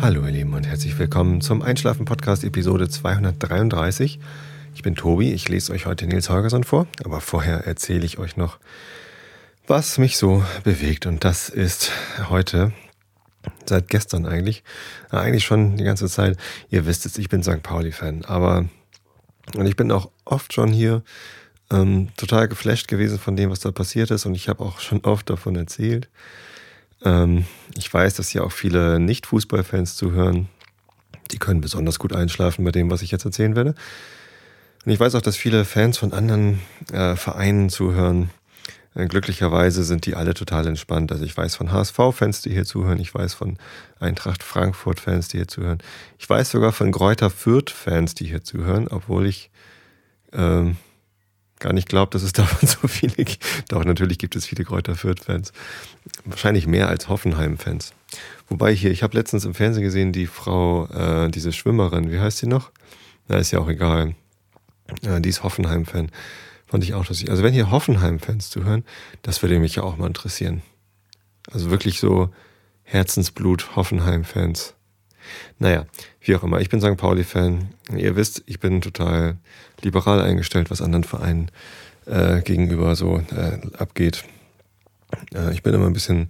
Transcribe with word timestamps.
Hallo 0.00 0.24
ihr 0.24 0.30
Lieben 0.30 0.54
und 0.54 0.64
herzlich 0.64 0.96
willkommen 0.96 1.40
zum 1.40 1.60
Einschlafen 1.60 2.04
Podcast 2.04 2.44
Episode 2.44 2.88
233. 2.88 4.20
Ich 4.72 4.82
bin 4.82 4.94
Tobi, 4.94 5.32
ich 5.32 5.48
lese 5.48 5.72
euch 5.72 5.86
heute 5.86 6.06
Nils 6.06 6.30
Holgersson 6.30 6.62
vor, 6.62 6.86
aber 7.04 7.20
vorher 7.20 7.66
erzähle 7.66 8.06
ich 8.06 8.16
euch 8.18 8.36
noch, 8.36 8.60
was 9.66 9.98
mich 9.98 10.16
so 10.16 10.44
bewegt 10.62 11.06
und 11.06 11.24
das 11.24 11.48
ist 11.48 11.90
heute 12.30 12.72
seit 13.66 13.88
gestern 13.88 14.24
eigentlich, 14.24 14.62
eigentlich 15.10 15.44
schon 15.44 15.76
die 15.76 15.84
ganze 15.84 16.06
Zeit. 16.06 16.38
Ihr 16.70 16.86
wisst 16.86 17.04
es, 17.04 17.18
ich 17.18 17.28
bin 17.28 17.42
St. 17.42 17.64
Pauli-Fan, 17.64 18.24
aber 18.24 18.66
und 19.56 19.66
ich 19.66 19.74
bin 19.74 19.90
auch 19.90 20.10
oft 20.24 20.52
schon 20.52 20.68
hier 20.72 21.02
ähm, 21.72 22.10
total 22.16 22.46
geflasht 22.46 22.86
gewesen 22.86 23.18
von 23.18 23.34
dem, 23.34 23.50
was 23.50 23.60
da 23.60 23.72
passiert 23.72 24.12
ist 24.12 24.26
und 24.26 24.36
ich 24.36 24.48
habe 24.48 24.62
auch 24.62 24.78
schon 24.78 25.00
oft 25.00 25.28
davon 25.28 25.56
erzählt. 25.56 26.08
Ähm, 27.04 27.44
ich 27.76 27.92
weiß, 27.92 28.14
dass 28.14 28.28
hier 28.28 28.44
auch 28.44 28.52
viele 28.52 28.98
Nicht-Fußballfans 28.98 29.96
zuhören. 29.96 30.48
Die 31.30 31.38
können 31.38 31.60
besonders 31.60 31.98
gut 31.98 32.14
einschlafen 32.14 32.64
bei 32.64 32.72
dem, 32.72 32.90
was 32.90 33.02
ich 33.02 33.10
jetzt 33.10 33.24
erzählen 33.24 33.56
werde. 33.56 33.74
Und 34.84 34.92
ich 34.92 35.00
weiß 35.00 35.14
auch, 35.14 35.22
dass 35.22 35.36
viele 35.36 35.64
Fans 35.64 35.98
von 35.98 36.12
anderen 36.12 36.60
äh, 36.92 37.16
Vereinen 37.16 37.68
zuhören. 37.68 38.30
Äh, 38.94 39.06
glücklicherweise 39.06 39.84
sind 39.84 40.06
die 40.06 40.14
alle 40.14 40.34
total 40.34 40.66
entspannt. 40.66 41.12
Also 41.12 41.24
ich 41.24 41.36
weiß 41.36 41.56
von 41.56 41.72
HSV-Fans, 41.72 42.42
die 42.42 42.50
hier 42.50 42.64
zuhören. 42.64 42.98
Ich 42.98 43.14
weiß 43.14 43.34
von 43.34 43.58
Eintracht 44.00 44.42
Frankfurt-Fans, 44.42 45.28
die 45.28 45.38
hier 45.38 45.48
zuhören. 45.48 45.78
Ich 46.18 46.28
weiß 46.28 46.50
sogar 46.50 46.72
von 46.72 46.90
Gräuter 46.90 47.30
Fürth-Fans, 47.30 48.14
die 48.14 48.26
hier 48.26 48.42
zuhören, 48.42 48.88
obwohl 48.88 49.26
ich 49.26 49.50
ähm, 50.32 50.76
gar 51.60 51.72
nicht 51.72 51.88
glaube, 51.88 52.10
dass 52.10 52.22
es 52.22 52.32
davon 52.34 52.68
so 52.68 52.88
viele 52.88 53.24
gibt. 53.24 53.44
Doch, 53.68 53.84
natürlich 53.84 54.18
gibt 54.18 54.36
es 54.36 54.46
viele 54.46 54.64
Kräuter 54.64 54.94
Fürth-Fans. 54.94 55.52
Wahrscheinlich 56.24 56.66
mehr 56.66 56.88
als 56.88 57.08
Hoffenheim-Fans. 57.08 57.92
Wobei 58.48 58.74
hier, 58.74 58.90
ich 58.90 59.02
habe 59.02 59.16
letztens 59.16 59.44
im 59.44 59.54
Fernsehen 59.54 59.82
gesehen, 59.82 60.12
die 60.12 60.26
Frau, 60.26 60.86
äh, 60.86 61.30
diese 61.30 61.52
Schwimmerin, 61.52 62.10
wie 62.10 62.20
heißt 62.20 62.38
sie 62.38 62.46
noch? 62.46 62.70
Na, 63.28 63.36
ist 63.36 63.50
ja 63.50 63.58
auch 63.58 63.68
egal. 63.68 64.14
Äh, 65.02 65.20
die 65.20 65.28
ist 65.28 65.42
Hoffenheim-Fan. 65.42 66.10
Fand 66.66 66.84
ich 66.84 66.94
auch 66.94 67.08
lustig. 67.08 67.30
Also 67.30 67.42
wenn 67.42 67.52
hier 67.52 67.70
Hoffenheim-Fans 67.70 68.50
zuhören, 68.50 68.84
das 69.22 69.42
würde 69.42 69.58
mich 69.58 69.76
ja 69.76 69.82
auch 69.82 69.96
mal 69.96 70.06
interessieren. 70.06 70.62
Also 71.50 71.70
wirklich 71.70 71.98
so 71.98 72.30
Herzensblut 72.84 73.76
Hoffenheim-Fans. 73.76 74.74
Naja, 75.58 75.86
wie 76.20 76.34
auch 76.36 76.42
immer. 76.42 76.60
Ich 76.60 76.68
bin 76.68 76.80
St. 76.80 76.96
Pauli-Fan. 76.96 77.68
Ihr 77.96 78.16
wisst, 78.16 78.42
ich 78.46 78.60
bin 78.60 78.80
total 78.80 79.36
liberal 79.82 80.20
eingestellt, 80.20 80.70
was 80.70 80.82
anderen 80.82 81.04
Vereinen 81.04 81.50
äh, 82.06 82.40
gegenüber 82.42 82.96
so 82.96 83.22
äh, 83.34 83.58
abgeht. 83.76 84.24
Äh, 85.34 85.52
ich 85.52 85.62
bin 85.62 85.74
immer 85.74 85.86
ein 85.86 85.92
bisschen 85.92 86.28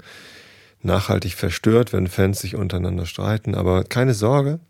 nachhaltig 0.82 1.34
verstört, 1.34 1.92
wenn 1.92 2.06
Fans 2.06 2.40
sich 2.40 2.56
untereinander 2.56 3.06
streiten. 3.06 3.54
Aber 3.54 3.84
keine 3.84 4.14
Sorge, 4.14 4.60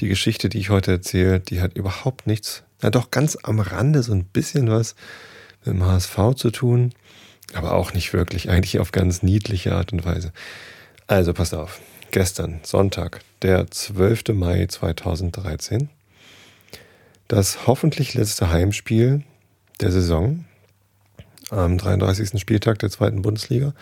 die 0.00 0.08
Geschichte, 0.08 0.48
die 0.48 0.58
ich 0.58 0.70
heute 0.70 0.92
erzähle, 0.92 1.40
die 1.40 1.60
hat 1.60 1.76
überhaupt 1.76 2.26
nichts, 2.26 2.62
ja 2.82 2.90
doch 2.90 3.10
ganz 3.10 3.36
am 3.42 3.60
Rande 3.60 4.02
so 4.02 4.12
ein 4.12 4.24
bisschen 4.24 4.70
was 4.70 4.94
mit 5.64 5.74
dem 5.74 5.84
HSV 5.84 6.34
zu 6.36 6.50
tun, 6.50 6.92
aber 7.54 7.74
auch 7.74 7.92
nicht 7.92 8.12
wirklich, 8.12 8.50
eigentlich 8.50 8.78
auf 8.78 8.92
ganz 8.92 9.22
niedliche 9.22 9.74
Art 9.74 9.92
und 9.92 10.04
Weise. 10.04 10.32
Also 11.06 11.32
passt 11.34 11.54
auf 11.54 11.80
gestern, 12.12 12.60
Sonntag, 12.62 13.22
der 13.40 13.68
12. 13.68 14.34
Mai 14.34 14.66
2013, 14.66 15.88
das 17.26 17.66
hoffentlich 17.66 18.14
letzte 18.14 18.50
Heimspiel 18.50 19.24
der 19.80 19.90
Saison 19.90 20.44
am 21.50 21.78
33. 21.78 22.38
Spieltag 22.40 22.78
der 22.78 22.90
zweiten 22.90 23.22
Bundesliga. 23.22 23.74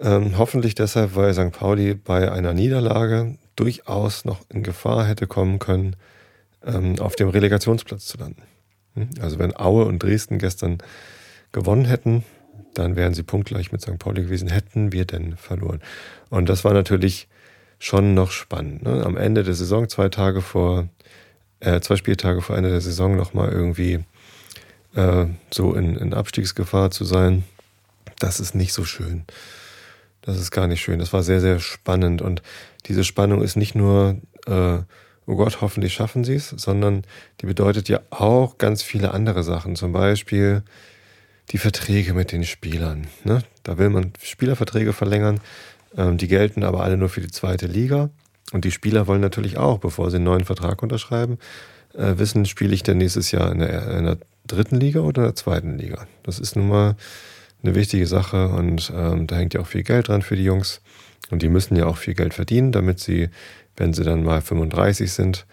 Ähm, 0.00 0.36
hoffentlich 0.38 0.74
deshalb, 0.74 1.14
weil 1.14 1.32
St. 1.34 1.52
Pauli 1.52 1.94
bei 1.94 2.32
einer 2.32 2.54
Niederlage 2.54 3.36
durchaus 3.54 4.24
noch 4.24 4.40
in 4.48 4.62
Gefahr 4.62 5.06
hätte 5.06 5.26
kommen 5.26 5.58
können, 5.58 5.96
ähm, 6.64 6.98
auf 6.98 7.16
dem 7.16 7.28
Relegationsplatz 7.28 8.06
zu 8.06 8.18
landen. 8.18 8.42
Hm? 8.94 9.10
Also 9.20 9.38
wenn 9.38 9.54
Aue 9.54 9.84
und 9.84 10.02
Dresden 10.02 10.38
gestern 10.38 10.78
gewonnen 11.52 11.84
hätten, 11.84 12.24
dann 12.74 12.96
wären 12.96 13.14
sie 13.14 13.22
punktgleich 13.22 13.72
mit 13.72 13.80
St. 13.80 13.98
Pauli 13.98 14.22
gewesen, 14.22 14.48
hätten 14.48 14.92
wir 14.92 15.04
denn 15.04 15.36
verloren. 15.36 15.80
Und 16.30 16.48
das 16.48 16.64
war 16.64 16.72
natürlich 16.72 17.28
schon 17.78 18.14
noch 18.14 18.30
spannend. 18.30 18.82
Ne? 18.82 19.04
Am 19.04 19.16
Ende 19.16 19.44
der 19.44 19.54
Saison, 19.54 19.88
zwei 19.88 20.08
Tage 20.08 20.40
vor, 20.40 20.88
äh, 21.60 21.80
zwei 21.80 21.96
Spieltage 21.96 22.40
vor 22.42 22.56
Ende 22.56 22.70
der 22.70 22.80
Saison 22.80 23.16
nochmal 23.16 23.50
irgendwie 23.50 24.04
äh, 24.94 25.26
so 25.52 25.74
in, 25.74 25.96
in 25.96 26.14
Abstiegsgefahr 26.14 26.90
zu 26.90 27.04
sein, 27.04 27.44
das 28.18 28.40
ist 28.40 28.54
nicht 28.54 28.72
so 28.72 28.84
schön. 28.84 29.24
Das 30.22 30.38
ist 30.38 30.50
gar 30.50 30.66
nicht 30.66 30.80
schön. 30.80 30.98
Das 30.98 31.12
war 31.12 31.22
sehr, 31.22 31.40
sehr 31.40 31.60
spannend. 31.60 32.22
Und 32.22 32.42
diese 32.86 33.04
Spannung 33.04 33.42
ist 33.42 33.56
nicht 33.56 33.74
nur, 33.74 34.16
äh, 34.46 34.78
oh 35.26 35.36
Gott, 35.36 35.60
hoffentlich 35.60 35.92
schaffen 35.92 36.24
sie 36.24 36.36
es, 36.36 36.48
sondern 36.48 37.02
die 37.40 37.46
bedeutet 37.46 37.88
ja 37.88 38.00
auch 38.10 38.56
ganz 38.56 38.82
viele 38.82 39.12
andere 39.12 39.42
Sachen. 39.42 39.76
Zum 39.76 39.92
Beispiel, 39.92 40.62
die 41.50 41.58
Verträge 41.58 42.14
mit 42.14 42.32
den 42.32 42.44
Spielern. 42.44 43.06
Ne? 43.24 43.42
Da 43.62 43.78
will 43.78 43.90
man 43.90 44.12
Spielerverträge 44.22 44.92
verlängern, 44.92 45.40
ähm, 45.96 46.16
die 46.16 46.28
gelten 46.28 46.64
aber 46.64 46.82
alle 46.82 46.96
nur 46.96 47.08
für 47.08 47.20
die 47.20 47.30
zweite 47.30 47.66
Liga. 47.66 48.10
Und 48.52 48.64
die 48.64 48.70
Spieler 48.70 49.06
wollen 49.06 49.20
natürlich 49.20 49.56
auch, 49.56 49.78
bevor 49.78 50.10
sie 50.10 50.16
einen 50.16 50.26
neuen 50.26 50.44
Vertrag 50.44 50.82
unterschreiben, 50.82 51.38
äh, 51.94 52.18
wissen, 52.18 52.46
spiele 52.46 52.74
ich 52.74 52.82
denn 52.82 52.98
nächstes 52.98 53.30
Jahr 53.30 53.50
in 53.52 53.58
der, 53.58 53.98
in 53.98 54.04
der, 54.04 54.18
dritten 54.46 54.76
Liga 54.76 55.00
oder 55.00 55.22
in 55.22 55.28
der 55.28 55.34
zweiten 55.36 55.78
Liga. 55.78 56.06
Das 56.22 56.38
ist 56.38 56.54
nun 56.54 56.68
mal 56.68 56.96
eine 57.62 57.74
wichtige 57.74 58.06
Sache 58.06 58.48
und 58.48 58.92
ähm, 58.94 59.26
da 59.26 59.36
hängt 59.36 59.54
ja 59.54 59.60
auch 59.60 59.66
viel 59.66 59.82
Geld 59.82 60.08
dran 60.08 60.20
für 60.20 60.36
die 60.36 60.44
Jungs. 60.44 60.82
Und 61.30 61.40
die 61.40 61.48
müssen 61.48 61.76
ja 61.76 61.86
auch 61.86 61.96
viel 61.96 62.12
Geld 62.12 62.34
verdienen, 62.34 62.70
damit 62.70 63.00
sie, 63.00 63.30
wenn 63.76 63.94
sie 63.94 64.04
dann 64.04 64.22
mal 64.22 64.42
35 64.42 65.10
sind 65.10 65.46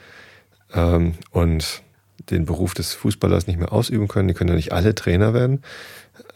ähm, 0.73 1.13
und 1.31 1.81
den 2.29 2.45
Beruf 2.45 2.73
des 2.73 2.93
Fußballers 2.93 3.47
nicht 3.47 3.59
mehr 3.59 3.73
ausüben 3.73 4.07
können. 4.07 4.27
Die 4.27 4.33
können 4.33 4.49
ja 4.49 4.55
nicht 4.55 4.73
alle 4.73 4.95
Trainer 4.95 5.33
werden. 5.33 5.61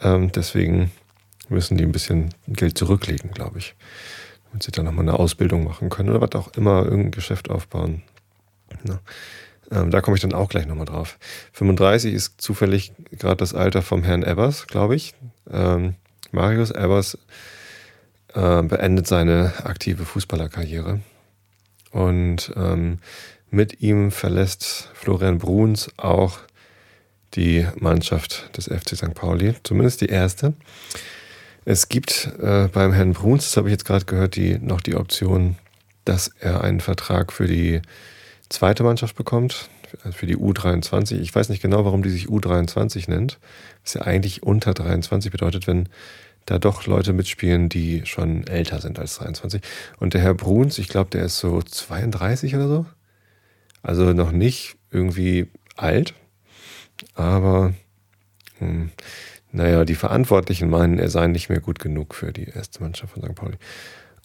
Ähm, 0.01 0.31
deswegen 0.31 0.91
müssen 1.49 1.77
die 1.77 1.83
ein 1.83 1.91
bisschen 1.91 2.33
Geld 2.47 2.77
zurücklegen, 2.77 3.31
glaube 3.31 3.59
ich. 3.59 3.75
Damit 4.47 4.63
sie 4.63 4.71
dann 4.71 4.85
nochmal 4.85 5.05
eine 5.05 5.19
Ausbildung 5.19 5.63
machen 5.63 5.89
können 5.89 6.09
oder 6.09 6.21
was 6.21 6.31
auch 6.35 6.53
immer, 6.53 6.83
irgendein 6.83 7.11
Geschäft 7.11 7.49
aufbauen. 7.49 8.01
Ja. 8.87 8.99
Ähm, 9.71 9.91
da 9.91 10.01
komme 10.01 10.15
ich 10.15 10.21
dann 10.21 10.33
auch 10.33 10.49
gleich 10.49 10.65
nochmal 10.65 10.85
drauf. 10.85 11.17
35 11.53 12.13
ist 12.13 12.41
zufällig 12.41 12.93
gerade 13.11 13.37
das 13.37 13.53
Alter 13.53 13.81
vom 13.81 14.03
Herrn 14.03 14.23
Evers, 14.23 14.67
glaube 14.67 14.95
ich. 14.95 15.13
Ähm, 15.49 15.95
Marius 16.31 16.71
Evers 16.71 17.17
äh, 18.33 18.61
beendet 18.63 19.07
seine 19.07 19.53
aktive 19.63 20.05
Fußballerkarriere. 20.05 20.99
Und 21.91 22.51
ähm, 22.55 22.99
mit 23.49 23.81
ihm 23.81 24.11
verlässt 24.11 24.89
Florian 24.93 25.37
Bruns 25.37 25.89
auch 25.97 26.39
die 27.35 27.65
Mannschaft 27.77 28.55
des 28.57 28.65
FC 28.65 28.95
St. 28.95 29.13
Pauli, 29.13 29.55
zumindest 29.63 30.01
die 30.01 30.07
erste. 30.07 30.53
Es 31.65 31.89
gibt 31.89 32.29
äh, 32.39 32.69
beim 32.71 32.93
Herrn 32.93 33.13
Bruns, 33.13 33.45
das 33.45 33.57
habe 33.57 33.69
ich 33.69 33.73
jetzt 33.73 33.85
gerade 33.85 34.05
gehört, 34.05 34.35
die, 34.35 34.59
noch 34.59 34.81
die 34.81 34.95
Option, 34.95 35.55
dass 36.05 36.31
er 36.39 36.63
einen 36.63 36.79
Vertrag 36.79 37.33
für 37.33 37.47
die 37.47 37.81
zweite 38.49 38.83
Mannschaft 38.83 39.15
bekommt, 39.15 39.69
für 40.11 40.27
die 40.27 40.37
U23. 40.37 41.19
Ich 41.19 41.33
weiß 41.33 41.49
nicht 41.49 41.61
genau, 41.61 41.85
warum 41.85 42.03
die 42.03 42.09
sich 42.09 42.27
U23 42.27 43.09
nennt. 43.09 43.39
Was 43.83 43.95
ja 43.95 44.01
eigentlich 44.01 44.43
unter 44.43 44.73
23 44.73 45.31
bedeutet, 45.31 45.67
wenn 45.67 45.89
da 46.45 46.59
doch 46.59 46.85
Leute 46.85 47.13
mitspielen, 47.13 47.69
die 47.69 48.05
schon 48.05 48.45
älter 48.45 48.79
sind 48.79 48.99
als 48.99 49.15
23. 49.15 49.61
Und 49.99 50.13
der 50.13 50.21
Herr 50.21 50.35
Bruns, 50.35 50.77
ich 50.77 50.87
glaube, 50.87 51.09
der 51.09 51.25
ist 51.25 51.39
so 51.39 51.61
32 51.61 52.55
oder 52.55 52.67
so. 52.67 52.85
Also 53.85 54.13
noch 54.13 54.31
nicht 54.31 54.77
irgendwie 54.89 55.47
alt, 55.75 56.15
aber 57.13 57.75
hm, 58.57 58.89
naja, 59.51 59.85
die 59.85 59.93
Verantwortlichen 59.93 60.71
meinen, 60.71 60.97
er 60.97 61.09
sei 61.09 61.27
nicht 61.27 61.49
mehr 61.49 61.59
gut 61.59 61.77
genug 61.77 62.15
für 62.15 62.33
die 62.33 62.45
erste 62.45 62.81
Mannschaft 62.81 63.13
von 63.13 63.21
St. 63.21 63.35
Pauli. 63.35 63.57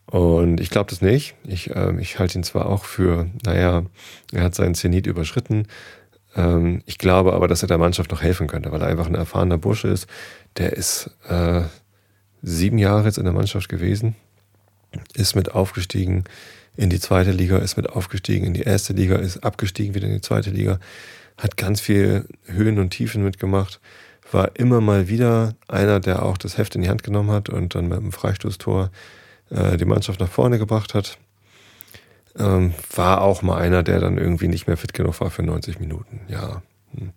Und 0.07 0.61
ich 0.61 0.71
glaube 0.71 0.89
das 0.89 1.03
nicht. 1.03 1.35
Ich, 1.45 1.71
äh, 1.77 1.95
ich 2.01 2.19
halte 2.19 2.39
ihn 2.39 2.43
zwar 2.43 2.67
auch 2.67 2.85
für, 2.85 3.29
naja, 3.45 3.85
er 4.33 4.43
hat 4.43 4.55
seinen 4.55 4.75
Zenit 4.75 5.07
überschritten. 5.07 5.67
Ähm, 6.35 6.83
ich 6.87 6.97
glaube 6.97 7.35
aber, 7.35 7.47
dass 7.47 7.61
er 7.63 7.69
der 7.69 7.79
Mannschaft 7.79 8.11
noch 8.11 8.23
helfen 8.23 8.47
könnte, 8.47 8.73
weil 8.73 8.81
er 8.81 8.89
einfach 8.89 9.07
ein 9.07 9.15
erfahrener 9.15 9.59
Bursche 9.59 9.89
ist. 9.89 10.07
Der 10.57 10.73
ist 10.73 11.11
äh, 11.29 11.65
sieben 12.41 12.79
Jahre 12.79 13.05
jetzt 13.05 13.19
in 13.19 13.25
der 13.25 13.35
Mannschaft 13.35 13.69
gewesen, 13.69 14.17
ist 15.15 15.37
mit 15.37 15.53
aufgestiegen, 15.53 16.25
in 16.77 16.91
die 16.91 17.01
zweite 17.01 17.33
Liga, 17.33 17.59
ist 17.59 17.77
mit 17.77 17.91
aufgestiegen 17.91 18.47
in 18.47 18.55
die 18.55 18.63
erste 18.63 18.93
Liga, 18.93 19.17
ist 19.17 19.39
abgestiegen 19.39 19.95
wieder 19.95 20.07
in 20.07 20.15
die 20.15 20.21
zweite 20.21 20.51
Liga, 20.51 20.79
hat 21.37 21.57
ganz 21.57 21.81
viel 21.81 22.27
Höhen 22.47 22.79
und 22.79 22.91
Tiefen 22.91 23.25
mitgemacht, 23.25 23.81
war 24.33 24.53
immer 24.55 24.81
mal 24.81 25.09
wieder 25.09 25.55
einer, 25.69 26.01
der 26.01 26.23
auch 26.23 26.39
das 26.39 26.59
Heft 26.59 26.77
in 26.77 26.83
die 26.83 26.89
Hand 26.89 27.03
genommen 27.03 27.31
hat 27.31 27.49
und 27.49 27.75
dann 27.75 27.89
mit 27.89 27.99
einem 27.99 28.13
Freistoßtor 28.13 28.91
äh, 29.51 29.77
die 29.77 29.85
Mannschaft 29.85 30.21
nach 30.21 30.31
vorne 30.31 30.59
gebracht 30.59 30.95
hat. 30.95 31.19
Ähm, 32.39 32.75
war 32.95 33.23
auch 33.23 33.43
mal 33.43 33.59
einer, 33.59 33.83
der 33.83 33.99
dann 33.99 34.17
irgendwie 34.17 34.49
nicht 34.49 34.69
mehr 34.69 34.77
fit 34.77 34.95
genug 34.95 35.21
war 35.21 35.31
für 35.31 35.43
90 35.43 35.81
Minuten, 35.81 36.21
ja. 36.29 36.63
Hm. 36.95 37.11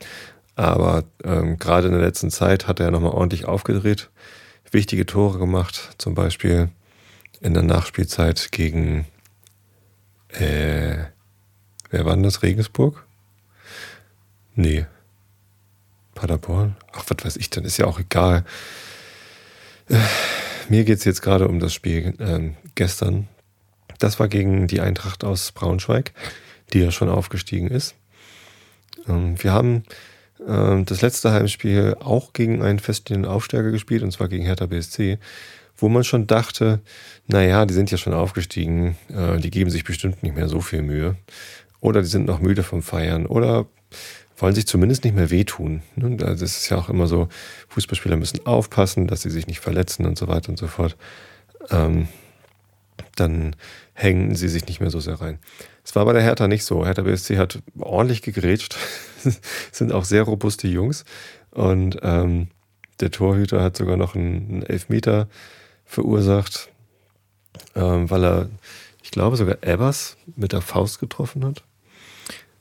Aber 0.56 1.04
ähm, 1.24 1.58
gerade 1.58 1.88
in 1.88 1.94
der 1.94 2.02
letzten 2.02 2.30
Zeit 2.30 2.68
hat 2.68 2.80
er 2.80 2.92
nochmal 2.92 3.12
ordentlich 3.12 3.46
aufgedreht, 3.46 4.10
wichtige 4.72 5.06
Tore 5.06 5.40
gemacht, 5.40 5.96
zum 5.98 6.16
Beispiel 6.16 6.70
in 7.42 7.54
der 7.54 7.64
Nachspielzeit 7.64 8.52
gegen 8.52 9.06
Äh, 10.34 11.06
wer 11.90 12.06
war 12.06 12.14
denn 12.14 12.24
das? 12.24 12.42
Regensburg? 12.42 13.06
Nee. 14.56 14.86
Paderborn? 16.16 16.76
Ach, 16.92 17.06
was 17.08 17.26
weiß 17.26 17.38
ich 17.38 17.50
denn? 17.50 17.66
Ist 17.66 17.78
ja 17.78 17.86
auch 17.86 18.00
egal. 18.00 18.46
Äh, 19.90 19.98
mir 20.70 20.84
geht 20.84 21.00
es 21.00 21.06
jetzt 21.06 21.22
gerade 21.22 21.48
um 21.48 21.60
das 21.60 21.74
Spiel 21.74 22.16
äh, 22.20 22.52
gestern. 22.76 23.28
Das 24.00 24.20
war 24.20 24.28
gegen 24.28 24.68
die 24.68 24.82
Eintracht 24.82 25.24
aus 25.24 25.52
Braunschweig, 25.52 26.14
die 26.72 26.80
ja 26.80 26.92
schon 26.92 27.10
aufgestiegen 27.10 27.68
ist. 27.68 27.96
Ähm, 29.08 29.42
wir 29.42 29.52
haben 29.54 29.84
äh, 30.48 30.84
das 30.84 31.02
letzte 31.02 31.32
Heimspiel 31.32 31.96
auch 32.00 32.34
gegen 32.34 32.62
einen 32.62 32.80
feststehenden 32.80 33.30
Aufsteiger 33.30 33.72
gespielt, 33.72 34.04
und 34.04 34.12
zwar 34.12 34.28
gegen 34.28 34.46
Hertha 34.46 34.66
BSC, 34.66 35.20
wo 35.84 35.90
man 35.90 36.06
schon 36.06 36.28
dachte, 36.28 36.80
naja, 37.28 37.66
die 37.66 37.74
sind 37.74 37.92
ja 37.92 37.98
schon 37.98 38.14
aufgestiegen, 38.14 38.96
äh, 39.10 39.38
die 39.38 39.52
geben 39.52 39.70
sich 39.70 39.84
bestimmt 39.84 40.24
nicht 40.24 40.34
mehr 40.34 40.48
so 40.48 40.62
viel 40.62 40.82
Mühe. 40.82 41.18
Oder 41.82 42.02
die 42.02 42.08
sind 42.08 42.26
noch 42.26 42.40
müde 42.40 42.64
vom 42.64 42.82
Feiern. 42.82 43.26
Oder 43.26 43.66
wollen 44.38 44.56
sich 44.56 44.66
zumindest 44.66 45.04
nicht 45.04 45.14
mehr 45.14 45.30
wehtun. 45.30 45.84
Ne? 45.98 46.16
Das 46.16 46.42
ist 46.42 46.70
ja 46.70 46.78
auch 46.78 46.88
immer 46.88 47.08
so, 47.08 47.28
Fußballspieler 47.68 48.16
müssen 48.16 48.46
aufpassen, 48.46 49.08
dass 49.08 49.24
sie 49.24 49.30
sich 49.30 49.46
nicht 49.46 49.60
verletzen 49.60 50.06
und 50.06 50.18
so 50.18 50.30
weiter 50.30 50.50
und 50.50 50.58
so 50.58 50.68
fort. 50.68 50.96
Ähm, 51.70 52.08
dann 53.18 53.54
hängen 53.94 54.36
sie 54.36 54.48
sich 54.48 54.66
nicht 54.68 54.80
mehr 54.80 54.90
so 54.90 55.02
sehr 55.02 55.20
rein. 55.20 55.38
Es 55.84 55.94
war 55.98 56.06
bei 56.06 56.14
der 56.14 56.22
Hertha 56.22 56.48
nicht 56.48 56.64
so. 56.64 56.86
Hertha 56.86 57.02
BSC 57.02 57.38
hat 57.38 57.62
ordentlich 57.78 58.22
gegrätscht, 58.22 58.78
sind 59.74 59.92
auch 59.92 60.06
sehr 60.06 60.24
robuste 60.24 60.70
Jungs 60.70 61.04
und 61.52 62.00
ähm, 62.04 62.48
der 63.02 63.12
Torhüter 63.12 63.62
hat 63.62 63.76
sogar 63.76 63.98
noch 63.98 64.16
einen 64.16 64.64
Elfmeter 64.64 65.28
verursacht, 65.86 66.70
ähm, 67.76 68.10
weil 68.10 68.24
er, 68.24 68.50
ich 69.02 69.12
glaube, 69.12 69.38
sogar 69.38 69.58
Ebbers 69.62 70.18
mit 70.36 70.54
der 70.54 70.62
Faust 70.62 71.00
getroffen 71.00 71.46
hat 71.46 71.64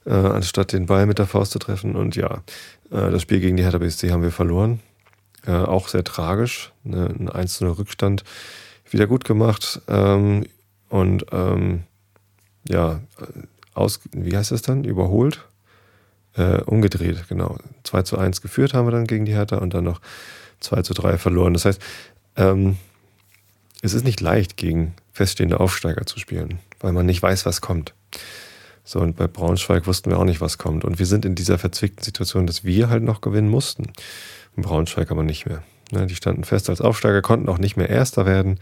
äh, 0.07 0.11
anstatt 0.11 0.73
den 0.73 0.87
Ball 0.87 1.07
mit 1.07 1.19
der 1.19 1.27
Faust 1.27 1.53
zu 1.53 1.59
treffen. 1.59 1.97
Und 1.97 2.17
ja, 2.17 2.43
äh, 2.91 3.11
das 3.11 3.23
Spiel 3.23 3.41
gegen 3.41 3.57
die 3.57 3.63
Hertha 3.63 3.79
BSC 3.79 4.11
haben 4.11 4.23
wir 4.23 4.33
verloren. 4.33 4.81
Äh, 5.47 5.53
auch 5.53 5.89
sehr 5.89 6.05
tragisch. 6.05 6.73
Ne? 6.85 7.15
Ein 7.19 7.29
1 7.29 7.63
Rückstand 7.63 8.25
wieder 8.91 9.07
gut 9.07 9.25
gemacht. 9.25 9.81
Ähm, 9.89 10.47
und 10.89 11.27
ähm, 11.33 11.85
ja, 12.69 13.01
aus, 13.75 14.01
wie 14.13 14.37
heißt 14.37 14.51
das 14.51 14.63
dann? 14.63 14.85
Überholt? 14.85 15.47
Äh, 16.35 16.63
umgedreht, 16.63 17.29
genau. 17.29 17.59
2 17.85 18.03
zu 18.03 18.19
1 18.19 18.41
geführt 18.41 18.75
haben 18.75 18.87
wir 18.87 18.93
dann 18.93 19.07
gegen 19.07 19.25
die 19.25 19.35
Hertha 19.35 19.59
und 19.59 19.75
dann 19.75 19.85
noch 19.85 20.01
2 20.61 20.83
zu 20.83 20.95
3 20.95 21.19
verloren. 21.19 21.53
Das 21.55 21.65
heißt, 21.65 21.83
ähm, 22.37 22.79
es 23.83 23.95
ist 23.95 24.05
nicht 24.05 24.21
leicht, 24.21 24.57
gegen 24.57 24.95
feststehende 25.13 25.61
Aufsteiger 25.61 26.07
zu 26.07 26.19
spielen, 26.19 26.61
weil 26.81 26.93
man 26.93 27.05
nicht 27.05 27.23
weiß, 27.23 27.45
was 27.45 27.61
kommt. 27.61 27.95
So, 28.85 29.01
und 29.01 29.17
bei 29.17 29.27
Braunschweig 29.27 29.87
wussten 29.87 30.11
wir 30.11 30.19
auch 30.19 30.25
nicht, 30.25 30.41
was 30.41 30.59
kommt. 30.59 30.85
Und 30.85 30.99
wir 30.99 31.07
sind 31.07 31.25
in 31.25 31.35
dieser 31.35 31.59
verzwickten 31.59 32.03
Situation, 32.03 32.47
dass 32.47 32.65
wir 32.65 32.89
halt 32.89 33.03
noch 33.03 33.21
gewinnen 33.21 33.49
mussten. 33.49 33.93
In 34.57 34.63
Braunschweig 34.63 35.11
aber 35.11 35.23
nicht 35.23 35.47
mehr. 35.47 35.63
Ne, 35.91 36.07
die 36.07 36.15
standen 36.15 36.45
fest 36.45 36.71
als 36.71 36.81
Aufsteiger, 36.81 37.23
konnten 37.23 37.49
auch 37.49 37.59
nicht 37.59 37.77
mehr 37.77 37.91
Erster 37.91 38.25
werden. 38.25 38.59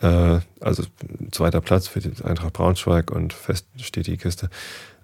Äh, 0.00 0.40
also 0.60 0.82
zweiter 1.30 1.60
Platz 1.60 1.86
für 1.88 2.00
die 2.00 2.10
Eintracht 2.24 2.52
Braunschweig 2.52 3.10
und 3.10 3.32
fest 3.32 3.66
steht 3.80 4.06
die 4.06 4.16
Kiste. 4.16 4.50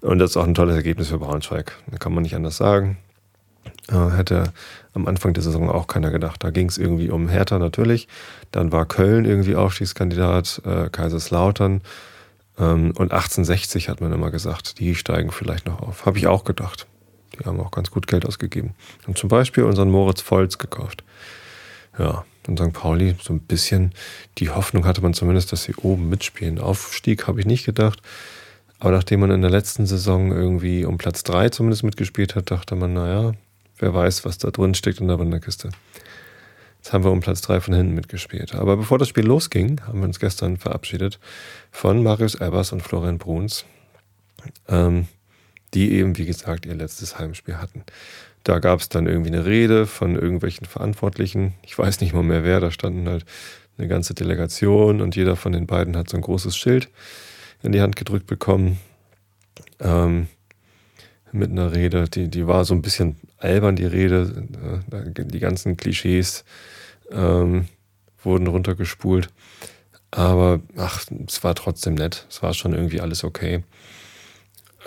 Und 0.01 0.19
das 0.19 0.31
ist 0.31 0.37
auch 0.37 0.45
ein 0.45 0.55
tolles 0.55 0.75
Ergebnis 0.75 1.09
für 1.09 1.19
Braunschweig. 1.19 1.71
Da 1.89 1.97
kann 1.97 2.13
man 2.13 2.23
nicht 2.23 2.35
anders 2.35 2.57
sagen. 2.57 2.97
Äh, 3.89 4.15
hätte 4.15 4.53
am 4.93 5.07
Anfang 5.07 5.33
der 5.33 5.43
Saison 5.43 5.69
auch 5.69 5.87
keiner 5.87 6.11
gedacht. 6.11 6.43
Da 6.43 6.51
ging 6.51 6.69
es 6.69 6.77
irgendwie 6.77 7.09
um 7.09 7.27
Hertha 7.27 7.59
natürlich. 7.59 8.07
Dann 8.51 8.71
war 8.71 8.85
Köln 8.85 9.25
irgendwie 9.25 9.55
Aufstiegskandidat, 9.55 10.61
äh, 10.65 10.89
Kaiserslautern 10.89 11.81
ähm, 12.59 12.93
und 12.95 13.11
1860 13.11 13.89
hat 13.89 14.01
man 14.01 14.11
immer 14.13 14.31
gesagt, 14.31 14.79
die 14.79 14.95
steigen 14.95 15.31
vielleicht 15.31 15.65
noch 15.65 15.81
auf. 15.81 16.05
Habe 16.05 16.17
ich 16.17 16.27
auch 16.27 16.43
gedacht. 16.43 16.87
Die 17.33 17.45
haben 17.45 17.59
auch 17.59 17.71
ganz 17.71 17.89
gut 17.89 18.07
Geld 18.07 18.25
ausgegeben. 18.25 18.75
Und 19.07 19.17
zum 19.17 19.29
Beispiel 19.29 19.63
unseren 19.63 19.89
Moritz 19.89 20.21
Volz 20.21 20.57
gekauft. 20.57 21.03
Ja, 21.97 22.25
und 22.47 22.59
St. 22.59 22.73
Pauli 22.73 23.15
so 23.21 23.33
ein 23.33 23.39
bisschen, 23.39 23.93
die 24.37 24.49
Hoffnung 24.49 24.85
hatte 24.85 25.01
man 25.01 25.13
zumindest, 25.13 25.51
dass 25.51 25.63
sie 25.63 25.75
oben 25.75 26.09
mitspielen. 26.09 26.59
Aufstieg 26.59 27.27
habe 27.27 27.39
ich 27.39 27.45
nicht 27.45 27.65
gedacht. 27.65 28.01
Aber 28.79 28.91
nachdem 28.91 29.21
man 29.21 29.31
in 29.31 29.41
der 29.41 29.49
letzten 29.49 29.85
Saison 29.85 30.31
irgendwie 30.31 30.83
um 30.85 30.97
Platz 30.97 31.23
3 31.23 31.49
zumindest 31.49 31.83
mitgespielt 31.83 32.35
hat, 32.35 32.51
dachte 32.51 32.75
man, 32.75 32.93
naja, 32.93 33.31
wer 33.77 33.93
weiß, 33.93 34.25
was 34.25 34.37
da 34.37 34.51
drin 34.51 34.73
steckt 34.73 34.99
in 34.99 35.07
der 35.07 35.19
Wanderkiste. 35.19 35.69
Jetzt 36.77 36.91
haben 36.91 37.03
wir 37.05 37.11
um 37.11 37.21
Platz 37.21 37.41
3 37.41 37.61
von 37.61 37.73
hinten 37.73 37.93
mitgespielt. 37.93 38.55
Aber 38.55 38.75
bevor 38.75 38.97
das 38.97 39.07
Spiel 39.07 39.25
losging, 39.25 39.79
haben 39.87 39.99
wir 39.99 40.05
uns 40.05 40.19
gestern 40.19 40.57
verabschiedet 40.57 41.17
von 41.71 42.03
Marius 42.03 42.35
Ebers 42.35 42.73
und 42.73 42.81
Florian 42.81 43.19
Bruns, 43.19 43.63
ähm, 44.67 45.07
die 45.73 45.93
eben, 45.93 46.17
wie 46.17 46.25
gesagt, 46.25 46.65
ihr 46.65 46.75
letztes 46.75 47.17
Heimspiel 47.17 47.57
hatten. 47.57 47.83
Da 48.43 48.59
gab 48.59 48.81
es 48.81 48.89
dann 48.89 49.07
irgendwie 49.07 49.29
eine 49.29 49.45
Rede 49.45 49.87
von 49.87 50.15
irgendwelchen 50.15 50.65
Verantwortlichen. 50.65 51.53
Ich 51.63 51.77
weiß 51.77 52.01
nicht 52.01 52.13
mal 52.13 52.23
mehr 52.23 52.43
wer, 52.43 52.59
da 52.59 52.69
standen 52.69 53.07
halt 53.07 53.25
eine 53.77 53.87
ganze 53.87 54.13
Delegation 54.13 55.01
und 55.01 55.15
jeder 55.15 55.37
von 55.37 55.53
den 55.53 55.65
beiden 55.65 55.95
hat 55.95 56.09
so 56.09 56.17
ein 56.17 56.21
großes 56.21 56.55
Schild 56.57 56.89
in 57.61 57.71
die 57.71 57.81
Hand 57.81 57.95
gedrückt 57.95 58.27
bekommen. 58.27 58.79
Ähm, 59.79 60.27
mit 61.33 61.51
einer 61.51 61.73
Rede, 61.73 62.05
die, 62.09 62.29
die 62.29 62.47
war 62.47 62.65
so 62.65 62.73
ein 62.73 62.81
bisschen 62.81 63.17
albern, 63.37 63.75
die 63.75 63.85
Rede. 63.85 64.47
Äh, 64.91 65.25
die 65.25 65.39
ganzen 65.39 65.77
Klischees 65.77 66.45
ähm, 67.11 67.67
wurden 68.23 68.47
runtergespult. 68.47 69.29
Aber 70.11 70.61
ach, 70.77 71.05
es 71.27 71.43
war 71.43 71.55
trotzdem 71.55 71.95
nett. 71.95 72.25
Es 72.29 72.43
war 72.43 72.53
schon 72.53 72.73
irgendwie 72.73 73.01
alles 73.01 73.23
okay. 73.23 73.63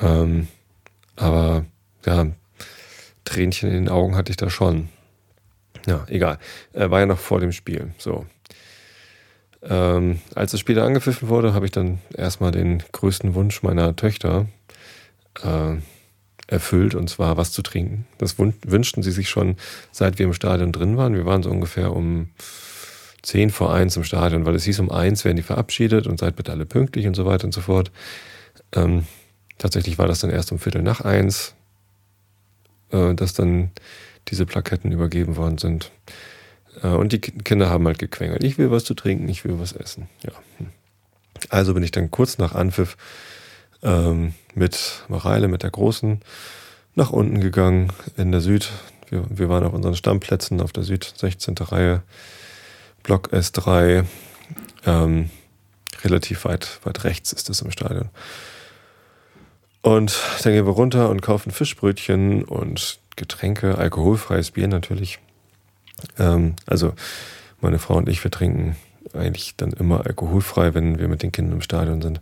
Ähm, 0.01 0.49
aber 1.17 1.65
ja, 2.05 2.27
Tränchen 3.25 3.69
in 3.69 3.75
den 3.75 3.89
Augen 3.89 4.15
hatte 4.15 4.31
ich 4.31 4.37
da 4.37 4.51
schon. 4.51 4.89
Ja, 5.87 6.05
egal. 6.09 6.39
Er 6.73 6.91
war 6.91 7.01
ja 7.01 7.07
noch 7.07 7.19
vor 7.19 7.41
dem 7.41 7.53
Spiel. 7.53 7.93
So. 7.99 8.27
Ähm, 9.63 10.21
als 10.35 10.53
das 10.53 10.61
Spiel 10.61 10.79
angepfiffen 10.79 11.29
wurde, 11.29 11.55
habe 11.55 11.65
ich 11.67 11.73
dann 11.73 11.99
erstmal 12.15 12.53
den 12.53 12.83
größten 12.93 13.35
Wunsch 13.35 13.63
meiner 13.63 13.97
Töchter 13.97 14.47
äh, 15.43 15.77
erfüllt, 16.47 16.95
und 16.95 17.11
zwar 17.11 17.37
was 17.37 17.53
zu 17.53 17.63
trinken. 17.63 18.07
Das 18.19 18.39
wünschten 18.39 19.03
sie 19.03 19.11
sich 19.11 19.29
schon, 19.29 19.57
seit 19.91 20.19
wir 20.19 20.27
im 20.27 20.33
Stadion 20.33 20.73
drin 20.73 20.97
waren. 20.97 21.15
Wir 21.15 21.27
waren 21.27 21.43
so 21.43 21.51
ungefähr 21.51 21.93
um 21.93 22.31
zehn 23.23 23.51
vor 23.51 23.75
eins 23.75 23.97
im 23.97 24.05
Stadion, 24.05 24.47
weil 24.47 24.55
es 24.55 24.65
hieß, 24.65 24.79
um 24.79 24.91
eins 24.91 25.25
werden 25.25 25.37
die 25.37 25.43
verabschiedet 25.43 26.07
und 26.07 26.21
seid 26.21 26.37
bitte 26.37 26.53
alle 26.53 26.65
pünktlich 26.65 27.07
und 27.07 27.15
so 27.15 27.27
weiter 27.27 27.45
und 27.45 27.53
so 27.53 27.61
fort. 27.61 27.91
Ähm, 28.73 29.05
tatsächlich 29.59 29.99
war 29.99 30.07
das 30.07 30.21
dann 30.21 30.31
erst 30.31 30.53
um 30.53 30.61
Viertel 30.61 30.83
nach 30.83 31.01
eins, 31.01 31.55
äh, 32.93 33.15
dass 33.15 33.35
dann 33.35 33.73
diese 34.29 34.47
Plaketten 34.47 34.93
übergeben 34.93 35.37
worden 35.37 35.59
sind. 35.59 35.91
Äh, 36.83 36.89
und 36.89 37.13
die 37.13 37.21
Kinder 37.21 37.69
haben 37.69 37.87
halt 37.87 37.99
gequengelt. 37.99 38.45
Ich 38.45 38.59
will 38.59 38.71
was 38.71 38.85
zu 38.85 38.95
trinken, 38.95 39.29
ich 39.29 39.45
will 39.45 39.59
was 39.59 39.73
essen. 39.73 40.09
Ja. 40.23 40.33
Hm. 40.59 40.69
Also 41.49 41.75
bin 41.75 41.83
ich 41.83 41.91
dann 41.91 42.11
kurz 42.13 42.39
nach 42.39 42.55
Anpfiff 42.55 42.97
ähm, 43.83 44.35
mit 44.55 45.05
Mareile, 45.09 45.49
mit 45.49 45.63
der 45.63 45.71
Großen, 45.71 46.21
nach 46.95 47.11
unten 47.11 47.41
gegangen 47.41 47.93
in 48.17 48.33
der 48.33 48.41
Süd. 48.41 48.71
Wir, 49.09 49.25
wir 49.29 49.49
waren 49.49 49.65
auf 49.65 49.73
unseren 49.73 49.95
Stammplätzen 49.95 50.61
auf 50.61 50.73
der 50.73 50.83
Süd, 50.83 51.13
16. 51.17 51.57
Reihe, 51.59 52.03
Block 53.03 53.33
S3. 53.33 54.05
Ähm, 54.85 55.31
relativ 56.05 56.45
weit, 56.45 56.81
weit 56.85 57.05
rechts 57.05 57.33
ist 57.33 57.49
das 57.49 57.63
im 57.63 57.71
Stadion. 57.71 58.09
Und 59.83 60.21
dann 60.43 60.53
gehen 60.53 60.67
wir 60.67 60.73
runter 60.73 61.11
und 61.11 61.23
kaufen 61.23 61.53
Fischbrötchen 61.53 62.43
und 62.43 62.99
Getränke, 63.15 63.79
alkoholfreies 63.79 64.51
Bier 64.51 64.69
natürlich. 64.69 65.21
Ähm, 66.19 66.57
also 66.67 66.95
meine 67.61 67.79
Frau 67.79 67.95
und 67.95 68.09
ich, 68.09 68.23
wir 68.25 68.31
trinken 68.31 68.77
eigentlich 69.15 69.55
dann 69.57 69.73
immer 69.73 70.05
alkoholfrei, 70.05 70.75
wenn 70.75 70.99
wir 70.99 71.09
mit 71.09 71.23
den 71.23 71.33
Kindern 71.33 71.55
im 71.55 71.63
Stadion 71.63 72.03
sind. 72.03 72.21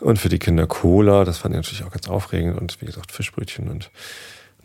Und 0.00 0.18
für 0.18 0.28
die 0.28 0.38
Kinder 0.38 0.66
Cola, 0.66 1.24
das 1.24 1.38
fand 1.38 1.54
ich 1.54 1.58
natürlich 1.58 1.84
auch 1.84 1.92
ganz 1.92 2.08
aufregend. 2.08 2.58
Und 2.58 2.80
wie 2.80 2.86
gesagt, 2.86 3.12
Fischbrötchen 3.12 3.68
und 3.68 3.90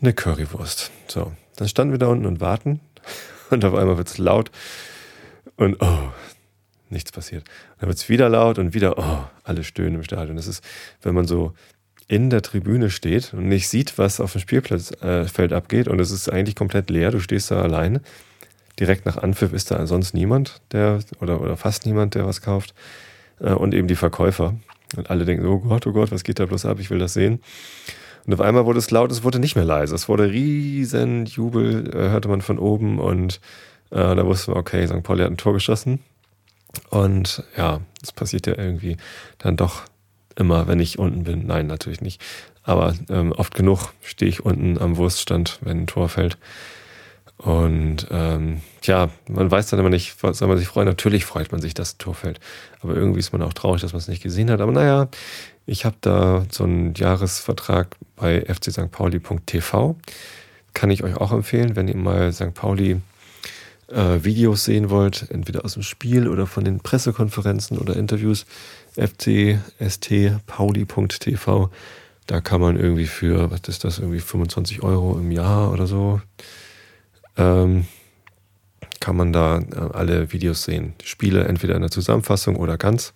eine 0.00 0.12
Currywurst. 0.12 0.90
So, 1.08 1.32
dann 1.56 1.68
standen 1.68 1.92
wir 1.92 1.98
da 1.98 2.08
unten 2.08 2.26
und 2.26 2.40
warten. 2.40 2.80
Und 3.50 3.66
auf 3.66 3.74
einmal 3.74 3.98
wird 3.98 4.08
es 4.08 4.16
laut. 4.16 4.50
Und 5.56 5.76
oh, 5.80 6.08
nichts 6.88 7.12
passiert. 7.12 7.44
Dann 7.78 7.88
wird 7.88 7.98
es 7.98 8.08
wieder 8.08 8.30
laut 8.30 8.58
und 8.58 8.72
wieder, 8.72 8.96
oh, 8.96 9.24
alle 9.44 9.62
stöhnen 9.62 9.96
im 9.96 10.02
Stadion. 10.04 10.36
Das 10.36 10.46
ist, 10.46 10.64
wenn 11.02 11.14
man 11.14 11.26
so 11.26 11.52
in 12.08 12.30
der 12.30 12.42
Tribüne 12.42 12.90
steht 12.90 13.34
und 13.34 13.48
nicht 13.48 13.68
sieht, 13.68 13.98
was 13.98 14.20
auf 14.20 14.32
dem 14.32 14.40
Spielplatzfeld 14.40 15.52
äh, 15.52 15.54
abgeht 15.54 15.88
und 15.88 16.00
es 16.00 16.10
ist 16.10 16.30
eigentlich 16.30 16.56
komplett 16.56 16.90
leer, 16.90 17.10
du 17.10 17.20
stehst 17.20 17.50
da 17.50 17.62
alleine. 17.62 18.00
Direkt 18.78 19.06
nach 19.06 19.16
Anpfiff 19.16 19.52
ist 19.52 19.70
da 19.70 19.86
sonst 19.86 20.14
niemand, 20.14 20.60
der 20.72 21.00
oder, 21.20 21.40
oder 21.40 21.56
fast 21.56 21.86
niemand, 21.86 22.14
der 22.14 22.26
was 22.26 22.40
kauft. 22.40 22.74
Äh, 23.40 23.52
und 23.52 23.74
eben 23.74 23.88
die 23.88 23.96
Verkäufer. 23.96 24.54
Und 24.96 25.10
alle 25.10 25.24
denken, 25.24 25.46
oh 25.46 25.58
Gott, 25.58 25.86
oh 25.86 25.92
Gott, 25.92 26.12
was 26.12 26.24
geht 26.24 26.38
da 26.38 26.46
bloß 26.46 26.66
ab? 26.66 26.78
Ich 26.80 26.90
will 26.90 26.98
das 26.98 27.14
sehen. 27.14 27.40
Und 28.26 28.34
auf 28.34 28.40
einmal 28.40 28.66
wurde 28.66 28.78
es 28.78 28.90
laut, 28.90 29.10
es 29.10 29.24
wurde 29.24 29.38
nicht 29.38 29.56
mehr 29.56 29.64
leise. 29.64 29.94
Es 29.94 30.08
wurde 30.08 30.30
riesen 30.30 31.26
Jubel, 31.26 31.90
äh, 31.94 32.10
hörte 32.10 32.28
man 32.28 32.40
von 32.40 32.58
oben. 32.58 32.98
Und 32.98 33.40
äh, 33.90 34.14
da 34.14 34.24
wussten 34.26 34.52
wir, 34.52 34.58
okay, 34.58 34.86
St. 34.86 35.02
Pauli 35.02 35.22
hat 35.22 35.30
ein 35.30 35.36
Tor 35.36 35.52
geschossen. 35.54 36.00
Und 36.90 37.42
ja, 37.56 37.80
es 38.02 38.12
passiert 38.12 38.46
ja 38.46 38.56
irgendwie 38.56 38.96
dann 39.38 39.56
doch 39.56 39.82
immer, 40.36 40.66
wenn 40.68 40.80
ich 40.80 40.98
unten 40.98 41.24
bin. 41.24 41.46
Nein, 41.46 41.66
natürlich 41.66 42.00
nicht. 42.00 42.20
Aber 42.62 42.94
ähm, 43.10 43.32
oft 43.32 43.54
genug 43.54 43.92
stehe 44.02 44.28
ich 44.28 44.44
unten 44.44 44.78
am 44.78 44.96
Wurststand, 44.96 45.58
wenn 45.62 45.80
ein 45.80 45.86
Tor 45.86 46.08
fällt. 46.08 46.38
Und 47.42 48.06
ähm, 48.10 48.62
ja, 48.84 49.10
man 49.28 49.50
weiß 49.50 49.68
dann 49.68 49.80
immer 49.80 49.90
nicht, 49.90 50.22
was 50.22 50.38
soll 50.38 50.48
man 50.48 50.58
sich 50.58 50.68
freuen. 50.68 50.86
Natürlich 50.86 51.24
freut 51.24 51.50
man 51.50 51.60
sich, 51.60 51.74
dass 51.74 51.94
ein 51.94 51.98
Tor 51.98 52.14
fällt. 52.14 52.38
Aber 52.80 52.94
irgendwie 52.94 53.18
ist 53.18 53.32
man 53.32 53.42
auch 53.42 53.52
traurig, 53.52 53.82
dass 53.82 53.92
man 53.92 53.98
es 53.98 54.06
nicht 54.06 54.22
gesehen 54.22 54.48
hat. 54.50 54.60
Aber 54.60 54.70
naja, 54.70 55.08
ich 55.66 55.84
habe 55.84 55.96
da 56.00 56.46
so 56.50 56.62
einen 56.64 56.94
Jahresvertrag 56.94 57.96
bei 58.14 58.42
fcstpauli.tv. 58.42 59.96
Kann 60.72 60.90
ich 60.90 61.02
euch 61.02 61.16
auch 61.16 61.32
empfehlen, 61.32 61.74
wenn 61.74 61.88
ihr 61.88 61.96
mal 61.96 62.32
St. 62.32 62.54
Pauli 62.54 63.00
äh, 63.88 64.22
Videos 64.22 64.64
sehen 64.64 64.90
wollt, 64.90 65.26
entweder 65.30 65.64
aus 65.64 65.74
dem 65.74 65.82
Spiel 65.82 66.28
oder 66.28 66.46
von 66.46 66.64
den 66.64 66.78
Pressekonferenzen 66.78 67.76
oder 67.78 67.96
Interviews. 67.96 68.46
fcstpauli.tv. 68.96 71.70
Da 72.26 72.40
kann 72.40 72.60
man 72.60 72.76
irgendwie 72.76 73.06
für, 73.06 73.50
was 73.50 73.62
ist 73.66 73.82
das, 73.82 73.98
irgendwie 73.98 74.20
25 74.20 74.84
Euro 74.84 75.18
im 75.18 75.32
Jahr 75.32 75.72
oder 75.72 75.88
so, 75.88 76.20
ähm, 77.36 77.86
kann 79.00 79.16
man 79.16 79.32
da 79.32 79.58
äh, 79.58 79.92
alle 79.92 80.32
Videos 80.32 80.62
sehen. 80.62 80.94
Spiele 81.02 81.44
entweder 81.44 81.74
in 81.74 81.82
der 81.82 81.90
Zusammenfassung 81.90 82.56
oder 82.56 82.78
ganz. 82.78 83.12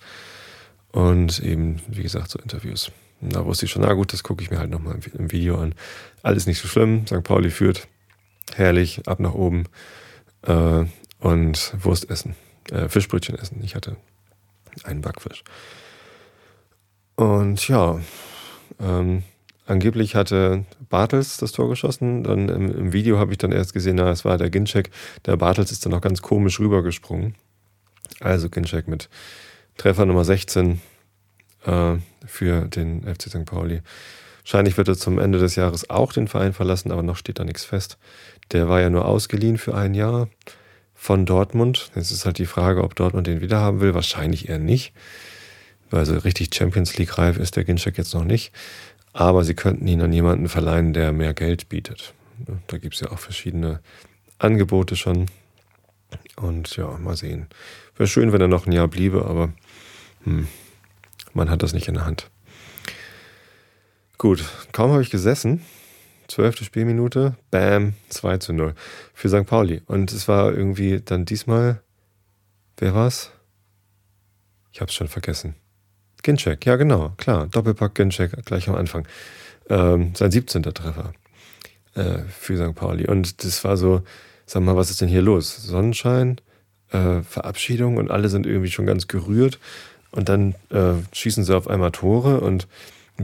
Und 0.92 1.40
eben, 1.40 1.80
wie 1.88 2.02
gesagt, 2.02 2.30
so 2.30 2.38
Interviews. 2.38 2.90
Und 3.20 3.34
da 3.34 3.44
wusste 3.44 3.66
ich 3.66 3.72
schon, 3.72 3.82
na 3.82 3.92
gut, 3.92 4.12
das 4.12 4.22
gucke 4.22 4.42
ich 4.42 4.50
mir 4.50 4.58
halt 4.58 4.70
nochmal 4.70 4.98
im 5.16 5.32
Video 5.32 5.58
an. 5.58 5.74
Alles 6.22 6.46
nicht 6.46 6.60
so 6.60 6.68
schlimm. 6.68 7.06
St. 7.06 7.22
Pauli 7.22 7.50
führt. 7.50 7.88
Herrlich, 8.54 9.06
ab 9.06 9.20
nach 9.20 9.34
oben. 9.34 9.64
Äh, 10.42 10.84
und 11.18 11.72
Wurst 11.84 12.10
essen. 12.10 12.34
Äh, 12.70 12.88
Fischbrötchen 12.88 13.38
essen. 13.38 13.60
Ich 13.62 13.74
hatte 13.74 13.96
einen 14.84 15.00
Backfisch. 15.00 15.44
Und 17.14 17.66
ja, 17.68 18.00
ähm, 18.80 19.22
angeblich 19.66 20.14
hatte 20.14 20.64
Bartels 20.88 21.36
das 21.36 21.52
Tor 21.52 21.68
geschossen. 21.68 22.24
Dann 22.24 22.48
im, 22.48 22.74
im 22.74 22.92
Video 22.92 23.18
habe 23.18 23.32
ich 23.32 23.38
dann 23.38 23.52
erst 23.52 23.72
gesehen, 23.72 23.96
na, 23.96 24.10
es 24.10 24.24
war 24.24 24.38
der 24.38 24.50
Ginczek. 24.50 24.90
Der 25.26 25.36
Bartels 25.36 25.72
ist 25.72 25.84
dann 25.84 25.92
noch 25.92 26.00
ganz 26.00 26.22
komisch 26.22 26.60
rübergesprungen. 26.60 27.34
Also 28.20 28.48
Ginczek 28.48 28.88
mit 28.88 29.08
Treffer 29.76 30.06
Nummer 30.06 30.24
16 30.24 30.80
äh, 31.64 31.96
für 32.26 32.62
den 32.68 33.02
FC 33.02 33.22
St. 33.28 33.44
Pauli. 33.44 33.82
Wahrscheinlich 34.42 34.76
wird 34.76 34.88
er 34.88 34.96
zum 34.96 35.18
Ende 35.18 35.38
des 35.38 35.56
Jahres 35.56 35.90
auch 35.90 36.12
den 36.12 36.28
Verein 36.28 36.52
verlassen, 36.52 36.92
aber 36.92 37.02
noch 37.02 37.16
steht 37.16 37.40
da 37.40 37.44
nichts 37.44 37.64
fest. 37.64 37.98
Der 38.52 38.68
war 38.68 38.80
ja 38.80 38.90
nur 38.90 39.04
ausgeliehen 39.04 39.58
für 39.58 39.74
ein 39.74 39.92
Jahr 39.92 40.28
von 40.94 41.26
Dortmund. 41.26 41.90
Jetzt 41.96 42.12
ist 42.12 42.24
halt 42.24 42.38
die 42.38 42.46
Frage, 42.46 42.84
ob 42.84 42.94
Dortmund 42.94 43.26
den 43.26 43.40
wiederhaben 43.40 43.80
will. 43.80 43.94
Wahrscheinlich 43.94 44.48
eher 44.48 44.60
nicht. 44.60 44.92
Weil 45.90 46.06
so 46.06 46.16
richtig 46.16 46.54
Champions 46.54 46.96
League 46.96 47.18
reif 47.18 47.38
ist 47.38 47.56
der 47.56 47.64
Ginczek 47.64 47.98
jetzt 47.98 48.14
noch 48.14 48.24
nicht. 48.24 48.52
Aber 49.16 49.44
sie 49.44 49.54
könnten 49.54 49.86
ihn 49.88 50.02
an 50.02 50.12
jemanden 50.12 50.46
verleihen, 50.46 50.92
der 50.92 51.10
mehr 51.10 51.32
Geld 51.32 51.70
bietet. 51.70 52.12
Da 52.66 52.76
gibt 52.76 52.96
es 52.96 53.00
ja 53.00 53.10
auch 53.10 53.18
verschiedene 53.18 53.80
Angebote 54.38 54.94
schon. 54.94 55.24
Und 56.36 56.76
ja, 56.76 56.98
mal 56.98 57.16
sehen. 57.16 57.46
Wäre 57.96 58.08
schön, 58.08 58.34
wenn 58.34 58.42
er 58.42 58.48
noch 58.48 58.66
ein 58.66 58.72
Jahr 58.72 58.88
bliebe, 58.88 59.24
aber 59.24 59.54
hm, 60.24 60.48
man 61.32 61.48
hat 61.48 61.62
das 61.62 61.72
nicht 61.72 61.88
in 61.88 61.94
der 61.94 62.04
Hand. 62.04 62.30
Gut, 64.18 64.44
kaum 64.72 64.90
habe 64.90 65.00
ich 65.00 65.08
gesessen. 65.08 65.62
Zwölfte 66.28 66.64
Spielminute, 66.64 67.36
bam, 67.50 67.94
2 68.10 68.36
zu 68.36 68.52
0 68.52 68.74
für 69.14 69.30
St. 69.30 69.46
Pauli. 69.46 69.80
Und 69.86 70.12
es 70.12 70.28
war 70.28 70.52
irgendwie 70.52 71.00
dann 71.02 71.24
diesmal, 71.24 71.80
wer 72.76 72.94
war's? 72.94 73.30
Ich 74.72 74.82
habe 74.82 74.90
es 74.90 74.94
schon 74.94 75.08
vergessen. 75.08 75.54
Ginczek, 76.26 76.66
ja 76.66 76.74
genau, 76.74 77.12
klar. 77.18 77.46
Doppelpack 77.46 77.94
Ginczek 77.94 78.44
gleich 78.44 78.68
am 78.68 78.74
Anfang. 78.74 79.06
Ähm, 79.70 80.10
sein 80.14 80.32
17. 80.32 80.62
Treffer 80.64 81.12
äh, 81.94 82.18
für 82.28 82.56
St. 82.56 82.74
Pauli. 82.74 83.06
Und 83.06 83.44
das 83.44 83.62
war 83.62 83.76
so, 83.76 84.02
sag 84.44 84.64
mal, 84.64 84.74
was 84.74 84.90
ist 84.90 85.00
denn 85.00 85.08
hier 85.08 85.22
los? 85.22 85.56
Sonnenschein, 85.56 86.40
äh, 86.90 87.22
Verabschiedung 87.22 87.96
und 87.96 88.10
alle 88.10 88.28
sind 88.28 88.44
irgendwie 88.44 88.72
schon 88.72 88.86
ganz 88.86 89.06
gerührt. 89.06 89.60
Und 90.10 90.28
dann 90.28 90.56
äh, 90.70 90.94
schießen 91.12 91.44
sie 91.44 91.56
auf 91.56 91.68
einmal 91.68 91.92
Tore 91.92 92.40
und 92.40 92.66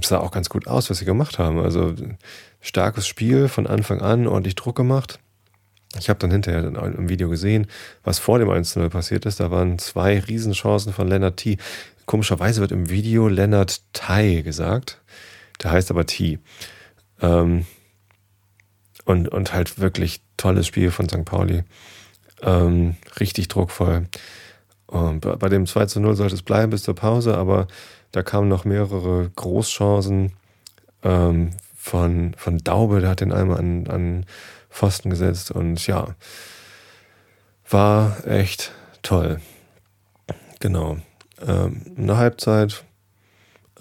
es 0.01 0.09
sah 0.09 0.19
auch 0.19 0.31
ganz 0.31 0.49
gut 0.49 0.69
aus, 0.69 0.89
was 0.89 0.99
sie 0.99 1.05
gemacht 1.05 1.41
haben. 1.41 1.59
Also 1.59 1.95
starkes 2.61 3.09
Spiel 3.09 3.49
von 3.49 3.67
Anfang 3.67 4.01
an, 4.01 4.29
ordentlich 4.29 4.55
Druck 4.55 4.77
gemacht. 4.77 5.19
Ich 5.99 6.09
habe 6.09 6.19
dann 6.19 6.31
hinterher 6.31 6.65
im 6.65 7.09
Video 7.09 7.29
gesehen, 7.29 7.67
was 8.03 8.19
vor 8.19 8.39
dem 8.39 8.49
1-0 8.49 8.89
passiert 8.89 9.27
ist. 9.27 9.41
Da 9.41 9.51
waren 9.51 9.79
zwei 9.79 10.21
Riesenchancen 10.21 10.93
von 10.93 11.07
Lennart 11.07 11.37
T. 11.37 11.59
Komischerweise 12.07 12.61
wird 12.61 12.73
im 12.73 12.91
Video 12.91 13.29
Leonard 13.29 13.83
Tai 13.93 14.43
gesagt. 14.43 15.01
Der 15.63 15.71
heißt 15.71 15.91
aber 15.91 16.07
T. 16.07 16.39
Ähm, 17.21 17.67
und, 19.05 19.29
und 19.29 19.53
halt 19.53 19.79
wirklich 19.79 20.23
tolles 20.37 20.67
Spiel 20.67 20.91
von 20.91 21.09
St. 21.09 21.25
Pauli. 21.25 21.65
Ähm, 22.43 22.97
richtig 23.21 23.49
druckvoll. 23.49 24.07
Und 24.87 25.21
bei 25.21 25.49
dem 25.49 25.67
2 25.67 25.87
zu 25.87 26.01
0 26.01 26.17
sollte 26.17 26.35
es 26.35 26.43
bleiben 26.43 26.71
bis 26.71 26.83
zur 26.83 26.95
Pause, 26.95 27.37
aber 27.37 27.67
da 28.11 28.23
kamen 28.23 28.49
noch 28.49 28.65
mehrere 28.65 29.31
Großchancen 29.35 30.33
ähm, 31.03 31.51
von, 31.75 32.35
von 32.37 32.59
Daube, 32.59 33.01
der 33.01 33.11
hat 33.11 33.21
den 33.21 33.33
einmal 33.33 33.59
an, 33.59 33.87
an 33.87 34.27
Pfosten 34.69 35.11
gesetzt 35.11 35.51
und 35.51 35.87
ja, 35.87 36.15
war 37.69 38.27
echt 38.27 38.73
toll. 39.03 39.41
Genau. 40.61 40.99
Ähm, 41.47 41.83
in 41.97 42.07
der 42.07 42.17
Halbzeit 42.17 42.85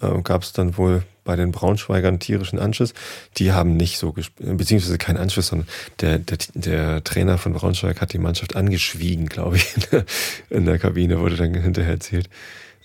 äh, 0.00 0.20
gab 0.22 0.42
es 0.42 0.52
dann 0.52 0.76
wohl 0.76 1.04
bei 1.24 1.36
den 1.36 1.52
Braunschweigern 1.52 2.18
tierischen 2.18 2.58
Anschiss. 2.58 2.94
Die 3.36 3.52
haben 3.52 3.76
nicht 3.76 3.98
so 3.98 4.12
gespielt, 4.12 4.56
beziehungsweise 4.56 4.98
keinen 4.98 5.18
Anschluss, 5.18 5.48
sondern 5.48 5.68
der, 6.00 6.18
der, 6.18 6.38
der 6.54 7.04
Trainer 7.04 7.38
von 7.38 7.52
Braunschweig 7.52 8.00
hat 8.00 8.12
die 8.12 8.18
Mannschaft 8.18 8.56
angeschwiegen, 8.56 9.26
glaube 9.26 9.56
ich, 9.56 9.68
in 9.76 9.82
der, 9.90 10.04
in 10.50 10.64
der 10.66 10.78
Kabine, 10.78 11.20
wurde 11.20 11.36
dann 11.36 11.54
hinterher 11.54 11.92
erzählt. 11.92 12.26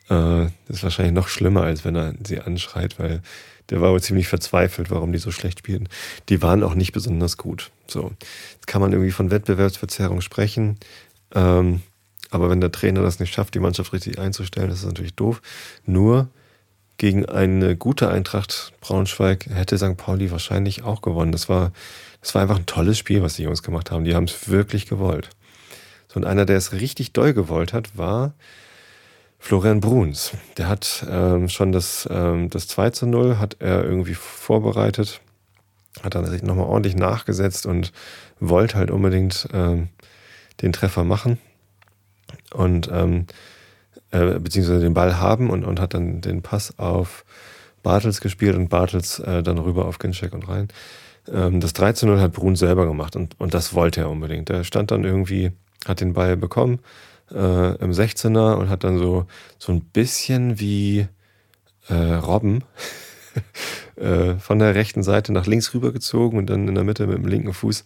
Äh, 0.10 0.50
das 0.68 0.78
ist 0.78 0.84
wahrscheinlich 0.84 1.16
noch 1.16 1.28
schlimmer, 1.28 1.64
als 1.64 1.84
wenn 1.84 1.96
er 1.96 2.14
sie 2.24 2.40
anschreit, 2.40 3.00
weil 3.00 3.22
der 3.70 3.82
war 3.82 3.92
wohl 3.92 4.02
ziemlich 4.02 4.28
verzweifelt, 4.28 4.92
warum 4.92 5.12
die 5.12 5.18
so 5.18 5.32
schlecht 5.32 5.60
spielen. 5.60 5.90
Die 6.30 6.42
waren 6.42 6.64
auch 6.64 6.76
nicht 6.76 6.94
besonders 6.94 7.38
gut. 7.38 7.72
So, 7.88 8.12
jetzt 8.54 8.68
kann 8.68 8.82
man 8.82 8.94
irgendwie 8.94 9.12
von 9.12 9.32
Wettbewerbsverzerrung 9.32 10.22
sprechen. 10.22 10.78
Ähm, 11.36 11.82
aber 12.30 12.50
wenn 12.50 12.62
der 12.62 12.72
Trainer 12.72 13.02
das 13.02 13.20
nicht 13.20 13.34
schafft, 13.34 13.54
die 13.54 13.60
Mannschaft 13.60 13.94
richtig 13.94 14.20
einzustellen, 14.20 14.70
das 14.70 14.80
ist 14.80 14.86
natürlich 14.86 15.16
doof. 15.16 15.42
Nur 15.86 16.30
gegen 16.98 17.26
eine 17.26 17.76
gute 17.76 18.10
Eintracht 18.10 18.74
Braunschweig 18.82 19.48
hätte 19.50 19.78
St. 19.78 19.98
Pauli 19.98 20.32
wahrscheinlich 20.32 20.84
auch 20.84 21.02
gewonnen. 21.02 21.32
Das 21.32 21.48
war, 21.48 21.72
das 22.22 22.34
war 22.36 22.42
einfach 22.42 22.58
ein 22.58 22.66
tolles 22.66 22.98
Spiel, 22.98 23.22
was 23.22 23.36
die 23.36 23.44
Jungs 23.44 23.64
gemacht 23.64 23.92
haben. 23.92 24.04
Die 24.04 24.16
haben 24.16 24.26
es 24.26 24.50
wirklich 24.50 24.88
gewollt. 24.88 25.30
So, 26.08 26.18
und 26.18 26.26
einer, 26.26 26.46
der 26.46 26.58
es 26.58 26.74
richtig 26.74 27.14
doll 27.14 27.34
gewollt 27.34 27.74
hat, 27.74 27.98
war 27.98 28.34
Florian 29.40 29.80
Bruns. 29.80 30.32
Der 30.58 30.68
hat 30.68 31.06
ähm, 31.10 31.50
schon 31.50 31.72
das, 31.72 32.08
ähm, 32.12 32.50
das 32.50 32.68
2 32.68 32.90
zu 32.90 33.06
0 33.06 33.38
hat 33.38 33.58
er 33.60 33.84
irgendwie 33.84 34.16
vorbereitet, 34.16 35.22
hat 36.02 36.16
dann 36.16 36.26
sich 36.26 36.42
nochmal 36.42 36.66
ordentlich 36.66 36.96
nachgesetzt 36.96 37.68
und 37.68 37.94
wollte 38.40 38.78
halt 38.78 38.90
unbedingt 38.90 39.48
ähm, 39.54 39.90
den 40.62 40.74
Treffer 40.74 41.04
machen 41.04 41.38
und 42.54 42.90
ähm, 42.92 43.26
äh, 44.12 44.40
beziehungsweise 44.40 44.80
den 44.80 44.94
Ball 44.94 45.20
haben 45.20 45.50
und, 45.50 45.64
und 45.64 45.80
hat 45.80 45.94
dann 45.94 46.22
den 46.22 46.42
Pass 46.42 46.78
auf 46.80 47.26
Bartels 47.84 48.22
gespielt 48.22 48.56
und 48.56 48.70
Bartels 48.70 49.20
äh, 49.20 49.44
dann 49.44 49.58
rüber 49.58 49.86
auf 49.86 50.00
Ginczek 50.00 50.34
und 50.34 50.48
rein. 50.48 50.68
Ähm, 51.32 51.60
das 51.60 51.74
3 51.74 51.94
zu 51.94 52.06
0 52.06 52.20
hat 52.20 52.34
Brun 52.34 52.56
selber 52.56 52.86
gemacht 52.86 53.16
und, 53.16 53.40
und 53.40 53.54
das 53.54 53.74
wollte 53.74 54.02
er 54.02 54.10
unbedingt. 54.10 54.50
Er 54.50 54.64
stand 54.64 54.92
dann 54.92 55.04
irgendwie, 55.04 55.52
hat 55.86 56.02
den 56.02 56.14
Ball 56.14 56.38
bekommen 56.38 56.80
äh, 57.32 57.76
im 57.76 57.92
16er 57.92 58.56
und 58.56 58.70
hat 58.70 58.84
dann 58.84 58.98
so, 58.98 59.26
so 59.58 59.72
ein 59.72 59.82
bisschen 59.82 60.60
wie 60.60 61.08
äh, 61.90 61.94
Robben 61.94 62.64
äh, 63.96 64.36
von 64.36 64.60
der 64.60 64.76
rechten 64.76 65.04
Seite 65.04 65.34
nach 65.34 65.48
links 65.48 65.74
rübergezogen 65.74 66.40
und 66.40 66.50
dann 66.50 66.68
in 66.68 66.76
der 66.76 66.84
Mitte 66.84 67.08
mit 67.08 67.18
dem 67.18 67.28
linken 67.28 67.54
Fuß 67.54 67.84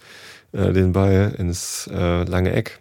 äh, 0.53 0.72
den 0.74 0.94
Ball 0.94 1.36
ins 1.38 1.89
lange 1.91 2.51
Eck 2.53 2.80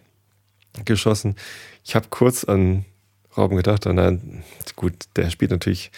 geschossen. 0.85 1.35
Ich 1.83 1.95
habe 1.95 2.07
kurz 2.09 2.43
an 2.43 2.85
Robben 3.35 3.57
gedacht, 3.57 3.85
na 3.85 4.17
gut, 4.75 4.93
der 5.15 5.29
spielt 5.29 5.51
natürlich 5.51 5.91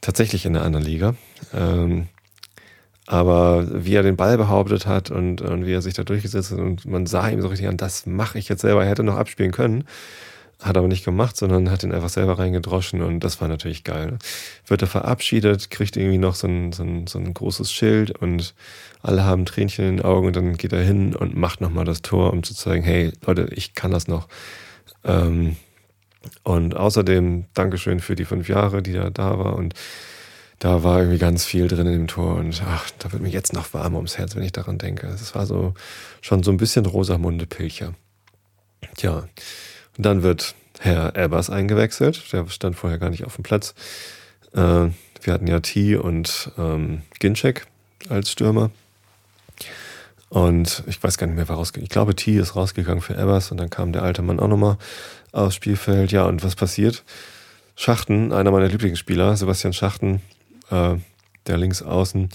tatsächlich 0.00 0.46
in 0.46 0.56
einer 0.56 0.64
anderen 0.64 0.84
Liga. 0.84 1.14
Ähm, 1.54 2.08
aber 3.06 3.66
wie 3.84 3.94
er 3.94 4.04
den 4.04 4.16
Ball 4.16 4.38
behauptet 4.38 4.86
hat 4.86 5.10
und, 5.10 5.42
und 5.42 5.66
wie 5.66 5.72
er 5.72 5.82
sich 5.82 5.94
da 5.94 6.04
durchgesetzt 6.04 6.52
hat 6.52 6.60
und 6.60 6.86
man 6.86 7.06
sah 7.06 7.28
ihm 7.28 7.42
so 7.42 7.48
richtig 7.48 7.66
an, 7.66 7.76
das 7.76 8.06
mache 8.06 8.38
ich 8.38 8.48
jetzt 8.48 8.60
selber. 8.60 8.84
Er 8.84 8.90
hätte 8.90 9.02
noch 9.02 9.16
abspielen 9.16 9.50
können, 9.50 9.84
hat 10.60 10.76
aber 10.76 10.86
nicht 10.86 11.04
gemacht, 11.04 11.36
sondern 11.36 11.72
hat 11.72 11.82
ihn 11.82 11.92
einfach 11.92 12.08
selber 12.08 12.38
reingedroschen 12.38 13.02
und 13.02 13.20
das 13.20 13.40
war 13.40 13.48
natürlich 13.48 13.82
geil. 13.82 14.18
Wird 14.66 14.82
er 14.82 14.88
verabschiedet, 14.88 15.70
kriegt 15.70 15.96
irgendwie 15.96 16.18
noch 16.18 16.36
so 16.36 16.46
ein, 16.46 16.72
so 16.72 16.84
ein, 16.84 17.08
so 17.08 17.18
ein 17.18 17.34
großes 17.34 17.72
Schild 17.72 18.16
und 18.16 18.54
alle 19.02 19.24
haben 19.24 19.44
Tränchen 19.44 19.88
in 19.88 19.96
den 19.96 20.04
Augen 20.04 20.28
und 20.28 20.36
dann 20.36 20.56
geht 20.56 20.72
er 20.72 20.82
hin 20.82 21.16
und 21.16 21.36
macht 21.36 21.60
nochmal 21.60 21.86
das 21.86 22.02
Tor, 22.02 22.32
um 22.32 22.44
zu 22.44 22.54
zeigen, 22.54 22.84
hey 22.84 23.10
Leute, 23.26 23.48
ich 23.50 23.74
kann 23.74 23.90
das 23.90 24.06
noch. 24.06 24.28
Ähm, 25.04 25.56
Und 26.42 26.76
außerdem 26.76 27.46
Dankeschön 27.54 28.00
für 28.00 28.14
die 28.14 28.26
fünf 28.26 28.48
Jahre, 28.48 28.82
die 28.82 28.94
er 28.94 29.10
da 29.10 29.38
war. 29.38 29.56
Und 29.56 29.74
da 30.58 30.82
war 30.82 30.98
irgendwie 30.98 31.18
ganz 31.18 31.46
viel 31.46 31.66
drin 31.68 31.86
in 31.86 31.92
dem 31.92 32.08
Tor. 32.08 32.36
Und 32.36 32.62
ach, 32.66 32.90
da 32.98 33.10
wird 33.12 33.22
mir 33.22 33.30
jetzt 33.30 33.54
noch 33.54 33.72
warm 33.72 33.94
ums 33.94 34.18
Herz, 34.18 34.36
wenn 34.36 34.42
ich 34.42 34.52
daran 34.52 34.76
denke. 34.76 35.06
Es 35.06 35.34
war 35.34 35.46
so 35.46 35.74
schon 36.20 36.42
so 36.42 36.50
ein 36.50 36.58
bisschen 36.58 36.84
Rosamunde 36.84 37.46
Pilcher. 37.46 37.94
Tja, 38.96 39.28
und 39.96 40.06
dann 40.06 40.22
wird 40.22 40.54
Herr 40.78 41.16
Ebbers 41.16 41.48
eingewechselt. 41.48 42.32
Der 42.32 42.46
stand 42.48 42.76
vorher 42.76 42.98
gar 42.98 43.10
nicht 43.10 43.24
auf 43.24 43.36
dem 43.36 43.42
Platz. 43.42 43.74
Äh, 44.52 44.88
wir 45.22 45.32
hatten 45.32 45.46
ja 45.46 45.60
T 45.60 45.96
und 45.96 46.52
ähm, 46.58 47.02
Ginczek 47.18 47.66
als 48.08 48.30
Stürmer. 48.30 48.70
Und 50.30 50.84
ich 50.86 51.02
weiß 51.02 51.18
gar 51.18 51.26
nicht 51.26 51.34
mehr, 51.34 51.48
wer 51.48 51.56
rausgegangen 51.56 51.84
Ich 51.84 51.90
glaube, 51.90 52.14
T 52.14 52.36
ist 52.36 52.54
rausgegangen 52.54 53.02
für 53.02 53.16
Ebbers 53.16 53.50
und 53.50 53.58
dann 53.58 53.68
kam 53.68 53.92
der 53.92 54.04
alte 54.04 54.22
Mann 54.22 54.38
auch 54.38 54.48
nochmal 54.48 54.78
aufs 55.32 55.56
Spielfeld. 55.56 56.12
Ja, 56.12 56.24
und 56.24 56.44
was 56.44 56.54
passiert? 56.54 57.04
Schachten, 57.74 58.32
einer 58.32 58.52
meiner 58.52 58.68
Lieblingsspieler, 58.68 59.36
Sebastian 59.36 59.72
Schachten, 59.72 60.22
äh, 60.70 60.94
der 61.46 61.58
links 61.58 61.82
außen, 61.82 62.28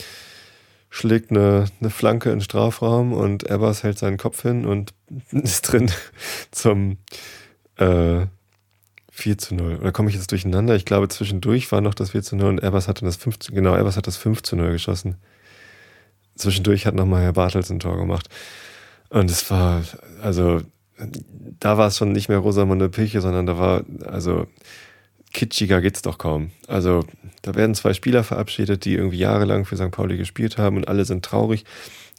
schlägt 0.90 1.32
eine, 1.32 1.66
eine 1.80 1.90
Flanke 1.90 2.32
in 2.32 2.40
den 2.40 2.42
Strafraum 2.42 3.14
und 3.14 3.50
Ebbers 3.50 3.84
hält 3.84 3.98
seinen 3.98 4.18
Kopf 4.18 4.42
hin 4.42 4.66
und 4.66 4.94
ist 5.32 5.62
drin 5.72 5.90
zum 6.52 6.98
äh, 7.78 8.26
4 9.12 9.38
zu 9.38 9.56
0. 9.56 9.78
Oder 9.78 9.94
komme 9.94 10.10
ich 10.10 10.16
jetzt 10.16 10.32
durcheinander? 10.32 10.76
Ich 10.76 10.84
glaube, 10.84 11.08
zwischendurch 11.08 11.72
war 11.72 11.80
noch 11.80 11.94
das 11.94 12.12
4 12.12 12.24
zu 12.24 12.36
0 12.36 12.50
und 12.50 12.64
Ebbers 12.64 12.90
hatte 12.90 13.06
das 13.06 13.16
5 13.16 13.40
zu, 13.40 13.54
genau, 13.54 13.74
Ebbers 13.78 13.96
hat 13.96 14.08
das 14.08 14.18
5 14.18 14.44
zu 14.44 14.58
0 14.58 14.74
geschossen. 14.74 15.16
Zwischendurch 16.36 16.86
hat 16.86 16.96
nochmal 16.96 17.24
Herr 17.24 17.34
Bartels 17.34 17.70
ein 17.70 17.80
Tor 17.80 17.98
gemacht. 17.98 18.30
Und 19.10 19.30
es 19.30 19.50
war, 19.50 19.84
also, 20.22 20.62
da 21.60 21.78
war 21.78 21.88
es 21.88 21.98
schon 21.98 22.12
nicht 22.12 22.30
mehr 22.30 22.40
Rosamunde 22.40 22.90
Pilche, 22.90 23.22
sondern 23.22 23.46
da 23.46 23.58
war, 23.58 23.84
also, 24.06 24.48
kitschiger 25.34 25.82
geht's 25.82 26.02
doch 26.02 26.18
kaum. 26.18 26.52
Also, 26.68 27.06
da 27.42 27.56
werden 27.56 27.76
zwei 27.76 27.94
Spieler 27.94 28.24
verabschiedet, 28.24 28.86
die 28.86 28.96
irgendwie 28.96 29.18
jahrelang 29.18 29.66
für 29.66 29.78
St. 29.78 29.92
Pauli 29.92 30.18
gespielt 30.18 30.58
haben 30.58 30.78
und 30.78 30.88
alle 30.88 31.06
sind 31.06 31.24
traurig. 31.24 31.66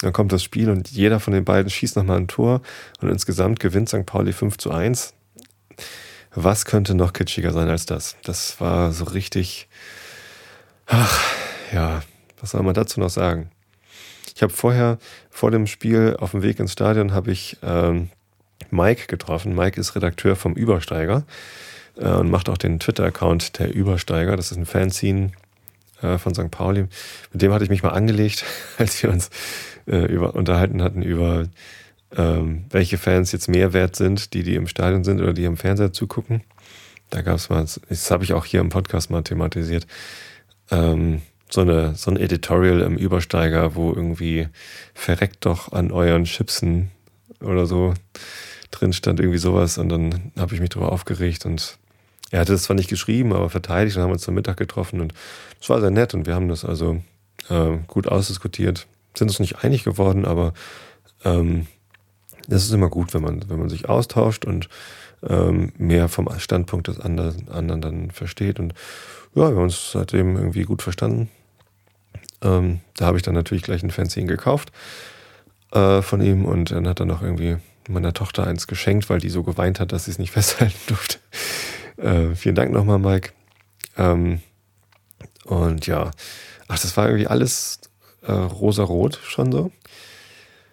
Dann 0.00 0.12
kommt 0.12 0.32
das 0.32 0.42
Spiel 0.42 0.70
und 0.70 0.90
jeder 0.90 1.20
von 1.20 1.32
den 1.32 1.44
beiden 1.44 1.70
schießt 1.70 1.96
nochmal 1.96 2.18
ein 2.18 2.28
Tor 2.28 2.60
und 3.00 3.08
insgesamt 3.08 3.60
gewinnt 3.60 3.88
St. 3.88 4.04
Pauli 4.04 4.32
5 4.32 4.58
zu 4.58 4.70
1. 4.70 5.14
Was 6.34 6.66
könnte 6.66 6.94
noch 6.94 7.14
kitschiger 7.14 7.52
sein 7.52 7.68
als 7.68 7.86
das? 7.86 8.16
Das 8.22 8.60
war 8.60 8.92
so 8.92 9.04
richtig, 9.04 9.68
ach, 10.84 11.22
ja, 11.72 12.02
was 12.38 12.50
soll 12.50 12.62
man 12.62 12.74
dazu 12.74 13.00
noch 13.00 13.08
sagen? 13.08 13.50
Ich 14.36 14.42
habe 14.42 14.52
vorher, 14.52 14.98
vor 15.30 15.50
dem 15.50 15.66
Spiel 15.66 16.14
auf 16.20 16.32
dem 16.32 16.42
Weg 16.42 16.60
ins 16.60 16.72
Stadion, 16.72 17.14
habe 17.14 17.32
ich 17.32 17.56
ähm, 17.62 18.10
Mike 18.70 19.06
getroffen. 19.06 19.54
Mike 19.54 19.80
ist 19.80 19.96
Redakteur 19.96 20.36
vom 20.36 20.52
Übersteiger 20.52 21.24
äh, 21.96 22.10
und 22.10 22.30
macht 22.30 22.50
auch 22.50 22.58
den 22.58 22.78
Twitter-Account 22.78 23.58
der 23.58 23.74
Übersteiger. 23.74 24.36
Das 24.36 24.50
ist 24.50 24.58
ein 24.58 24.66
Fanzine 24.66 25.32
äh, 26.02 26.18
von 26.18 26.34
St. 26.34 26.50
Pauli. 26.50 26.86
Mit 27.32 27.40
dem 27.40 27.50
hatte 27.50 27.64
ich 27.64 27.70
mich 27.70 27.82
mal 27.82 27.92
angelegt, 27.94 28.44
als 28.76 29.02
wir 29.02 29.08
uns 29.08 29.30
äh, 29.86 30.04
über, 30.04 30.34
unterhalten 30.34 30.82
hatten 30.82 31.00
über 31.00 31.48
ähm, 32.14 32.66
welche 32.68 32.98
Fans 32.98 33.32
jetzt 33.32 33.48
mehr 33.48 33.72
wert 33.72 33.96
sind, 33.96 34.34
die, 34.34 34.42
die 34.42 34.56
im 34.56 34.66
Stadion 34.66 35.02
sind 35.02 35.22
oder 35.22 35.32
die 35.32 35.44
im 35.44 35.56
Fernseher 35.56 35.94
zugucken. 35.94 36.42
Da 37.08 37.22
gab 37.22 37.36
es 37.36 37.48
mal, 37.48 37.64
das 37.88 38.10
habe 38.10 38.22
ich 38.22 38.34
auch 38.34 38.44
hier 38.44 38.60
im 38.60 38.68
Podcast 38.68 39.08
mal 39.08 39.22
thematisiert. 39.22 39.86
Ähm, 40.70 41.22
so, 41.50 41.60
eine, 41.60 41.94
so 41.94 42.10
ein 42.10 42.16
Editorial 42.16 42.80
im 42.80 42.96
Übersteiger, 42.96 43.74
wo 43.74 43.92
irgendwie 43.92 44.48
verreckt 44.94 45.44
doch 45.46 45.72
an 45.72 45.90
euren 45.92 46.24
Chipsen 46.24 46.90
oder 47.40 47.66
so 47.66 47.94
drin 48.70 48.92
stand, 48.92 49.20
irgendwie 49.20 49.38
sowas. 49.38 49.78
Und 49.78 49.88
dann 49.88 50.32
habe 50.38 50.54
ich 50.54 50.60
mich 50.60 50.70
darüber 50.70 50.92
aufgeregt 50.92 51.46
und 51.46 51.78
er 52.30 52.40
hatte 52.40 52.52
das 52.52 52.64
zwar 52.64 52.76
nicht 52.76 52.90
geschrieben, 52.90 53.32
aber 53.32 53.50
verteidigt 53.50 53.96
und 53.96 54.02
haben 54.02 54.12
uns 54.12 54.22
zum 54.22 54.34
Mittag 54.34 54.56
getroffen 54.56 55.00
und 55.00 55.14
es 55.60 55.68
war 55.68 55.80
sehr 55.80 55.90
nett 55.90 56.14
und 56.14 56.26
wir 56.26 56.34
haben 56.34 56.48
das 56.48 56.64
also 56.64 57.02
äh, 57.48 57.78
gut 57.86 58.08
ausdiskutiert. 58.08 58.86
Sind 59.16 59.28
uns 59.28 59.38
nicht 59.38 59.64
einig 59.64 59.84
geworden, 59.84 60.24
aber 60.24 60.52
ähm, 61.24 61.66
ist 62.48 62.72
immer 62.72 62.90
gut, 62.90 63.14
wenn 63.14 63.22
man, 63.22 63.48
wenn 63.48 63.58
man 63.58 63.68
sich 63.68 63.88
austauscht 63.88 64.44
und 64.44 64.68
ähm, 65.22 65.72
mehr 65.78 66.08
vom 66.08 66.28
Standpunkt 66.38 66.88
des 66.88 67.00
anderen, 67.00 67.48
anderen 67.48 67.80
dann 67.80 68.10
versteht. 68.10 68.60
Und 68.60 68.74
ja, 69.34 69.42
wir 69.42 69.56
haben 69.56 69.64
uns 69.64 69.92
seitdem 69.92 70.36
irgendwie 70.36 70.64
gut 70.64 70.82
verstanden. 70.82 71.30
Ähm, 72.42 72.80
da 72.96 73.06
habe 73.06 73.16
ich 73.16 73.22
dann 73.22 73.34
natürlich 73.34 73.62
gleich 73.62 73.82
ein 73.82 73.90
Fanzine 73.90 74.26
gekauft 74.26 74.72
äh, 75.72 76.02
von 76.02 76.20
ihm 76.20 76.44
und 76.44 76.70
dann 76.70 76.88
hat 76.88 77.00
er 77.00 77.06
noch 77.06 77.22
irgendwie 77.22 77.56
meiner 77.88 78.12
Tochter 78.12 78.46
eins 78.46 78.66
geschenkt, 78.66 79.08
weil 79.10 79.20
die 79.20 79.28
so 79.28 79.42
geweint 79.42 79.80
hat, 79.80 79.92
dass 79.92 80.06
sie 80.06 80.10
es 80.10 80.18
nicht 80.18 80.30
festhalten 80.32 80.78
durfte. 80.86 81.18
Äh, 81.96 82.34
vielen 82.34 82.54
Dank 82.54 82.72
nochmal, 82.72 82.98
Mike. 82.98 83.30
Ähm, 83.96 84.40
und 85.44 85.86
ja, 85.86 86.10
ach, 86.68 86.78
das 86.78 86.96
war 86.96 87.06
irgendwie 87.06 87.26
alles 87.26 87.80
äh, 88.22 88.32
rosa-rot 88.32 89.20
schon 89.22 89.52
so. 89.52 89.70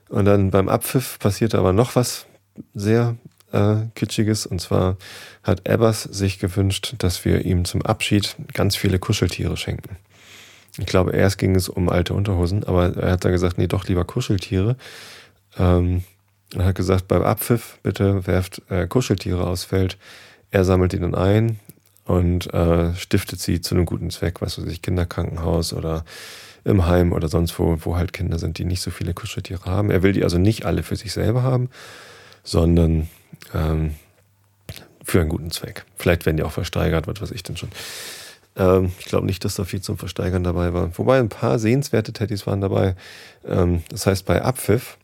Und 0.09 0.25
dann 0.25 0.51
beim 0.51 0.69
Abpfiff 0.69 1.17
passierte 1.19 1.57
aber 1.57 1.73
noch 1.73 1.95
was 1.95 2.25
sehr 2.73 3.15
äh, 3.51 3.75
Kitschiges. 3.95 4.45
Und 4.45 4.59
zwar 4.59 4.97
hat 5.43 5.67
Ebbers 5.67 6.03
sich 6.03 6.39
gewünscht, 6.39 6.95
dass 6.97 7.25
wir 7.25 7.45
ihm 7.45 7.65
zum 7.65 7.81
Abschied 7.81 8.35
ganz 8.53 8.75
viele 8.75 8.99
Kuscheltiere 8.99 9.57
schenken. 9.57 9.97
Ich 10.77 10.85
glaube, 10.87 11.11
erst 11.11 11.37
ging 11.37 11.55
es 11.55 11.69
um 11.69 11.89
alte 11.89 12.13
Unterhosen, 12.13 12.63
aber 12.63 12.95
er 12.97 13.11
hat 13.11 13.25
dann 13.25 13.31
gesagt, 13.31 13.57
nee, 13.57 13.67
doch 13.67 13.87
lieber 13.87 14.05
Kuscheltiere. 14.05 14.75
Ähm, 15.57 16.03
er 16.55 16.65
hat 16.65 16.75
gesagt, 16.75 17.07
beim 17.07 17.23
Abpfiff 17.23 17.79
bitte 17.83 18.25
werft 18.25 18.61
äh, 18.69 18.87
Kuscheltiere 18.87 19.45
aufs 19.45 19.65
Feld. 19.65 19.97
Er 20.51 20.63
sammelt 20.65 20.93
die 20.93 20.99
dann 20.99 21.15
ein 21.15 21.59
und 22.05 22.53
äh, 22.53 22.93
stiftet 22.95 23.39
sie 23.39 23.61
zu 23.61 23.75
einem 23.75 23.85
guten 23.85 24.09
Zweck, 24.09 24.41
was 24.41 24.57
weiß 24.57 24.65
ich, 24.65 24.81
Kinderkrankenhaus 24.81 25.73
oder 25.73 26.05
im 26.65 26.85
Heim 26.85 27.11
oder 27.11 27.27
sonst 27.27 27.57
wo, 27.59 27.77
wo 27.81 27.97
halt 27.97 28.13
Kinder 28.13 28.39
sind, 28.39 28.57
die 28.57 28.65
nicht 28.65 28.81
so 28.81 28.91
viele 28.91 29.13
Kuscheltiere 29.13 29.65
haben. 29.65 29.89
Er 29.89 30.01
will 30.01 30.13
die 30.13 30.23
also 30.23 30.37
nicht 30.37 30.65
alle 30.65 30.83
für 30.83 30.95
sich 30.95 31.13
selber 31.13 31.43
haben, 31.43 31.69
sondern 32.43 33.09
ähm, 33.53 33.95
für 35.03 35.19
einen 35.19 35.29
guten 35.29 35.51
Zweck. 35.51 35.85
Vielleicht 35.97 36.25
werden 36.25 36.37
die 36.37 36.43
auch 36.43 36.51
versteigert, 36.51 37.07
was 37.07 37.21
weiß 37.21 37.31
ich 37.31 37.43
denn 37.43 37.57
schon. 37.57 37.69
Ähm, 38.55 38.91
ich 38.99 39.05
glaube 39.05 39.25
nicht, 39.25 39.43
dass 39.45 39.55
da 39.55 39.63
viel 39.63 39.81
zum 39.81 39.97
Versteigern 39.97 40.43
dabei 40.43 40.73
war. 40.73 40.97
Wobei 40.97 41.19
ein 41.19 41.29
paar 41.29 41.59
sehenswerte 41.59 42.13
Teddys 42.13 42.45
waren 42.47 42.61
dabei. 42.61 42.95
Ähm, 43.45 43.83
das 43.89 44.05
heißt, 44.05 44.25
bei 44.25 44.41
Abpfiff 44.41 44.97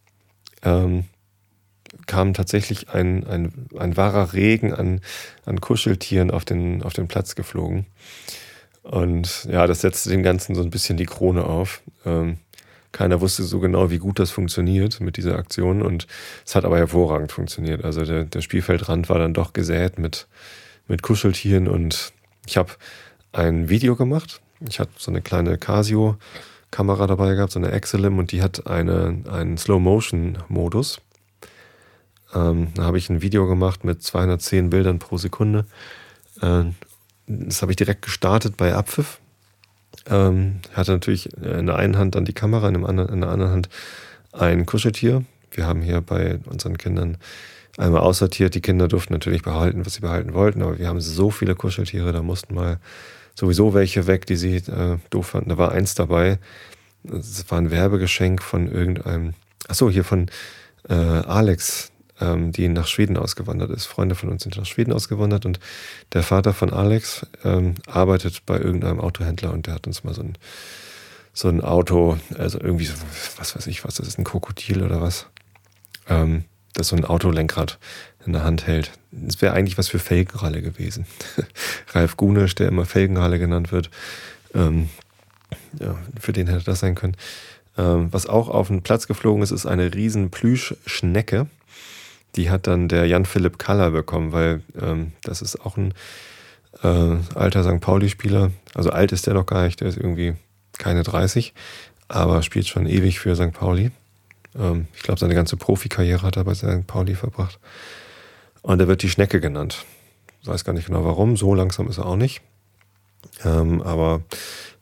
ähm, 0.64 1.06
kam 2.06 2.34
tatsächlich 2.34 2.90
ein, 2.90 3.26
ein, 3.26 3.68
ein 3.78 3.98
wahrer 3.98 4.34
Regen 4.34 4.74
an, 4.74 5.02
an 5.46 5.60
Kuscheltieren 5.62 6.32
auf 6.32 6.46
den, 6.46 6.84
auf 6.84 6.94
den 6.94 7.08
Platz 7.08 7.36
geflogen. 7.36 7.86
Und 8.84 9.46
ja, 9.46 9.68
das 9.68 9.82
setzte 9.82 10.10
dem 10.10 10.24
Ganzen 10.24 10.56
so 10.56 10.62
ein 10.62 10.70
bisschen 10.70 10.98
die 10.98 11.06
Krone 11.06 11.44
auf. 11.44 11.82
Keiner 12.92 13.22
wusste 13.22 13.44
so 13.44 13.60
genau, 13.60 13.92
wie 13.92 14.00
gut 14.00 14.20
das 14.20 14.32
funktioniert 14.32 15.00
mit 15.00 15.18
dieser 15.18 15.38
Aktion. 15.38 15.82
Und 15.82 16.08
es 16.46 16.56
hat 16.56 16.66
aber 16.66 16.78
hervorragend 16.78 17.32
funktioniert. 17.32 17.84
Also 17.84 18.04
der, 18.04 18.24
der 18.26 18.42
Spielfeldrand 18.42 19.10
war 19.10 19.20
dann 19.20 19.34
doch 19.34 19.54
gesät 19.54 20.00
mit, 20.00 20.28
mit 20.88 21.04
Kuscheltieren. 21.04 21.68
Und 21.68 22.14
ich 22.48 22.58
habe 22.58 22.72
ein 23.32 23.70
Video 23.70 23.96
gemacht. 23.96 24.42
Ich 24.68 24.80
hatte 24.80 24.92
so 24.98 25.12
eine 25.12 25.22
kleine 25.22 25.58
Casio-Kamera 25.58 27.08
dabei 27.08 27.36
gehabt, 27.36 27.52
so 27.52 27.60
eine 27.60 27.72
Exelim, 27.72 28.18
und 28.18 28.32
die 28.32 28.42
hat 28.42 28.68
eine, 28.68 29.24
einen 29.30 29.58
Slow-Motion-Modus. 29.58 31.02
Ähm, 32.34 32.68
da 32.76 32.84
habe 32.84 32.98
ich 32.98 33.10
ein 33.10 33.22
Video 33.22 33.48
gemacht 33.48 33.84
mit 33.84 34.04
210 34.04 34.70
Bildern 34.70 35.00
pro 35.00 35.18
Sekunde. 35.18 35.66
Äh, 36.42 36.66
das 37.28 37.62
habe 37.62 37.72
ich 37.72 37.76
direkt 37.78 38.04
gestartet 38.04 38.58
bei 38.58 38.74
Abpfiff. 38.74 39.20
Ähm, 40.08 40.60
hatte 40.74 40.92
natürlich 40.92 41.34
in 41.38 41.68
der 41.68 41.76
einen 41.76 41.98
Hand 41.98 42.16
dann 42.16 42.26
die 42.26 42.34
Kamera, 42.34 42.68
in, 42.68 42.86
anderen, 42.86 43.10
in 43.10 43.22
der 43.22 43.30
anderen 43.30 43.52
Hand 43.52 43.70
ein 44.32 44.66
Kuscheltier. 44.66 45.24
Wir 45.52 45.66
haben 45.66 45.82
hier 45.82 46.02
bei 46.02 46.40
unseren 46.46 46.78
Kindern 46.78 47.18
einmal 47.78 48.02
aussortiert. 48.02 48.56
Die 48.56 48.62
Kinder 48.62 48.88
durften 48.88 49.14
natürlich 49.14 49.42
behalten, 49.42 49.86
was 49.86 49.96
sie 49.96 50.02
behalten 50.02 50.34
wollten, 50.34 50.62
aber 50.62 50.78
wir 50.78 50.88
haben 50.88 51.02
so 51.02 51.32
viele 51.32 51.56
Kuscheltiere, 51.56 52.12
da 52.12 52.22
mussten 52.22 52.54
mal 52.54 52.80
sowieso 53.40 53.74
welche 53.74 54.06
weg, 54.06 54.26
die 54.26 54.36
sie 54.36 54.58
äh, 54.58 54.98
doof 55.10 55.28
fanden. 55.28 55.50
Da 55.50 55.58
war 55.58 55.72
eins 55.72 55.96
dabei. 55.96 56.40
Das 57.04 57.50
war 57.50 57.58
ein 57.58 57.72
Werbegeschenk 57.72 58.44
von 58.44 58.70
irgendeinem, 58.70 59.34
achso, 59.68 59.90
hier 59.90 60.04
von 60.04 60.30
äh, 60.90 60.94
Alex, 60.94 61.92
ähm, 62.20 62.52
die 62.52 62.68
nach 62.68 62.88
Schweden 62.88 63.16
ausgewandert 63.16 63.72
ist. 63.72 63.86
Freunde 63.86 64.16
von 64.16 64.30
uns 64.30 64.44
sind 64.44 64.58
nach 64.58 64.66
Schweden 64.66 64.92
ausgewandert 64.92 65.46
und 65.46 65.60
der 66.12 66.24
Vater 66.24 66.54
von 66.54 66.74
Alex 66.74 67.26
ähm, 67.46 67.76
arbeitet 67.88 68.46
bei 68.46 68.60
irgendeinem 68.60 69.00
Autohändler 69.00 69.54
und 69.54 69.68
der 69.68 69.76
hat 69.76 69.88
uns 69.88 70.04
mal 70.04 70.14
so 70.14 70.22
ein, 70.22 70.38
so 71.32 71.48
ein 71.48 71.62
Auto, 71.62 72.18
also 72.38 72.60
irgendwie 72.60 72.86
so, 72.86 72.96
was 73.38 73.56
weiß 73.56 73.68
ich 73.68 73.86
was, 73.86 73.96
das 73.96 74.08
ist 74.10 74.20
ein 74.20 74.26
Krokodil 74.26 74.84
oder 74.84 75.02
was, 75.02 75.28
ähm, 76.10 76.44
das 76.74 76.90
so 76.90 76.96
ein 76.96 77.06
Autolenkrad 77.06 77.80
in 78.26 78.34
der 78.34 78.44
Hand 78.44 78.68
hält. 78.68 78.92
Das 79.12 79.42
wäre 79.42 79.54
eigentlich 79.54 79.78
was 79.78 79.88
für 79.88 80.00
Felgenralle 80.00 80.62
gewesen. 80.62 81.06
Ralf 81.94 82.18
Gunisch, 82.18 82.56
der 82.56 82.68
immer 82.68 82.86
Felgenralle 82.86 83.40
genannt 83.40 83.72
wird, 83.72 83.90
ähm, 84.54 84.90
ja, 85.80 85.96
für 86.20 86.34
den 86.34 86.48
hätte 86.48 86.66
das 86.66 86.80
sein 86.80 86.96
können. 86.96 87.18
Ähm, 87.78 88.10
was 88.12 88.28
auch 88.28 88.50
auf 88.50 88.68
den 88.68 88.84
Platz 88.84 89.08
geflogen 89.08 89.42
ist, 89.42 89.52
ist 89.52 89.66
eine 89.66 89.94
riesen 89.94 90.32
Plüschschnecke 90.32 91.48
die 92.36 92.50
hat 92.50 92.68
dann 92.68 92.88
der 92.88 93.06
Jan-Philipp 93.06 93.58
Kaller 93.58 93.92
bekommen, 93.92 94.32
weil 94.32 94.62
ähm, 94.80 95.14
das 95.24 95.42
ist 95.42 95.66
auch 95.66 95.78
ein 95.78 95.94
äh, 96.84 97.18
alter 97.36 97.64
St. 97.64 97.82
Pauli-Spieler. 97.82 98.52
Also 98.74 98.92
alt 98.92 99.12
ist 99.12 99.28
der 99.28 99.34
noch 99.34 99.46
gar 99.46 99.66
nicht, 99.66 99.82
der 99.82 99.88
ist 99.88 99.98
irgendwie 99.98 100.36
keine 100.78 101.04
30, 101.04 101.54
aber 102.08 102.42
spielt 102.44 102.68
schon 102.68 102.86
ewig 102.86 103.20
für 103.20 103.36
St. 103.36 103.52
Pauli. 103.52 103.92
Ähm, 104.58 104.88
ich 104.96 105.04
glaube, 105.04 105.20
seine 105.20 105.36
ganze 105.36 105.58
Profikarriere 105.58 106.22
hat 106.22 106.38
er 106.38 106.44
bei 106.44 106.54
St. 106.54 106.88
Pauli 106.88 107.16
verbracht. 107.16 107.60
Und 108.62 108.80
er 108.80 108.88
wird 108.88 109.04
die 109.04 109.10
Schnecke 109.10 109.40
genannt. 109.40 109.86
Ich 110.42 110.48
weiß 110.48 110.64
gar 110.64 110.74
nicht 110.74 110.88
genau 110.88 111.06
warum, 111.06 111.38
so 111.38 111.54
langsam 111.54 111.88
ist 111.90 111.98
er 111.98 112.06
auch 112.06 112.16
nicht. 112.16 112.42
Ähm, 113.44 113.82
aber 113.82 114.22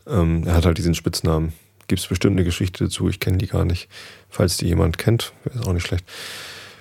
ähm, 0.07 0.43
er 0.45 0.55
hat 0.55 0.65
halt 0.65 0.77
diesen 0.77 0.95
Spitznamen. 0.95 1.53
Gibt 1.87 2.01
es 2.01 2.07
bestimmt 2.07 2.35
eine 2.35 2.43
Geschichte 2.43 2.85
dazu, 2.85 3.07
ich 3.07 3.19
kenne 3.19 3.37
die 3.37 3.47
gar 3.47 3.65
nicht. 3.65 3.87
Falls 4.29 4.57
die 4.57 4.67
jemand 4.67 4.97
kennt, 4.97 5.33
wäre 5.43 5.59
es 5.59 5.65
auch 5.65 5.73
nicht 5.73 5.87
schlecht. 5.87 6.05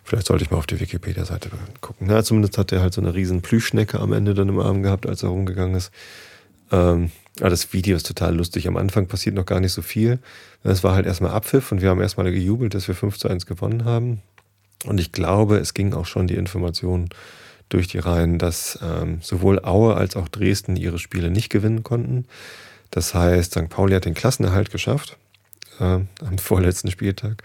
Vielleicht 0.02 0.26
sollte 0.26 0.44
ich 0.44 0.50
mal 0.50 0.58
auf 0.58 0.66
die 0.66 0.78
Wikipedia-Seite 0.78 1.50
gucken. 1.80 2.06
Na, 2.08 2.22
zumindest 2.22 2.58
hat 2.58 2.72
er 2.72 2.80
halt 2.80 2.94
so 2.94 3.00
eine 3.00 3.14
riesen 3.14 3.42
Plüschschnecke 3.42 3.98
am 3.98 4.12
Ende 4.12 4.34
dann 4.34 4.48
im 4.48 4.58
Arm 4.58 4.82
gehabt, 4.82 5.06
als 5.06 5.22
er 5.22 5.30
rumgegangen 5.30 5.74
ist. 5.74 5.90
Ähm, 6.70 7.10
aber 7.40 7.50
das 7.50 7.72
Video 7.72 7.96
ist 7.96 8.06
total 8.06 8.34
lustig. 8.34 8.66
Am 8.66 8.76
Anfang 8.76 9.06
passiert 9.06 9.34
noch 9.34 9.46
gar 9.46 9.60
nicht 9.60 9.72
so 9.72 9.82
viel. 9.82 10.18
Es 10.62 10.82
war 10.82 10.94
halt 10.94 11.06
erstmal 11.06 11.32
Abpfiff 11.32 11.70
und 11.70 11.82
wir 11.82 11.90
haben 11.90 12.00
erstmal 12.00 12.30
gejubelt, 12.32 12.74
dass 12.74 12.88
wir 12.88 12.94
5 12.94 13.18
zu 13.18 13.28
1 13.28 13.46
gewonnen 13.46 13.84
haben. 13.84 14.22
Und 14.84 15.00
ich 15.00 15.12
glaube, 15.12 15.58
es 15.58 15.74
ging 15.74 15.92
auch 15.92 16.06
schon 16.06 16.26
die 16.26 16.36
Information 16.36 17.08
durch 17.68 17.88
die 17.88 17.98
Reihen, 17.98 18.38
dass 18.38 18.78
ähm, 18.82 19.18
sowohl 19.20 19.64
Aue 19.64 19.96
als 19.96 20.16
auch 20.16 20.28
Dresden 20.28 20.76
ihre 20.76 20.98
Spiele 20.98 21.30
nicht 21.30 21.50
gewinnen 21.50 21.82
konnten. 21.82 22.26
Das 22.90 23.14
heißt, 23.14 23.52
St. 23.52 23.68
Pauli 23.68 23.94
hat 23.94 24.04
den 24.04 24.14
Klassenerhalt 24.14 24.70
geschafft 24.70 25.16
äh, 25.80 25.84
am 25.84 26.38
vorletzten 26.38 26.90
Spieltag. 26.90 27.42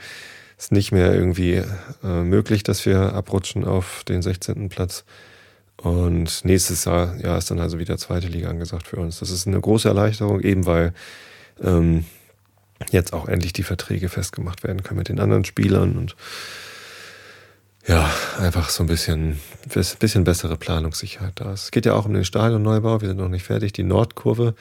Ist 0.58 0.72
nicht 0.72 0.92
mehr 0.92 1.14
irgendwie 1.14 1.64
äh, 2.04 2.24
möglich, 2.24 2.62
dass 2.64 2.86
wir 2.86 3.14
abrutschen 3.14 3.66
auf 3.66 4.04
den 4.04 4.22
16. 4.22 4.70
Platz. 4.70 5.04
Und 5.84 6.46
nächstes 6.46 6.86
Jahr 6.86 7.16
ja, 7.18 7.38
ist 7.38 7.50
dann 7.50 7.60
also 7.60 7.80
wieder 7.80 7.98
zweite 7.98 8.28
Liga 8.28 8.50
angesagt 8.50 8.88
für 8.88 8.98
uns. 8.98 9.20
Das 9.20 9.32
ist 9.32 9.48
eine 9.48 9.60
große 9.60 9.88
Erleichterung, 9.88 10.42
eben 10.42 10.66
weil 10.68 10.94
ähm, 11.62 12.06
jetzt 12.92 13.14
auch 13.14 13.28
endlich 13.28 13.54
die 13.54 13.64
Verträge 13.64 14.08
festgemacht 14.08 14.64
werden 14.64 14.84
können 14.84 15.00
mit 15.00 15.10
den 15.10 15.20
anderen 15.20 15.44
Spielern 15.44 15.98
und 15.98 16.16
ja, 17.88 18.12
einfach 18.38 18.70
so 18.70 18.84
ein 18.84 18.88
bisschen, 18.88 19.40
bisschen 20.00 20.24
bessere 20.24 20.56
Planungssicherheit 20.56 21.34
da 21.36 21.54
ist. 21.54 21.64
Es 21.64 21.72
geht 21.72 21.88
ja 21.88 21.94
auch 21.94 22.06
um 22.06 22.14
den 22.14 22.26
Stadionneubau. 22.26 23.02
Wir 23.02 23.08
sind 23.08 23.18
noch 23.18 23.28
nicht 23.28 23.44
fertig. 23.44 23.74
Die 23.74 23.82
Nordkurve, 23.82 24.54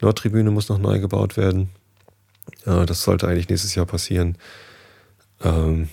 Nordtribüne 0.00 0.50
muss 0.50 0.70
noch 0.70 0.78
neu 0.78 0.98
gebaut 0.98 1.36
werden. 1.36 1.68
Das 2.64 3.02
sollte 3.02 3.28
eigentlich 3.28 3.50
nächstes 3.50 3.74
Jahr 3.74 3.84
passieren. 3.84 4.38
Ähm, 5.42 5.90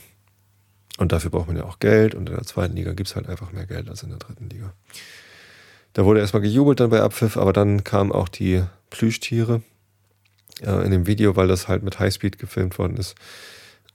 und 0.97 1.11
dafür 1.11 1.31
braucht 1.31 1.47
man 1.47 1.57
ja 1.57 1.63
auch 1.63 1.79
Geld. 1.79 2.15
Und 2.15 2.29
in 2.29 2.35
der 2.35 2.45
zweiten 2.45 2.75
Liga 2.75 2.93
gibt 2.93 3.09
es 3.09 3.15
halt 3.15 3.27
einfach 3.27 3.51
mehr 3.51 3.65
Geld 3.65 3.89
als 3.89 4.03
in 4.03 4.09
der 4.09 4.19
dritten 4.19 4.49
Liga. 4.49 4.73
Da 5.93 6.05
wurde 6.05 6.19
erstmal 6.19 6.41
gejubelt 6.41 6.79
dann 6.79 6.89
bei 6.89 7.01
Abpfiff, 7.01 7.37
aber 7.37 7.53
dann 7.53 7.83
kamen 7.83 8.11
auch 8.11 8.29
die 8.29 8.63
Plüschtiere 8.89 9.61
äh, 10.61 10.85
in 10.85 10.91
dem 10.91 11.07
Video, 11.07 11.35
weil 11.35 11.47
das 11.47 11.67
halt 11.67 11.83
mit 11.83 11.99
Highspeed 11.99 12.39
gefilmt 12.39 12.77
worden 12.77 12.97
ist. 12.97 13.15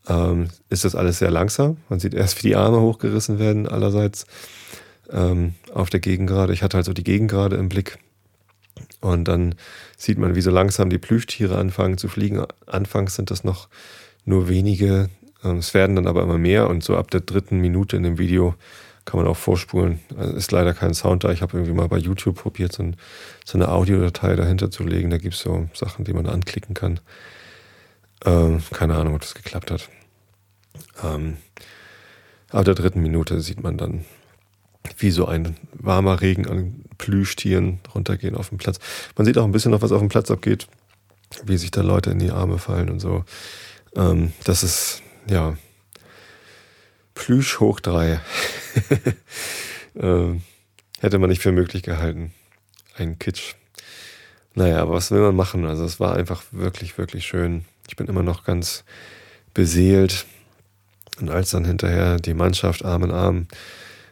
Ähm, 0.08 0.48
ist 0.68 0.84
das 0.84 0.94
alles 0.94 1.18
sehr 1.18 1.30
langsam. 1.30 1.78
Man 1.88 2.00
sieht 2.00 2.14
erst, 2.14 2.38
wie 2.38 2.48
die 2.48 2.56
Arme 2.56 2.80
hochgerissen 2.80 3.38
werden, 3.38 3.66
allerseits 3.66 4.26
ähm, 5.10 5.54
auf 5.72 5.90
der 5.90 6.00
Gegengrade. 6.00 6.52
Ich 6.52 6.62
hatte 6.62 6.76
halt 6.76 6.86
so 6.86 6.92
die 6.92 7.04
Gegengrade 7.04 7.56
im 7.56 7.68
Blick. 7.68 7.98
Und 9.00 9.26
dann 9.26 9.54
sieht 9.96 10.18
man, 10.18 10.34
wie 10.34 10.40
so 10.42 10.50
langsam 10.50 10.90
die 10.90 10.98
Plüschtiere 10.98 11.56
anfangen 11.56 11.98
zu 11.98 12.08
fliegen. 12.08 12.44
Anfangs 12.66 13.14
sind 13.16 13.30
das 13.30 13.42
noch 13.42 13.68
nur 14.24 14.48
wenige 14.48 15.08
es 15.52 15.74
werden 15.74 15.96
dann 15.96 16.06
aber 16.06 16.22
immer 16.22 16.38
mehr 16.38 16.68
und 16.68 16.82
so 16.82 16.96
ab 16.96 17.10
der 17.10 17.20
dritten 17.20 17.60
Minute 17.60 17.96
in 17.96 18.02
dem 18.02 18.18
Video 18.18 18.54
kann 19.06 19.20
man 19.20 19.28
auch 19.28 19.36
vorspulen. 19.36 20.00
Also 20.18 20.34
ist 20.34 20.52
leider 20.52 20.74
kein 20.74 20.92
Sound 20.92 21.24
da. 21.24 21.30
Ich 21.30 21.40
habe 21.40 21.56
irgendwie 21.56 21.72
mal 21.72 21.88
bei 21.88 21.96
YouTube 21.96 22.36
probiert, 22.36 22.72
so, 22.72 22.82
ein, 22.82 22.96
so 23.44 23.56
eine 23.56 23.68
Audiodatei 23.68 24.34
dahinter 24.34 24.70
zu 24.70 24.82
legen. 24.82 25.10
Da 25.10 25.18
gibt 25.18 25.34
es 25.34 25.40
so 25.40 25.68
Sachen, 25.72 26.04
die 26.04 26.12
man 26.12 26.26
anklicken 26.26 26.74
kann. 26.74 27.00
Ähm, 28.24 28.62
keine 28.72 28.96
Ahnung, 28.96 29.14
ob 29.14 29.20
das 29.20 29.34
geklappt 29.34 29.70
hat. 29.70 29.88
Ähm, 31.02 31.36
ab 32.50 32.64
der 32.64 32.74
dritten 32.74 33.00
Minute 33.00 33.40
sieht 33.40 33.62
man 33.62 33.78
dann, 33.78 34.04
wie 34.98 35.10
so 35.12 35.26
ein 35.26 35.56
warmer 35.72 36.20
Regen 36.20 36.48
an 36.48 36.84
Plüschtieren 36.98 37.78
runtergehen 37.94 38.34
auf 38.34 38.48
dem 38.48 38.58
Platz. 38.58 38.78
Man 39.16 39.24
sieht 39.24 39.38
auch 39.38 39.44
ein 39.44 39.52
bisschen 39.52 39.70
noch, 39.70 39.82
was 39.82 39.92
auf 39.92 40.00
dem 40.00 40.08
Platz 40.08 40.30
abgeht, 40.30 40.66
wie 41.44 41.56
sich 41.56 41.70
da 41.70 41.82
Leute 41.82 42.10
in 42.10 42.18
die 42.18 42.30
Arme 42.30 42.58
fallen 42.58 42.90
und 42.90 42.98
so. 42.98 43.24
Ähm, 43.94 44.32
das 44.44 44.64
ist 44.64 45.02
ja, 45.28 45.56
Plüsch 47.14 47.60
hoch 47.60 47.80
drei. 47.80 48.20
ähm, 49.96 50.42
hätte 51.00 51.18
man 51.18 51.30
nicht 51.30 51.42
für 51.42 51.52
möglich 51.52 51.82
gehalten. 51.82 52.32
Ein 52.94 53.18
Kitsch. 53.18 53.54
Naja, 54.54 54.80
aber 54.80 54.94
was 54.94 55.10
will 55.10 55.20
man 55.20 55.34
machen? 55.34 55.66
Also 55.66 55.84
es 55.84 55.98
war 55.98 56.14
einfach 56.14 56.44
wirklich, 56.52 56.96
wirklich 56.98 57.26
schön. 57.26 57.64
Ich 57.88 57.96
bin 57.96 58.06
immer 58.06 58.22
noch 58.22 58.44
ganz 58.44 58.84
beseelt. 59.54 60.26
Und 61.20 61.30
als 61.30 61.50
dann 61.50 61.64
hinterher 61.64 62.18
die 62.18 62.34
Mannschaft 62.34 62.84
Arm 62.84 63.04
in 63.04 63.10
Arm 63.10 63.46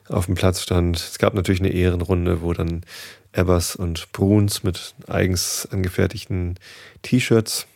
auf 0.08 0.26
dem 0.26 0.34
Platz 0.34 0.62
stand, 0.62 0.96
es 0.96 1.18
gab 1.18 1.34
natürlich 1.34 1.60
eine 1.60 1.72
Ehrenrunde, 1.72 2.42
wo 2.42 2.52
dann 2.52 2.84
Ebbers 3.32 3.76
und 3.76 4.12
Bruns 4.12 4.62
mit 4.62 4.94
eigens 5.06 5.68
angefertigten 5.70 6.58
T-Shirts 7.02 7.66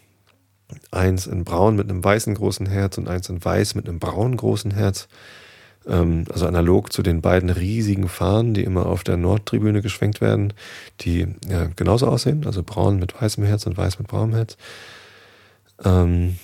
eins 0.91 1.27
in 1.27 1.45
braun 1.45 1.77
mit 1.77 1.89
einem 1.89 2.05
weißen 2.05 2.35
großen 2.35 2.67
Herz 2.67 2.99
und 2.99 3.09
eins 3.09 3.29
in 3.29 3.45
weiß 3.45 3.75
mit 3.75 3.89
einem 3.89 3.99
braunen 3.99 4.37
großen 4.37 4.71
Herz. 4.71 5.09
Ähm, 5.87 6.25
also 6.31 6.47
analog 6.47 6.93
zu 6.93 7.03
den 7.03 7.23
beiden 7.23 7.51
riesigen 7.51 8.09
Fahnen, 8.09 8.55
die 8.55 8.65
immer 8.65 8.87
auf 8.87 9.05
der 9.05 9.17
Nordtribüne 9.17 9.83
geschwenkt 9.83 10.21
werden, 10.21 10.53
die 11.01 11.29
ja, 11.49 11.69
genauso 11.77 12.07
aussehen, 12.07 12.47
also 12.47 12.63
braun 12.63 12.99
mit 12.99 13.21
weißem 13.21 13.45
Herz 13.45 13.67
und 13.67 13.77
weiß 13.77 13.99
mit 13.99 14.09
braunem 14.09 14.35
Herz. 14.35 14.57
Ähm, 15.85 16.39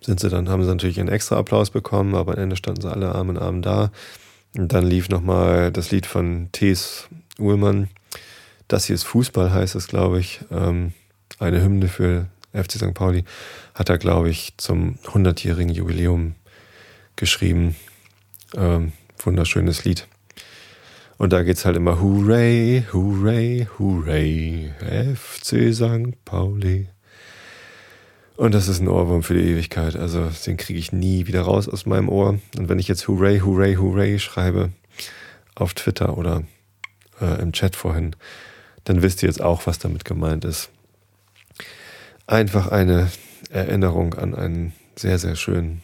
sind 0.00 0.18
sie 0.18 0.30
dann, 0.30 0.48
haben 0.48 0.62
sie 0.62 0.70
natürlich 0.70 0.98
einen 0.98 1.10
extra 1.10 1.36
Applaus 1.36 1.70
bekommen, 1.70 2.14
aber 2.14 2.32
am 2.32 2.38
Ende 2.38 2.56
standen 2.56 2.80
sie 2.80 2.90
alle 2.90 3.14
Arm 3.14 3.30
in 3.30 3.38
Arm 3.38 3.62
da. 3.62 3.90
Und 4.56 4.72
dann 4.72 4.84
lief 4.84 5.08
nochmal 5.08 5.70
das 5.70 5.90
Lied 5.90 6.06
von 6.06 6.48
T.S. 6.52 7.08
Uhlmann. 7.38 7.88
Das 8.66 8.86
hier 8.86 8.94
ist 8.94 9.04
Fußball, 9.04 9.52
heißt 9.52 9.74
es, 9.74 9.86
glaube 9.86 10.18
ich. 10.18 10.40
Ähm, 10.50 10.92
eine 11.38 11.62
Hymne 11.62 11.88
für 11.88 12.26
FC 12.52 12.72
St. 12.72 12.94
Pauli, 12.94 13.24
hat 13.74 13.88
er, 13.88 13.98
glaube 13.98 14.30
ich, 14.30 14.54
zum 14.56 14.98
100-jährigen 15.04 15.74
Jubiläum 15.74 16.34
geschrieben. 17.16 17.76
Ähm, 18.56 18.92
wunderschönes 19.18 19.84
Lied. 19.84 20.06
Und 21.18 21.32
da 21.32 21.42
geht 21.42 21.58
es 21.58 21.64
halt 21.64 21.76
immer 21.76 22.00
Hooray, 22.00 22.84
Hooray, 22.92 23.68
Hooray, 23.78 24.72
FC 24.78 25.74
St. 25.74 26.24
Pauli. 26.24 26.88
Und 28.36 28.54
das 28.54 28.68
ist 28.68 28.80
ein 28.80 28.88
Ohrwurm 28.88 29.22
für 29.22 29.34
die 29.34 29.50
Ewigkeit. 29.50 29.96
Also 29.96 30.30
den 30.46 30.56
kriege 30.56 30.78
ich 30.78 30.92
nie 30.92 31.26
wieder 31.26 31.42
raus 31.42 31.68
aus 31.68 31.84
meinem 31.84 32.08
Ohr. 32.08 32.38
Und 32.56 32.68
wenn 32.70 32.78
ich 32.78 32.88
jetzt 32.88 33.06
Hooray, 33.06 33.40
Hooray, 33.40 33.76
Hooray 33.76 34.18
schreibe 34.18 34.70
auf 35.54 35.74
Twitter 35.74 36.16
oder 36.16 36.42
äh, 37.20 37.42
im 37.42 37.52
Chat 37.52 37.76
vorhin, 37.76 38.16
dann 38.84 39.02
wisst 39.02 39.22
ihr 39.22 39.28
jetzt 39.28 39.42
auch, 39.42 39.66
was 39.66 39.78
damit 39.78 40.06
gemeint 40.06 40.46
ist 40.46 40.70
einfach 42.30 42.68
eine 42.68 43.10
Erinnerung 43.50 44.14
an 44.14 44.34
einen 44.34 44.72
sehr, 44.96 45.18
sehr 45.18 45.34
schönen 45.34 45.82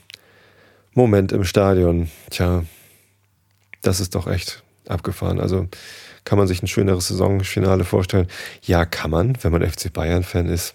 Moment 0.95 1.33
im 1.33 1.45
Stadion. 1.45 2.09
Tja, 2.31 2.65
das 3.83 4.01
ist 4.01 4.15
doch 4.15 4.27
echt 4.29 4.63
abgefahren. 4.89 5.41
Also 5.41 5.69
kann 6.25 6.39
man 6.39 6.47
sich 6.47 6.63
ein 6.63 6.69
schöneres 6.69 7.09
Saisonfinale 7.09 7.85
vorstellen? 7.85 8.29
Ja, 8.63 8.85
kann 8.85 9.11
man, 9.11 9.37
wenn 9.43 9.53
man 9.53 9.69
FC 9.69 9.93
Bayern-Fan 9.93 10.49
ist. 10.49 10.75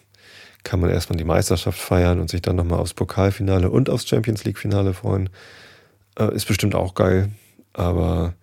Kann 0.64 0.80
man 0.80 0.90
erstmal 0.90 1.18
die 1.18 1.24
Meisterschaft 1.24 1.80
feiern 1.80 2.20
und 2.20 2.30
sich 2.30 2.42
dann 2.42 2.56
nochmal 2.56 2.80
aufs 2.80 2.94
Pokalfinale 2.94 3.70
und 3.70 3.90
aufs 3.90 4.08
Champions 4.08 4.44
League-Finale 4.44 4.94
freuen. 4.94 5.30
Äh, 6.20 6.36
ist 6.36 6.46
bestimmt 6.46 6.76
auch 6.76 6.94
geil, 6.94 7.32
aber 7.74 8.34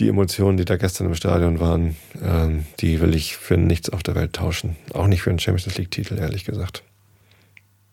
die 0.00 0.08
Emotionen, 0.08 0.56
die 0.56 0.64
da 0.64 0.76
gestern 0.76 1.06
im 1.08 1.14
Stadion 1.14 1.60
waren, 1.60 1.96
ähm, 2.22 2.64
die 2.80 3.00
will 3.00 3.14
ich 3.14 3.36
für 3.36 3.56
nichts 3.56 3.90
auf 3.90 4.02
der 4.02 4.14
Welt 4.14 4.32
tauschen. 4.32 4.76
Auch 4.94 5.06
nicht 5.06 5.22
für 5.22 5.30
einen 5.30 5.38
Champions 5.38 5.76
League-Titel, 5.76 6.18
ehrlich 6.18 6.44
gesagt. 6.44 6.82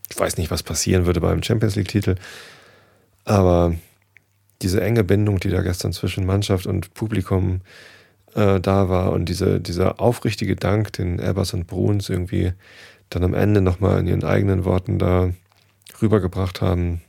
Ich 0.10 0.18
weiß 0.18 0.38
nicht, 0.38 0.50
was 0.50 0.64
passieren 0.64 1.06
würde 1.06 1.20
beim 1.20 1.44
Champions 1.44 1.76
League-Titel, 1.76 2.16
aber 3.26 3.76
diese 4.62 4.82
enge 4.82 5.04
Bindung, 5.04 5.40
die 5.40 5.50
da 5.50 5.62
gestern 5.62 5.92
zwischen 5.92 6.26
Mannschaft 6.26 6.66
und 6.66 6.94
Publikum 6.94 7.62
äh, 8.36 8.60
da 8.62 8.88
war 8.88 9.12
und 9.12 9.28
diese, 9.28 9.60
dieser 9.60 10.00
aufrichtige 10.00 10.56
Dank, 10.56 10.94
den 10.94 11.20
Erbers 11.20 11.54
und 11.54 11.68
Bruns 11.68 12.10
irgendwie 12.10 12.54
dann 13.10 13.24
am 13.24 13.34
Ende 13.34 13.62
nochmal 13.62 14.00
in 14.00 14.08
ihren 14.08 14.24
eigenen 14.24 14.64
Worten 14.64 14.98
da 14.98 15.32
rübergebracht 16.02 16.62
haben, 16.62 17.02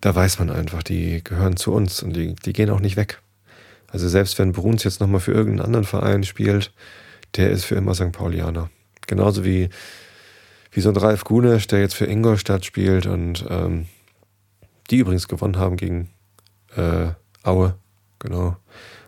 da 0.00 0.14
weiß 0.14 0.38
man 0.38 0.50
einfach, 0.50 0.82
die 0.82 1.24
gehören 1.24 1.56
zu 1.56 1.72
uns 1.72 2.02
und 2.02 2.14
die, 2.14 2.34
die 2.34 2.52
gehen 2.52 2.70
auch 2.70 2.80
nicht 2.80 2.96
weg. 2.96 3.20
Also 3.92 4.08
selbst 4.08 4.38
wenn 4.38 4.52
Bruns 4.52 4.84
jetzt 4.84 5.00
nochmal 5.00 5.20
für 5.20 5.32
irgendeinen 5.32 5.66
anderen 5.66 5.84
Verein 5.84 6.24
spielt, 6.24 6.72
der 7.36 7.50
ist 7.50 7.64
für 7.64 7.74
immer 7.74 7.94
St. 7.94 8.12
Paulianer. 8.12 8.70
Genauso 9.06 9.44
wie, 9.44 9.68
wie 10.72 10.80
so 10.80 10.88
ein 10.88 10.96
Ralf 10.96 11.24
Gunesch, 11.24 11.66
der 11.66 11.80
jetzt 11.80 11.94
für 11.94 12.06
Ingolstadt 12.06 12.64
spielt 12.64 13.06
und 13.06 13.44
ähm, 13.48 13.86
die 14.90 14.98
übrigens 14.98 15.28
gewonnen 15.28 15.56
haben 15.56 15.76
gegen 15.76 16.10
äh, 16.76 17.08
Aue, 17.42 17.74
genau. 18.18 18.56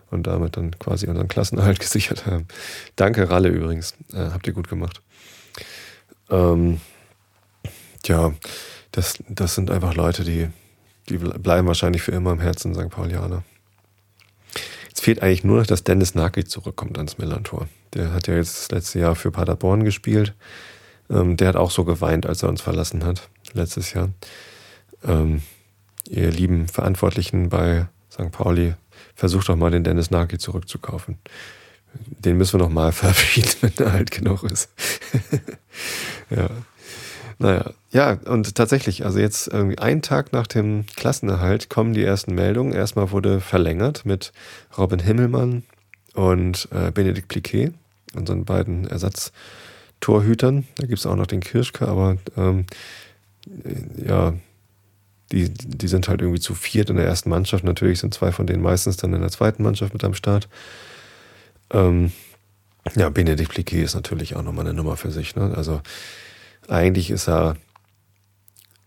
Und 0.09 0.27
damit 0.27 0.57
dann 0.57 0.77
quasi 0.77 1.07
unseren 1.07 1.27
Klassenerhalt 1.27 1.79
gesichert 1.79 2.25
haben. 2.25 2.47
Danke, 2.95 3.29
Ralle 3.29 3.49
übrigens. 3.49 3.95
Äh, 4.11 4.29
habt 4.31 4.45
ihr 4.47 4.53
gut 4.53 4.69
gemacht. 4.69 5.01
Ähm, 6.29 6.79
tja, 8.03 8.33
das, 8.91 9.17
das 9.27 9.55
sind 9.55 9.71
einfach 9.71 9.95
Leute, 9.95 10.23
die, 10.23 10.49
die 11.09 11.17
bleiben 11.17 11.67
wahrscheinlich 11.67 12.01
für 12.01 12.11
immer 12.11 12.31
im 12.31 12.39
Herzen 12.39 12.73
St. 12.75 12.89
Paulianer. 12.89 13.43
Jetzt 14.93 15.05
fehlt 15.05 15.23
eigentlich 15.23 15.43
nur 15.43 15.57
noch, 15.57 15.65
dass 15.65 15.83
Dennis 15.83 16.13
Naki 16.13 16.45
zurückkommt 16.45 16.99
ans 16.99 17.17
Millantor. 17.17 17.67
Der 17.95 18.13
hat 18.13 18.27
ja 18.27 18.35
jetzt 18.35 18.59
das 18.59 18.69
letzte 18.69 18.99
Jahr 18.99 19.15
für 19.15 19.31
Paderborn 19.31 19.83
gespielt. 19.83 20.35
Ähm, 21.09 21.35
der 21.35 21.47
hat 21.47 21.55
auch 21.55 21.71
so 21.71 21.83
geweint, 21.83 22.27
als 22.27 22.43
er 22.43 22.49
uns 22.49 22.61
verlassen 22.61 23.03
hat, 23.03 23.27
letztes 23.53 23.93
Jahr. 23.93 24.09
Ähm, 25.03 25.41
ihr 26.07 26.29
lieben 26.29 26.67
Verantwortlichen 26.67 27.49
bei 27.49 27.87
St. 28.11 28.29
Pauli, 28.31 28.75
versucht 29.15 29.49
doch 29.49 29.55
mal 29.55 29.71
den 29.71 29.83
Dennis 29.83 30.11
Naki 30.11 30.37
zurückzukaufen. 30.37 31.17
Den 31.95 32.37
müssen 32.37 32.59
wir 32.59 32.63
noch 32.63 32.71
mal 32.71 32.91
verabschieden, 32.91 33.49
wenn 33.61 33.87
er 33.87 33.93
alt 33.93 34.11
genug 34.11 34.43
ist. 34.43 34.69
ja. 36.29 36.51
Naja, 37.39 37.71
ja, 37.91 38.17
und 38.25 38.55
tatsächlich, 38.55 39.05
also 39.05 39.19
jetzt 39.19 39.47
irgendwie 39.47 39.77
einen 39.77 40.01
Tag 40.01 40.33
nach 40.33 40.47
dem 40.47 40.85
Klassenerhalt 40.95 41.69
kommen 41.69 41.93
die 41.93 42.03
ersten 42.03 42.33
Meldungen. 42.33 42.73
Erstmal 42.73 43.11
wurde 43.11 43.39
verlängert 43.39 44.05
mit 44.05 44.31
Robin 44.77 44.99
Himmelmann 44.99 45.63
und 46.13 46.67
äh, 46.71 46.91
Benedikt 46.91 47.27
Pliquet, 47.27 47.71
unseren 48.15 48.45
beiden 48.45 48.87
Ersatztorhütern. 48.87 50.67
Da 50.75 50.87
gibt 50.87 50.99
es 50.99 51.05
auch 51.05 51.15
noch 51.15 51.27
den 51.27 51.41
Kirschke, 51.41 51.87
aber 51.87 52.17
ähm, 52.37 52.65
ja, 53.95 54.33
die, 55.31 55.49
die 55.49 55.87
sind 55.87 56.07
halt 56.07 56.21
irgendwie 56.21 56.39
zu 56.39 56.53
viert 56.53 56.89
in 56.89 56.95
der 56.95 57.05
ersten 57.05 57.29
Mannschaft. 57.29 57.63
Natürlich 57.63 57.99
sind 57.99 58.13
zwei 58.13 58.31
von 58.31 58.47
denen 58.47 58.61
meistens 58.61 58.97
dann 58.97 59.13
in 59.13 59.21
der 59.21 59.31
zweiten 59.31 59.63
Mannschaft 59.63 59.93
mit 59.93 60.03
am 60.03 60.13
Start. 60.13 60.47
Ähm, 61.71 62.11
ja, 62.95 63.09
Benedikt 63.09 63.49
Pliquet 63.49 63.83
ist 63.83 63.95
natürlich 63.95 64.35
auch 64.35 64.43
nochmal 64.43 64.65
eine 64.65 64.75
Nummer 64.75 64.97
für 64.97 65.11
sich. 65.11 65.35
Ne? 65.35 65.53
Also 65.55 65.81
eigentlich 66.67 67.11
ist 67.11 67.27
er 67.27 67.55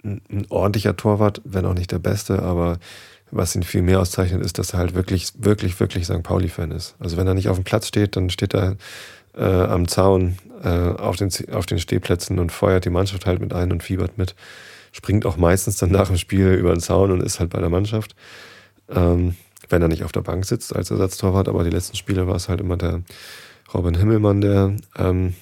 ein, 0.05 0.47
ordentlicher 0.49 0.97
Torwart, 0.97 1.41
wenn 1.45 1.67
auch 1.67 1.75
nicht 1.75 1.93
der 1.93 1.99
beste, 1.99 2.43
aber 2.43 2.79
was 3.31 3.57
ihn 3.57 3.65
viel 3.65 3.83
mehr 3.83 4.01
auszeichnet, 4.01 4.45
ist, 4.45 4.59
dass 4.59 4.73
er 4.73 4.79
halt 4.79 4.95
wirklich, 4.95 5.33
wirklich, 5.39 5.79
wirklich 5.81 6.05
St. 6.05 6.23
Pauli-Fan 6.23 6.71
ist. 6.71 6.95
Also 7.01 7.17
wenn 7.17 7.27
er 7.27 7.35
nicht 7.35 7.49
auf 7.49 7.57
dem 7.57 7.65
Platz 7.65 7.89
steht, 7.89 8.17
dann 8.17 8.31
steht 8.31 8.55
er 8.55 8.77
äh, 9.35 9.45
am 9.45 9.89
Zaun 9.89 10.39
äh, 10.63 10.69
auf, 10.69 11.17
den, 11.17 11.31
auf 11.53 11.67
den 11.67 11.79
Stehplätzen 11.79 12.39
und 12.39 12.53
feuert 12.53 12.85
die 12.85 12.91
Mannschaft 12.91 13.27
halt 13.27 13.41
mit 13.41 13.53
ein 13.53 13.73
und 13.73 13.83
fiebert 13.83 14.17
mit. 14.17 14.35
Springt 14.93 15.27
auch 15.27 15.37
meistens 15.37 15.77
dann 15.77 15.91
nach 15.91 16.07
dem 16.07 16.17
Spiel 16.17 16.55
über 16.55 16.73
den 16.73 16.81
Zaun 16.81 17.11
und 17.11 17.23
ist 17.23 17.41
halt 17.41 17.51
bei 17.51 17.61
der 17.61 17.69
Mannschaft. 17.69 18.15
Ähm, 18.89 19.35
wenn 19.69 19.83
er 19.83 19.89
nicht 19.89 20.05
auf 20.05 20.13
der 20.13 20.21
Bank 20.23 20.45
sitzt 20.45 20.75
als 20.75 20.91
Ersatztorwart, 20.91 21.49
aber 21.49 21.65
die 21.65 21.71
letzten 21.71 21.97
Spiele 21.97 22.29
war 22.29 22.37
es 22.37 22.49
halt 22.49 22.61
immer 22.61 22.77
der 22.77 23.03
Robin 23.75 23.97
Himmelmann, 23.97 24.41
der 24.41 24.77
ähm, 24.97 25.35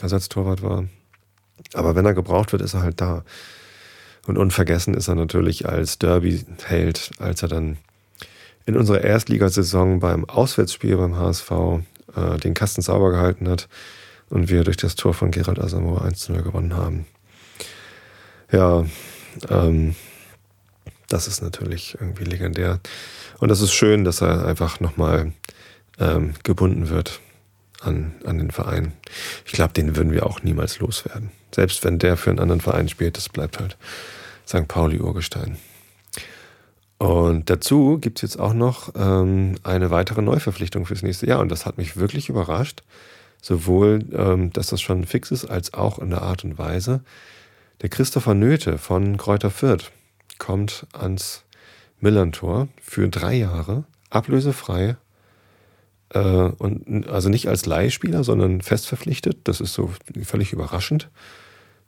Ersatztorwart 0.00 0.62
war. 0.62 0.84
Aber 1.74 1.94
wenn 1.94 2.06
er 2.06 2.14
gebraucht 2.14 2.52
wird, 2.52 2.62
ist 2.62 2.74
er 2.74 2.82
halt 2.82 3.00
da. 3.00 3.24
Und 4.26 4.38
unvergessen 4.38 4.94
ist 4.94 5.08
er 5.08 5.14
natürlich 5.14 5.68
als 5.68 5.98
Derby-Held, 5.98 7.10
als 7.18 7.42
er 7.42 7.48
dann 7.48 7.78
in 8.66 8.76
unserer 8.76 9.00
Erstligasaison 9.02 10.00
beim 10.00 10.24
Auswärtsspiel 10.24 10.96
beim 10.96 11.16
HSV 11.16 11.50
äh, 12.14 12.38
den 12.38 12.54
Kasten 12.54 12.82
sauber 12.82 13.10
gehalten 13.10 13.48
hat 13.48 13.68
und 14.28 14.48
wir 14.48 14.64
durch 14.64 14.76
das 14.76 14.94
Tor 14.94 15.14
von 15.14 15.30
Gerald 15.30 15.58
Asamoah 15.58 16.04
1 16.04 16.28
0 16.28 16.42
gewonnen 16.42 16.76
haben. 16.76 17.06
Ja, 18.52 18.84
ähm, 19.48 19.94
das 21.08 21.26
ist 21.26 21.42
natürlich 21.42 21.96
irgendwie 22.00 22.24
legendär. 22.24 22.80
Und 23.38 23.48
das 23.48 23.60
ist 23.60 23.72
schön, 23.72 24.04
dass 24.04 24.20
er 24.20 24.44
einfach 24.44 24.80
nochmal 24.80 25.32
ähm, 25.98 26.34
gebunden 26.42 26.88
wird 26.90 27.20
an, 27.80 28.14
an 28.24 28.38
den 28.38 28.50
Verein. 28.50 28.92
Ich 29.46 29.52
glaube, 29.52 29.72
den 29.72 29.96
würden 29.96 30.12
wir 30.12 30.26
auch 30.26 30.42
niemals 30.42 30.78
loswerden. 30.78 31.30
Selbst 31.54 31.84
wenn 31.84 31.98
der 31.98 32.16
für 32.16 32.30
einen 32.30 32.38
anderen 32.38 32.60
Verein 32.60 32.88
spielt, 32.88 33.16
das 33.16 33.28
bleibt 33.28 33.58
halt 33.58 33.76
St. 34.46 34.68
Pauli 34.68 35.00
Urgestein. 35.00 35.56
Und 36.98 37.48
dazu 37.48 37.98
gibt 37.98 38.18
es 38.18 38.22
jetzt 38.22 38.38
auch 38.38 38.52
noch 38.52 38.92
ähm, 38.94 39.54
eine 39.62 39.90
weitere 39.90 40.20
Neuverpflichtung 40.20 40.84
fürs 40.84 41.02
nächste 41.02 41.26
Jahr. 41.26 41.40
Und 41.40 41.50
das 41.50 41.64
hat 41.64 41.78
mich 41.78 41.96
wirklich 41.96 42.28
überrascht. 42.28 42.82
Sowohl, 43.40 44.04
ähm, 44.12 44.52
dass 44.52 44.66
das 44.66 44.82
schon 44.82 45.04
fix 45.04 45.30
ist, 45.30 45.46
als 45.46 45.72
auch 45.72 45.98
in 45.98 46.10
der 46.10 46.20
Art 46.20 46.44
und 46.44 46.58
Weise. 46.58 47.00
Der 47.80 47.88
Christopher 47.88 48.34
Nöte 48.34 48.76
von 48.76 49.16
Kräuter 49.16 49.50
Fürth 49.50 49.90
kommt 50.38 50.86
ans 50.92 51.44
Millantor 52.00 52.68
für 52.82 53.08
drei 53.08 53.34
Jahre, 53.34 53.84
ablösefrei 54.10 54.96
äh, 56.10 56.18
und 56.18 57.08
also 57.08 57.28
nicht 57.28 57.48
als 57.48 57.66
Leihspieler, 57.66 58.24
sondern 58.24 58.60
fest 58.60 58.86
verpflichtet. 58.86 59.38
Das 59.44 59.60
ist 59.60 59.74
so 59.74 59.90
völlig 60.22 60.52
überraschend. 60.52 61.08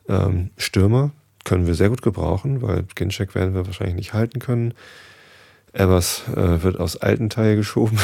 Ähm, 0.09 0.51
Stürmer 0.57 1.11
können 1.45 1.67
wir 1.67 1.75
sehr 1.75 1.89
gut 1.89 2.03
gebrauchen, 2.03 2.63
weil 2.63 2.85
Ginczek 2.95 3.35
werden 3.35 3.55
wir 3.55 3.67
wahrscheinlich 3.67 3.97
nicht 3.97 4.13
halten 4.13 4.39
können. 4.39 4.75
Evers 5.73 6.23
äh, 6.29 6.63
wird 6.63 6.79
aus 6.79 6.97
Altenteil 6.99 7.57
geschoben. 7.57 7.99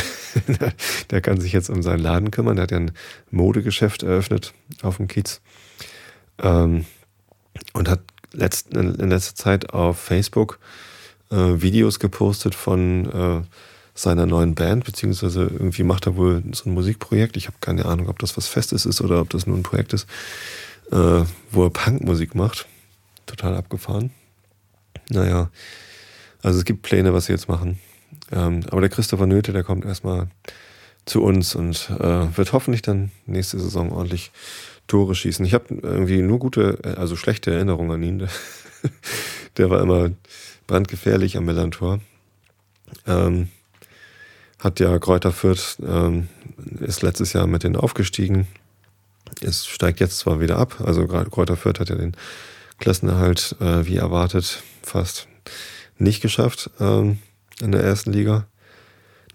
der 1.11 1.20
kann 1.20 1.40
sich 1.40 1.52
jetzt 1.52 1.68
um 1.68 1.83
seinen 1.83 2.00
Laden 2.00 2.31
kümmern. 2.31 2.57
Der 2.57 2.62
hat 2.64 2.70
ja 2.70 2.78
ein 2.78 2.92
Modegeschäft 3.31 4.02
eröffnet 4.02 4.54
auf 4.83 4.96
dem 4.96 5.07
Kiez. 5.07 5.40
Ähm, 6.42 6.87
und 7.74 7.88
hat 7.88 8.00
letzt, 8.33 8.74
in 8.74 9.11
letzter 9.11 9.35
Zeit 9.35 9.70
auf 9.74 9.98
Facebook 9.98 10.59
äh, 11.31 11.37
Videos 11.37 11.98
gepostet 11.98 12.54
von 12.54 13.07
äh, 13.12 13.42
seiner 13.99 14.27
neuen 14.27 14.55
Band, 14.55 14.85
beziehungsweise 14.85 15.43
irgendwie 15.43 15.83
macht 15.83 16.07
er 16.07 16.15
wohl 16.15 16.45
so 16.53 16.71
ein 16.71 16.75
Musikprojekt. 16.75 17.37
Ich 17.37 17.49
habe 17.49 17.57
keine 17.61 17.85
Ahnung, 17.85 18.09
ob 18.09 18.21
das 18.21 18.37
was 18.37 18.47
Festes 18.47 18.87
ist 18.87 19.01
oder 19.01 19.21
ob 19.21 19.31
das 19.31 19.49
nur 19.49 19.57
ein 19.57 19.65
Projekt 19.65 19.93
ist, 19.93 20.07
äh, 20.93 21.25
wo 21.51 21.65
er 21.65 21.71
Punkmusik 21.71 22.37
macht. 22.37 22.67
Total 23.27 23.57
abgefahren. 23.57 24.11
Naja, 25.11 25.51
also 26.43 26.61
es 26.61 26.65
gibt 26.65 26.83
Pläne, 26.83 27.13
was 27.13 27.27
sie 27.27 27.33
jetzt 27.33 27.49
machen. 27.49 27.81
Ähm, 28.31 28.61
aber 28.71 28.83
der 28.83 28.91
Christopher 28.91 29.27
Nöte, 29.27 29.53
der 29.53 29.65
kommt 29.65 29.85
erstmal 29.85 30.29
zu 31.05 31.21
uns 31.25 31.57
und 31.57 31.91
äh, 31.99 32.37
wird 32.37 32.53
hoffentlich 32.53 32.83
dann 32.83 33.11
nächste 33.27 33.59
Saison 33.59 33.91
ordentlich 33.91 34.31
Tore 34.87 35.17
schießen. 35.17 35.45
Ich 35.45 35.55
habe 35.55 35.75
irgendwie 35.83 36.23
nur 36.23 36.39
gute, 36.39 36.79
also 36.97 37.17
schlechte 37.17 37.53
Erinnerungen 37.53 37.91
an 37.91 38.03
ihn. 38.05 38.29
der 39.57 39.71
war 39.71 39.81
immer 39.81 40.11
brandgefährlich 40.69 41.37
am 41.37 41.47
Millantor. 41.47 41.99
Ähm, 43.05 43.49
hat 44.59 44.81
ja 44.81 44.99
Kräuter 44.99 45.33
Fürth, 45.33 45.79
ähm, 45.87 46.29
ist 46.81 47.03
letztes 47.03 47.33
Jahr 47.33 47.47
mit 47.47 47.62
denen 47.62 47.77
aufgestiegen. 47.77 48.47
Es 49.40 49.66
steigt 49.66 50.01
jetzt 50.01 50.18
zwar 50.18 50.40
wieder 50.40 50.59
ab, 50.59 50.81
also 50.85 51.07
Kräuter 51.07 51.57
Fürth 51.57 51.81
hat 51.81 51.90
ja 51.90 51.97
den 51.97 52.16
Klassenerhalt 52.79 53.57
äh, 53.61 53.87
wie 53.87 53.97
erwartet 53.97 54.62
fast 54.83 55.29
nicht 55.99 56.21
geschafft 56.21 56.71
ähm, 56.81 57.18
in 57.61 57.73
der 57.73 57.83
ersten 57.83 58.12
Liga. 58.12 58.47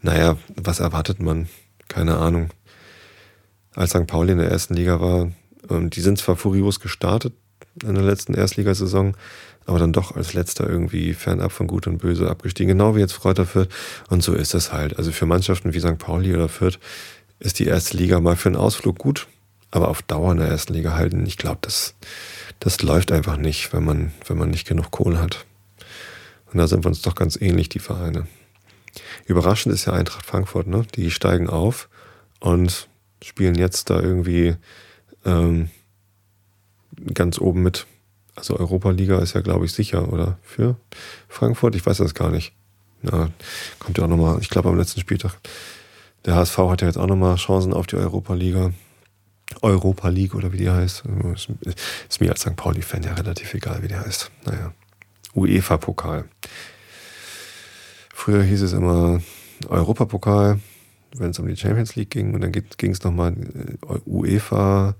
Naja, 0.01 0.37
was 0.55 0.79
erwartet 0.79 1.19
man? 1.19 1.49
Keine 1.87 2.17
Ahnung. 2.17 2.49
Als 3.75 3.91
St. 3.91 4.07
Pauli 4.07 4.31
in 4.33 4.37
der 4.37 4.49
ersten 4.49 4.73
Liga 4.73 4.99
war, 4.99 5.31
ähm, 5.69 5.89
die 5.89 6.01
sind 6.01 6.17
zwar 6.17 6.35
furios 6.35 6.79
gestartet 6.79 7.33
in 7.81 7.95
der 7.95 8.03
letzten 8.03 8.33
Erstligasaison, 8.33 9.15
aber 9.65 9.79
dann 9.79 9.93
doch 9.93 10.15
als 10.15 10.33
letzter 10.33 10.69
irgendwie 10.69 11.13
fernab 11.13 11.51
von 11.51 11.67
Gut 11.67 11.87
und 11.87 11.99
Böse 11.99 12.29
abgestiegen, 12.29 12.77
genau 12.77 12.95
wie 12.95 12.99
jetzt 12.99 13.19
Kräuter 13.19 13.45
Fürth. 13.45 13.69
Und 14.09 14.23
so 14.23 14.33
ist 14.33 14.53
es 14.53 14.73
halt. 14.73 14.97
Also 14.97 15.11
für 15.11 15.25
Mannschaften 15.25 15.73
wie 15.73 15.79
St. 15.79 15.97
Pauli 15.97 16.33
oder 16.33 16.49
Fürth 16.49 16.79
ist 17.39 17.59
die 17.59 17.65
erste 17.65 17.97
Liga 17.97 18.19
mal 18.19 18.35
für 18.35 18.49
einen 18.49 18.55
Ausflug 18.55 18.97
gut, 18.97 19.27
aber 19.71 19.89
auf 19.89 20.01
Dauer 20.01 20.31
in 20.31 20.37
der 20.37 20.47
ersten 20.47 20.73
Liga 20.73 20.93
halten, 20.93 21.25
ich 21.25 21.37
glaube, 21.37 21.59
das, 21.61 21.95
das 22.59 22.81
läuft 22.81 23.11
einfach 23.11 23.37
nicht, 23.37 23.73
wenn 23.73 23.83
man, 23.83 24.11
wenn 24.27 24.37
man 24.37 24.49
nicht 24.49 24.67
genug 24.67 24.91
Kohle 24.91 25.19
hat. 25.19 25.45
Und 26.51 26.59
da 26.59 26.67
sind 26.67 26.85
wir 26.85 26.89
uns 26.89 27.01
doch 27.01 27.15
ganz 27.15 27.35
ähnlich, 27.35 27.69
die 27.69 27.79
Vereine. 27.79 28.27
Überraschend 29.25 29.73
ist 29.73 29.85
ja 29.85 29.93
Eintracht 29.93 30.25
Frankfurt, 30.25 30.67
ne? 30.67 30.85
Die 30.95 31.09
steigen 31.09 31.49
auf 31.49 31.89
und 32.39 32.87
spielen 33.23 33.55
jetzt 33.55 33.89
da 33.89 33.99
irgendwie 33.99 34.55
ähm, 35.25 35.69
ganz 37.13 37.39
oben 37.39 37.63
mit. 37.63 37.87
Also 38.35 38.57
Europa-Liga 38.57 39.19
ist 39.19 39.33
ja, 39.33 39.41
glaube 39.41 39.65
ich, 39.65 39.73
sicher, 39.73 40.11
oder? 40.11 40.37
Für 40.41 40.75
Frankfurt? 41.27 41.75
Ich 41.75 41.85
weiß 41.85 41.97
das 41.97 42.13
gar 42.15 42.31
nicht. 42.31 42.53
Na, 43.01 43.29
kommt 43.79 43.97
ja 43.97 44.05
auch 44.05 44.09
nochmal, 44.09 44.39
ich 44.41 44.49
glaube 44.49 44.69
am 44.69 44.77
letzten 44.77 45.01
Spieltag. 45.01 45.39
Der 46.25 46.35
HSV 46.35 46.57
hat 46.57 46.81
ja 46.81 46.87
jetzt 46.87 46.97
auch 46.97 47.07
nochmal 47.07 47.35
Chancen 47.35 47.73
auf 47.73 47.85
die 47.85 47.97
Europa-Liga. 47.97 48.71
Europa 49.61 50.09
League 50.09 50.35
oder 50.35 50.51
wie 50.51 50.57
die 50.57 50.69
heißt. 50.69 51.03
Ist, 52.09 52.21
mir 52.21 52.31
als 52.31 52.41
St. 52.41 52.55
Pauli-Fan 52.55 53.03
ja 53.03 53.13
relativ 53.13 53.53
egal, 53.53 53.83
wie 53.83 53.87
die 53.87 53.95
heißt. 53.95 54.31
Naja. 54.45 54.73
UEFA-Pokal. 55.35 56.25
Früher 58.13 58.43
hieß 58.43 58.61
es 58.61 58.73
immer 58.73 59.21
Europapokal, 59.67 60.59
wenn 61.17 61.31
es 61.31 61.39
um 61.39 61.47
die 61.47 61.57
Champions 61.57 61.95
League 61.95 62.09
ging. 62.09 62.33
Und 62.33 62.41
dann 62.41 62.51
ging 62.51 62.91
es 62.91 63.03
nochmal 63.03 63.33
äh, 63.33 63.99
UEFA 64.05 64.95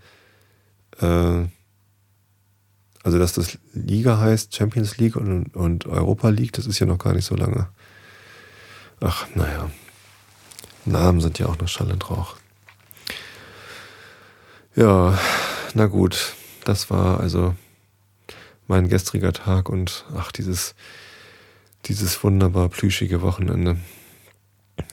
äh, 1.00 1.46
Also, 3.04 3.20
dass 3.20 3.34
das 3.34 3.58
Liga 3.74 4.18
heißt, 4.18 4.56
Champions 4.56 4.98
League 4.98 5.18
und, 5.18 5.56
und 5.56 5.86
Europa 5.86 6.30
League, 6.30 6.54
das 6.54 6.66
ist 6.66 6.80
ja 6.80 6.86
noch 6.86 6.98
gar 6.98 7.14
nicht 7.14 7.26
so 7.26 7.36
lange. 7.36 7.68
Ach, 9.02 9.28
naja. 9.36 9.70
Namen 10.86 11.22
sind 11.22 11.38
ja 11.40 11.48
auch 11.48 11.58
noch 11.60 11.68
Schall 11.68 11.92
und 11.92 12.10
Rauch. 12.10 12.36
Ja, 14.76 15.18
na 15.74 15.86
gut. 15.86 16.34
Das 16.64 16.90
war 16.90 17.20
also 17.20 17.56
mein 18.68 18.88
gestriger 18.88 19.34
Tag 19.34 19.68
und 19.70 20.06
ach, 20.16 20.32
dieses, 20.32 20.76
dieses 21.86 22.24
wunderbar 22.24 22.70
plüschige 22.70 23.22
Wochenende. 23.22 23.78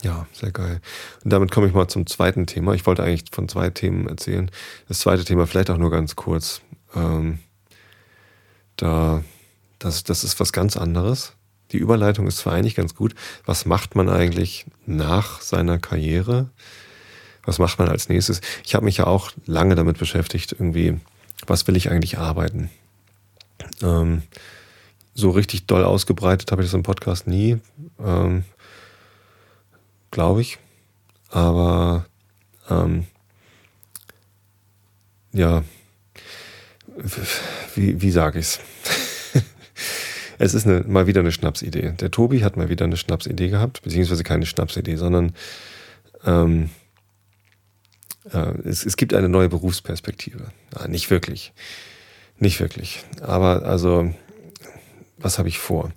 Ja, 0.03 0.27
sehr 0.33 0.51
geil. 0.51 0.81
Und 1.25 1.33
damit 1.33 1.51
komme 1.51 1.69
ich 1.69 1.73
mal 1.73 1.89
zum 1.89 2.07
zweiten 2.07 2.47
Thema. 2.47 2.75
Ich 2.75 2.87
wollte 2.87 3.03
eigentlich 3.03 3.31
von 3.33 3.49
zwei 3.49 3.71
Themen 3.71 4.09
erzählen. 4.09 4.51
Das 4.89 4.99
zweite 4.99 5.25
Thema 5.25 5.47
vielleicht 5.47 5.71
auch 5.71 5.79
nur 5.79 5.91
ganz 5.91 6.17
kurz. 6.17 6.61
Ähm, 6.95 7.39
da, 8.81 9.23
das, 9.79 10.05
das 10.05 10.25
ist 10.25 10.41
was 10.41 10.53
ganz 10.53 10.77
anderes. 10.77 11.35
Die 11.73 11.79
Überleitung 11.79 12.27
ist 12.27 12.39
zwar 12.39 12.55
eigentlich 12.55 12.75
ganz 12.75 12.95
gut. 12.95 13.15
Was 13.45 13.67
macht 13.67 13.95
man 13.95 14.09
eigentlich 14.09 14.67
nach 14.87 15.41
seiner 15.41 15.79
Karriere? 15.79 16.51
Was 17.45 17.59
macht 17.59 17.79
man 17.79 17.89
als 17.89 18.09
nächstes? 18.09 18.41
Ich 18.65 18.75
habe 18.75 18.85
mich 18.85 18.99
ja 18.99 19.07
auch 19.07 19.31
lange 19.47 19.75
damit 19.75 19.99
beschäftigt, 19.99 20.53
irgendwie, 20.53 20.99
was 21.47 21.67
will 21.67 21.77
ich 21.77 21.91
eigentlich 21.91 22.19
arbeiten? 22.19 22.71
Ähm, 23.83 24.23
so 25.15 25.31
richtig 25.31 25.67
doll 25.67 25.85
ausgebreitet 25.85 26.51
habe 26.51 26.63
ich 26.63 26.69
das 26.69 26.75
im 26.75 26.83
Podcast 26.83 27.27
nie, 27.27 27.59
ähm, 28.03 28.45
glaube 30.11 30.41
ich. 30.41 30.59
Aber 31.29 32.07
ähm, 32.69 33.07
ja, 35.33 35.63
wie, 37.75 38.01
wie 38.01 38.11
sage 38.11 38.39
ich 38.39 38.47
es? 38.47 38.61
es 40.39 40.55
ist 40.55 40.67
eine, 40.67 40.81
mal 40.81 41.07
wieder 41.07 41.21
eine 41.21 41.33
Schnapsidee. 41.33 41.93
Der 42.01 42.11
Tobi 42.11 42.43
hat 42.43 42.57
mal 42.57 42.69
wieder 42.69 42.85
eine 42.85 42.97
Schnapsidee 42.97 43.49
gehabt, 43.49 43.83
beziehungsweise 43.83 44.25
keine 44.25 44.47
Schnapsidee, 44.47 44.97
sondern 44.97 45.33
ähm, 46.25 46.71
äh, 48.33 48.53
es, 48.65 48.85
es 48.85 48.97
gibt 48.97 49.15
eine 49.15 49.29
neue 49.29 49.49
Berufsperspektive. 49.49 50.53
Ja, 50.75 50.89
nicht 50.89 51.11
wirklich. 51.11 51.53
Nicht 52.39 52.61
wirklich. 52.61 53.05
Aber 53.21 53.65
also, 53.65 54.15
was 55.19 55.39
habe 55.39 55.49
ich 55.49 55.59
vor? 55.59 55.93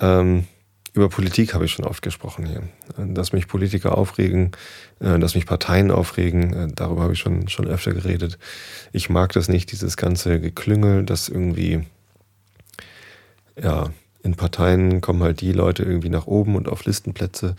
Ähm, 0.00 0.46
über 0.94 1.08
Politik 1.08 1.54
habe 1.54 1.64
ich 1.64 1.72
schon 1.72 1.86
oft 1.86 2.02
gesprochen 2.02 2.46
hier. 2.46 2.62
Dass 3.14 3.32
mich 3.32 3.48
Politiker 3.48 3.96
aufregen, 3.96 4.52
äh, 5.00 5.18
dass 5.18 5.34
mich 5.34 5.46
Parteien 5.46 5.90
aufregen, 5.90 6.52
äh, 6.52 6.68
darüber 6.74 7.02
habe 7.02 7.14
ich 7.14 7.18
schon, 7.18 7.48
schon 7.48 7.66
öfter 7.66 7.92
geredet. 7.92 8.38
Ich 8.92 9.08
mag 9.08 9.32
das 9.32 9.48
nicht, 9.48 9.72
dieses 9.72 9.96
ganze 9.96 10.40
Geklüngel, 10.40 11.04
dass 11.04 11.28
irgendwie, 11.28 11.86
ja, 13.60 13.90
in 14.22 14.36
Parteien 14.36 15.00
kommen 15.00 15.22
halt 15.22 15.40
die 15.40 15.52
Leute 15.52 15.82
irgendwie 15.82 16.10
nach 16.10 16.26
oben 16.26 16.54
und 16.56 16.68
auf 16.68 16.84
Listenplätze 16.84 17.56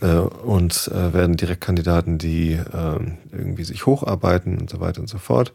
äh, 0.00 0.16
und 0.16 0.90
werden 0.92 1.36
Direktkandidaten, 1.36 2.18
die 2.18 2.52
ähm, 2.72 3.18
irgendwie 3.32 3.64
sich 3.64 3.86
hocharbeiten 3.86 4.58
und 4.58 4.70
so 4.70 4.78
weiter 4.78 5.00
und 5.00 5.08
so 5.08 5.18
fort. 5.18 5.52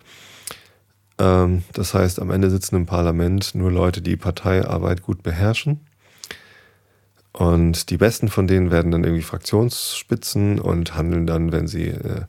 Ähm, 1.20 1.64
das 1.74 1.94
heißt, 1.94 2.20
am 2.20 2.32
Ende 2.32 2.50
sitzen 2.50 2.76
im 2.76 2.86
Parlament 2.88 3.56
nur 3.56 3.72
Leute, 3.72 4.02
die 4.02 4.18
Parteiarbeit 4.18 5.02
gut 5.04 5.24
beherrschen 5.24 5.80
und 7.34 7.90
die 7.90 7.98
besten 7.98 8.30
von 8.30 8.48
denen 8.48 8.70
werden 8.70 8.92
dann 8.92 9.04
irgendwie 9.04 9.24
Fraktionsspitzen 9.24 10.60
und 10.60 10.96
handeln 10.96 11.26
dann, 11.26 11.52
wenn 11.52 11.68
sie 11.68 11.88
äh, 11.88 12.22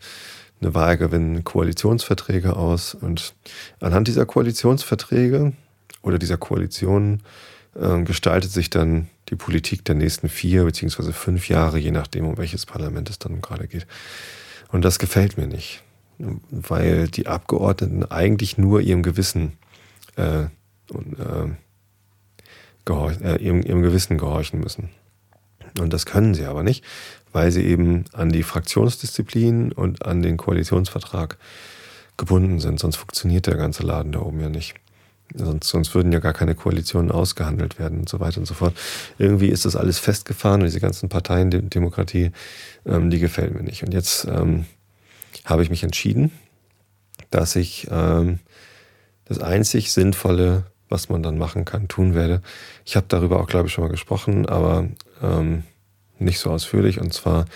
eine 0.61 0.75
Wahl 0.75 0.97
gewinnen, 0.97 1.45
Koalitionsverträge 1.45 2.57
aus. 2.57 2.95
Und 2.95 3.35
anhand 3.81 4.09
dieser 4.09 4.25
Koalitionsverträge 4.25 5.53
oder 6.03 6.19
dieser 6.19 6.38
Koalitionen 6.38 7.23
äh, 7.75 8.03
gestaltet 8.03 8.51
sich 8.51 8.71
dann 8.71 9.09
die 9.29 9.37
Politik 9.37 9.85
der 9.85 9.95
nächsten 9.95 10.31
vier 10.31 10.64
beziehungsweise 10.64 11.12
fünf 11.12 11.49
Jahre, 11.51 11.79
je 11.79 11.90
nachdem, 11.90 12.27
um 12.27 12.38
welches 12.38 12.64
Parlament 12.64 13.11
es 13.11 13.19
dann 13.19 13.43
gerade 13.43 13.69
geht. 13.69 13.87
Und 14.73 14.87
das 14.87 14.99
gefällt 14.99 15.37
mir 15.37 15.47
nicht, 15.47 15.83
weil 16.19 17.09
die 17.09 17.27
Abgeordneten 17.27 18.05
eigentlich 18.11 18.57
nur 18.57 18.81
ihrem 18.81 19.03
Gewissen 19.03 19.59
äh, 20.17 20.47
und, 20.90 21.19
äh, 21.19 21.55
äh, 22.88 23.37
ihrem, 23.42 23.62
ihrem 23.62 23.83
Gewissen 23.83 24.18
gehorchen 24.18 24.61
müssen. 24.61 24.90
Und 25.79 25.92
das 25.92 26.07
können 26.07 26.35
sie 26.35 26.44
aber 26.44 26.62
nicht, 26.62 26.85
weil 27.33 27.51
sie 27.51 27.64
eben 27.64 28.05
an 28.12 28.31
die 28.31 28.42
Fraktionsdisziplin 28.42 29.73
und 29.73 30.05
an 30.07 30.23
den 30.23 30.37
Koalitionsvertrag 30.37 31.37
gebunden 32.16 32.61
sind. 32.61 32.79
Sonst 32.79 32.97
funktioniert 32.97 33.47
der 33.47 33.57
ganze 33.57 33.83
Laden 33.83 34.12
da 34.12 34.20
oben 34.20 34.40
ja 34.40 34.49
nicht. 34.49 34.75
Sonst, 35.35 35.68
sonst 35.68 35.94
würden 35.94 36.12
ja 36.12 36.20
gar 36.20 36.33
keine 36.33 36.55
Koalitionen 36.55 37.11
ausgehandelt 37.11 37.79
werden 37.79 38.01
und 38.01 38.09
so 38.09 38.20
weiter 38.20 38.38
und 38.38 38.47
so 38.47 38.55
fort. 38.55 38.75
Irgendwie 39.18 39.49
ist 39.49 39.64
das 39.64 39.75
alles 39.75 39.99
festgefahren 39.99 40.61
und 40.61 40.66
diese 40.66 40.81
ganzen 40.81 41.09
Parteien, 41.09 41.51
Demokratie, 41.70 42.31
ähm, 42.87 43.11
die 43.11 43.18
gefällt 43.18 43.55
mir 43.55 43.62
nicht. 43.62 43.83
Und 43.83 43.92
jetzt 43.92 44.27
ähm, 44.27 44.66
habe 45.44 45.62
ich 45.62 45.70
mich 45.70 45.83
entschieden, 45.83 46.31
dass 47.31 47.57
ich 47.57 47.88
ähm, 47.90 48.38
das 49.25 49.40
einzig 49.40 49.92
Sinnvolle 49.92 50.66
was 50.95 51.09
man 51.09 51.25
dann 51.25 51.39
machen 51.39 51.65
kann, 51.65 51.89
tun 51.89 52.15
werde. 52.15 52.41
Ich 52.85 52.95
habe 52.95 53.07
darüber 53.09 53.41
auch, 53.41 53.49
glaube 53.49 53.67
ich, 53.67 53.75
schon 53.75 53.83
mal 53.83 53.91
gesprochen, 53.91 54.47
aber 54.47 54.89
ähm, 55.21 55.65
nicht 56.21 56.39
so 56.39 56.51
ausführlich. 56.51 57.01
Und 57.01 57.13
zwar 57.13 57.47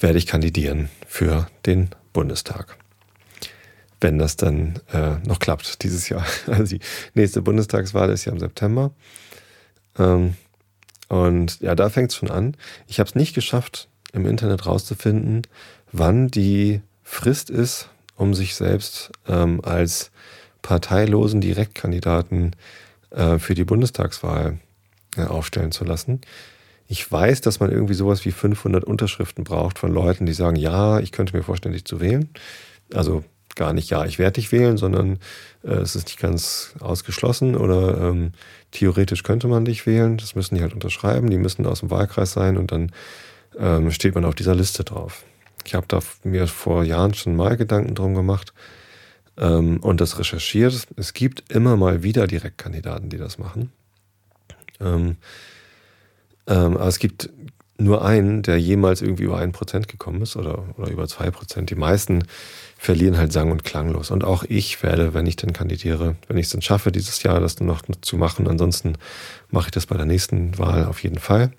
werde 0.00 0.18
ich 0.18 0.26
kandidieren 0.26 0.90
für 1.06 1.46
den 1.66 1.90
Bundestag. 2.12 2.76
Wenn 4.00 4.18
das 4.18 4.36
dann 4.36 4.80
äh, 4.92 5.18
noch 5.24 5.38
klappt 5.38 5.84
dieses 5.84 6.08
Jahr. 6.08 6.26
Also 6.48 6.76
die 6.76 6.80
nächste 7.14 7.42
Bundestagswahl 7.42 8.10
ist 8.10 8.24
ja 8.24 8.32
im 8.32 8.40
September. 8.40 8.90
Ähm, 9.96 10.34
und 11.08 11.60
ja, 11.60 11.76
da 11.76 11.90
fängt 11.90 12.10
es 12.10 12.16
schon 12.16 12.30
an. 12.30 12.56
Ich 12.88 12.98
habe 12.98 13.08
es 13.08 13.14
nicht 13.14 13.34
geschafft, 13.34 13.88
im 14.12 14.26
Internet 14.26 14.66
rauszufinden, 14.66 15.42
wann 15.92 16.26
die 16.26 16.80
Frist 17.04 17.50
ist, 17.50 17.88
um 18.16 18.34
sich 18.34 18.56
selbst 18.56 19.12
ähm, 19.28 19.60
als 19.62 20.10
parteilosen 20.64 21.42
Direktkandidaten 21.42 22.56
äh, 23.10 23.38
für 23.38 23.54
die 23.54 23.64
Bundestagswahl 23.64 24.58
äh, 25.16 25.24
aufstellen 25.24 25.70
zu 25.70 25.84
lassen. 25.84 26.22
Ich 26.88 27.10
weiß, 27.10 27.42
dass 27.42 27.60
man 27.60 27.70
irgendwie 27.70 27.94
sowas 27.94 28.24
wie 28.24 28.32
500 28.32 28.82
Unterschriften 28.82 29.44
braucht 29.44 29.78
von 29.78 29.92
Leuten, 29.92 30.26
die 30.26 30.32
sagen, 30.32 30.56
ja, 30.56 30.98
ich 31.00 31.12
könnte 31.12 31.36
mir 31.36 31.42
vorstellen, 31.42 31.74
dich 31.74 31.84
zu 31.84 32.00
wählen. 32.00 32.30
Also 32.92 33.24
gar 33.56 33.74
nicht, 33.74 33.90
ja, 33.90 34.06
ich 34.06 34.18
werde 34.18 34.40
dich 34.40 34.52
wählen, 34.52 34.78
sondern 34.78 35.18
äh, 35.62 35.74
es 35.74 35.96
ist 35.96 36.06
nicht 36.06 36.18
ganz 36.18 36.74
ausgeschlossen 36.80 37.56
oder 37.56 38.00
ähm, 38.00 38.32
theoretisch 38.70 39.22
könnte 39.22 39.48
man 39.48 39.66
dich 39.66 39.86
wählen. 39.86 40.16
Das 40.16 40.34
müssen 40.34 40.54
die 40.54 40.62
halt 40.62 40.72
unterschreiben, 40.72 41.28
die 41.28 41.38
müssen 41.38 41.66
aus 41.66 41.80
dem 41.80 41.90
Wahlkreis 41.90 42.32
sein 42.32 42.56
und 42.56 42.72
dann 42.72 42.90
ähm, 43.58 43.90
steht 43.90 44.14
man 44.14 44.24
auf 44.24 44.34
dieser 44.34 44.54
Liste 44.54 44.82
drauf. 44.82 45.24
Ich 45.66 45.74
habe 45.74 45.86
da 45.88 46.00
mir 46.22 46.46
vor 46.46 46.84
Jahren 46.84 47.12
schon 47.12 47.36
mal 47.36 47.56
Gedanken 47.58 47.94
drum 47.94 48.14
gemacht, 48.14 48.54
ähm, 49.38 49.78
und 49.80 50.00
das 50.00 50.18
recherchiert. 50.18 50.86
Es 50.96 51.12
gibt 51.14 51.52
immer 51.52 51.76
mal 51.76 52.02
wieder 52.02 52.26
Direktkandidaten, 52.26 53.08
die 53.10 53.18
das 53.18 53.38
machen. 53.38 53.72
Ähm, 54.80 55.16
ähm, 56.46 56.76
aber 56.76 56.88
es 56.88 56.98
gibt 56.98 57.30
nur 57.76 58.04
einen, 58.04 58.42
der 58.42 58.58
jemals 58.58 59.02
irgendwie 59.02 59.24
über 59.24 59.38
ein 59.38 59.52
Prozent 59.52 59.88
gekommen 59.88 60.22
ist 60.22 60.36
oder, 60.36 60.64
oder 60.78 60.90
über 60.90 61.08
zwei 61.08 61.30
Prozent. 61.30 61.70
Die 61.70 61.74
meisten 61.74 62.24
verlieren 62.78 63.16
halt 63.16 63.32
sang- 63.32 63.50
und 63.50 63.64
klanglos. 63.64 64.10
Und 64.10 64.22
auch 64.24 64.44
ich 64.44 64.82
werde, 64.82 65.14
wenn 65.14 65.26
ich 65.26 65.36
denn 65.36 65.52
kandidiere, 65.52 66.16
wenn 66.28 66.36
ich 66.36 66.46
es 66.46 66.52
dann 66.52 66.62
schaffe, 66.62 66.92
dieses 66.92 67.22
Jahr 67.22 67.40
das 67.40 67.58
noch 67.60 67.82
zu 68.02 68.16
machen, 68.16 68.46
ansonsten 68.46 68.96
mache 69.50 69.68
ich 69.68 69.72
das 69.72 69.86
bei 69.86 69.96
der 69.96 70.06
nächsten 70.06 70.56
Wahl 70.58 70.84
auf 70.84 71.02
jeden 71.02 71.18
Fall. 71.18 71.50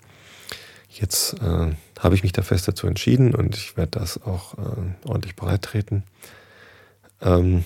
Jetzt 0.88 1.34
äh, 1.42 1.72
habe 1.98 2.14
ich 2.14 2.22
mich 2.22 2.32
da 2.32 2.42
fest 2.42 2.66
dazu 2.66 2.86
entschieden 2.86 3.34
und 3.34 3.54
ich 3.56 3.76
werde 3.76 3.98
das 3.98 4.22
auch 4.22 4.54
äh, 4.54 5.08
ordentlich 5.08 5.36
bereit 5.36 5.62
treten. 5.62 6.04
Ähm, 7.20 7.64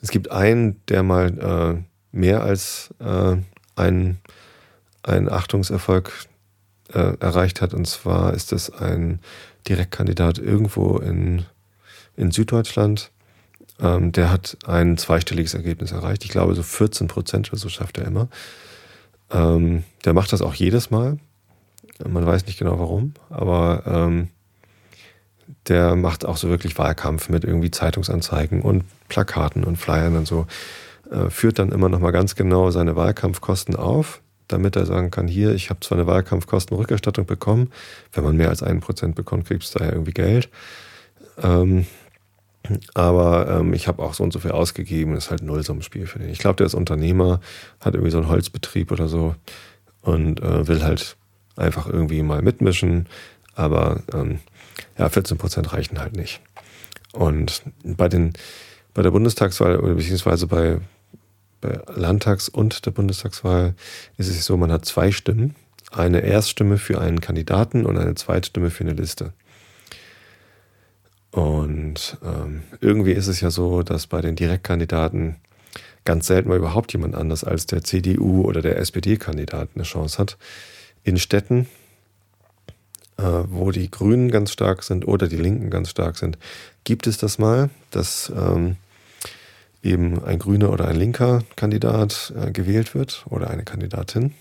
es 0.00 0.10
gibt 0.10 0.30
einen, 0.30 0.80
der 0.86 1.02
mal 1.02 1.38
äh, 1.38 2.16
mehr 2.16 2.42
als 2.42 2.92
äh, 2.98 3.36
einen, 3.76 4.18
einen 5.02 5.28
Achtungserfolg 5.28 6.12
äh, 6.92 7.16
erreicht 7.18 7.60
hat. 7.60 7.74
Und 7.74 7.86
zwar 7.86 8.34
ist 8.34 8.52
es 8.52 8.70
ein 8.70 9.20
Direktkandidat 9.68 10.38
irgendwo 10.38 10.98
in, 10.98 11.44
in 12.16 12.30
Süddeutschland. 12.30 13.10
Ähm, 13.80 14.12
der 14.12 14.30
hat 14.30 14.58
ein 14.66 14.98
zweistelliges 14.98 15.54
Ergebnis 15.54 15.92
erreicht. 15.92 16.24
Ich 16.24 16.30
glaube, 16.30 16.54
so 16.54 16.62
14 16.62 17.08
Prozent 17.08 17.50
oder 17.50 17.58
so 17.58 17.68
schafft 17.68 17.98
er 17.98 18.06
immer. 18.06 18.28
Ähm, 19.30 19.84
der 20.04 20.12
macht 20.12 20.32
das 20.32 20.42
auch 20.42 20.54
jedes 20.54 20.90
Mal. 20.90 21.18
Man 22.06 22.26
weiß 22.26 22.46
nicht 22.46 22.58
genau 22.58 22.78
warum, 22.78 23.14
aber 23.30 23.82
ähm, 23.86 24.28
der 25.68 25.96
macht 25.96 26.24
auch 26.24 26.36
so 26.36 26.48
wirklich 26.48 26.76
Wahlkampf 26.78 27.28
mit 27.28 27.44
irgendwie 27.44 27.70
Zeitungsanzeigen 27.70 28.62
und 28.62 28.84
Plakaten 29.08 29.64
und 29.64 29.76
Flyern 29.76 30.16
und 30.16 30.26
so. 30.26 30.46
Äh, 31.10 31.30
führt 31.30 31.58
dann 31.58 31.72
immer 31.72 31.88
noch 31.88 32.00
mal 32.00 32.10
ganz 32.10 32.34
genau 32.34 32.70
seine 32.70 32.96
Wahlkampfkosten 32.96 33.76
auf, 33.76 34.20
damit 34.48 34.76
er 34.76 34.86
sagen 34.86 35.10
kann, 35.10 35.28
hier, 35.28 35.54
ich 35.54 35.70
habe 35.70 35.80
zwar 35.80 35.98
eine 35.98 36.06
Wahlkampfkostenrückerstattung 36.06 37.26
bekommen, 37.26 37.70
wenn 38.12 38.24
man 38.24 38.36
mehr 38.36 38.48
als 38.48 38.62
einen 38.62 38.80
Prozent 38.80 39.14
bekommt, 39.14 39.46
kriegt 39.46 39.62
es 39.62 39.70
daher 39.70 39.92
irgendwie 39.92 40.12
Geld. 40.12 40.48
Ähm, 41.42 41.86
Aber 42.94 43.48
ähm, 43.48 43.74
ich 43.74 43.88
habe 43.88 44.02
auch 44.02 44.14
so 44.14 44.22
und 44.22 44.32
so 44.32 44.38
viel 44.38 44.52
ausgegeben, 44.52 45.16
ist 45.16 45.30
halt 45.30 45.42
ein 45.42 45.46
Nullsummenspiel 45.46 46.06
für 46.06 46.18
den. 46.18 46.30
Ich 46.30 46.38
glaube, 46.38 46.56
der 46.56 46.66
ist 46.66 46.74
Unternehmer, 46.74 47.40
hat 47.80 47.94
irgendwie 47.94 48.12
so 48.12 48.18
einen 48.18 48.28
Holzbetrieb 48.28 48.92
oder 48.92 49.08
so 49.08 49.34
und 50.02 50.40
äh, 50.40 50.68
will 50.68 50.82
halt 50.82 51.16
einfach 51.56 51.86
irgendwie 51.88 52.22
mal 52.22 52.42
mitmischen. 52.42 53.06
Aber 53.54 54.02
ähm, 54.14 54.38
ja, 54.98 55.08
14 55.08 55.38
Prozent 55.38 55.72
reichen 55.72 55.98
halt 56.00 56.16
nicht. 56.16 56.40
Und 57.12 57.62
bei 57.84 58.08
den 58.08 58.32
bei 58.94 59.02
der 59.02 59.10
Bundestagswahl 59.10 59.78
oder 59.78 59.94
beziehungsweise 59.94 60.46
bei, 60.46 60.78
bei 61.60 61.80
Landtags- 61.94 62.48
und 62.48 62.84
der 62.86 62.90
Bundestagswahl 62.90 63.74
ist 64.18 64.28
es 64.28 64.44
so, 64.44 64.56
man 64.56 64.72
hat 64.72 64.84
zwei 64.84 65.12
Stimmen. 65.12 65.54
Eine 65.90 66.20
Erststimme 66.20 66.78
für 66.78 67.00
einen 67.00 67.20
Kandidaten 67.20 67.84
und 67.84 67.98
eine 67.98 68.14
Zweitstimme 68.14 68.70
für 68.70 68.84
eine 68.84 68.94
Liste. 68.94 69.32
Und 71.30 72.18
ähm, 72.22 72.62
irgendwie 72.80 73.12
ist 73.12 73.26
es 73.26 73.40
ja 73.40 73.50
so, 73.50 73.82
dass 73.82 74.06
bei 74.06 74.20
den 74.20 74.36
Direktkandidaten 74.36 75.36
ganz 76.04 76.26
selten 76.26 76.48
mal 76.48 76.58
überhaupt 76.58 76.92
jemand 76.92 77.14
anders 77.14 77.44
als 77.44 77.66
der 77.66 77.82
CDU 77.82 78.42
oder 78.42 78.60
der 78.60 78.78
SPD-Kandidat 78.78 79.70
eine 79.74 79.84
Chance 79.84 80.18
hat. 80.18 80.36
In 81.04 81.18
Städten, 81.18 81.68
wo 83.22 83.70
die 83.70 83.90
Grünen 83.90 84.30
ganz 84.30 84.52
stark 84.52 84.82
sind 84.82 85.06
oder 85.06 85.28
die 85.28 85.36
Linken 85.36 85.70
ganz 85.70 85.90
stark 85.90 86.16
sind, 86.16 86.38
gibt 86.84 87.06
es 87.06 87.18
das 87.18 87.38
mal, 87.38 87.70
dass 87.90 88.32
ähm, 88.34 88.76
eben 89.82 90.22
ein 90.24 90.38
grüner 90.38 90.70
oder 90.70 90.88
ein 90.88 90.96
linker 90.96 91.42
Kandidat 91.56 92.32
äh, 92.36 92.52
gewählt 92.52 92.94
wird 92.94 93.24
oder 93.28 93.50
eine 93.50 93.64
Kandidatin. 93.64 94.32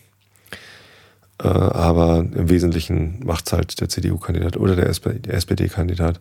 Äh, 1.41 1.47
aber 1.47 2.19
im 2.19 2.49
Wesentlichen 2.49 3.25
macht 3.25 3.47
es 3.47 3.53
halt 3.53 3.81
der 3.81 3.89
CDU-Kandidat 3.89 4.57
oder 4.57 4.75
der, 4.75 4.91
der 4.91 5.33
SPD-Kandidat. 5.33 6.19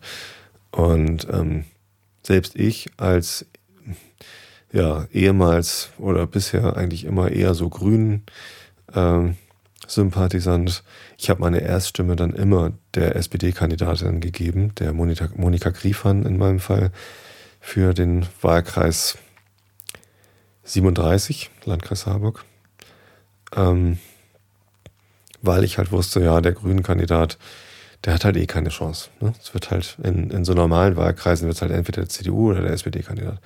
Und 0.71 1.27
ähm, 1.31 1.65
selbst 2.23 2.55
ich 2.55 2.89
als 2.97 3.45
ja, 4.71 5.05
ehemals 5.11 5.89
oder 5.97 6.25
bisher 6.27 6.77
eigentlich 6.77 7.03
immer 7.03 7.31
eher 7.31 7.53
so 7.53 7.69
grün 7.69 8.23
ähm, 8.95 9.35
Sympathisant. 9.91 10.83
Ich 11.17 11.29
habe 11.29 11.41
meine 11.41 11.61
Erststimme 11.61 12.15
dann 12.15 12.33
immer 12.33 12.73
der 12.95 13.15
SPD-Kandidatin 13.15 14.21
gegeben, 14.21 14.73
der 14.75 14.93
Monika, 14.93 15.29
Monika 15.35 15.69
Griefan 15.69 16.25
in 16.25 16.37
meinem 16.37 16.59
Fall, 16.59 16.91
für 17.59 17.93
den 17.93 18.25
Wahlkreis 18.41 19.17
37, 20.63 21.49
Landkreis 21.65 22.05
Harburg. 22.05 22.45
Ähm, 23.55 23.99
weil 25.41 25.63
ich 25.63 25.77
halt 25.77 25.91
wusste, 25.91 26.21
ja, 26.21 26.39
der 26.39 26.53
grünen 26.53 26.83
Kandidat 26.83 27.37
der 28.03 28.13
hat 28.13 28.25
halt 28.25 28.37
eh 28.37 28.47
keine 28.47 28.69
Chance. 28.69 29.09
Ne? 29.19 29.33
Es 29.41 29.53
wird 29.53 29.69
halt 29.69 29.97
in, 30.03 30.31
in 30.31 30.45
so 30.45 30.53
normalen 30.53 30.95
Wahlkreisen 30.95 31.47
wird 31.47 31.55
es 31.55 31.61
halt 31.61 31.71
entweder 31.71 32.01
der 32.01 32.09
CDU 32.09 32.51
oder 32.51 32.61
der 32.61 32.71
SPD-Kandidat. 32.71 33.39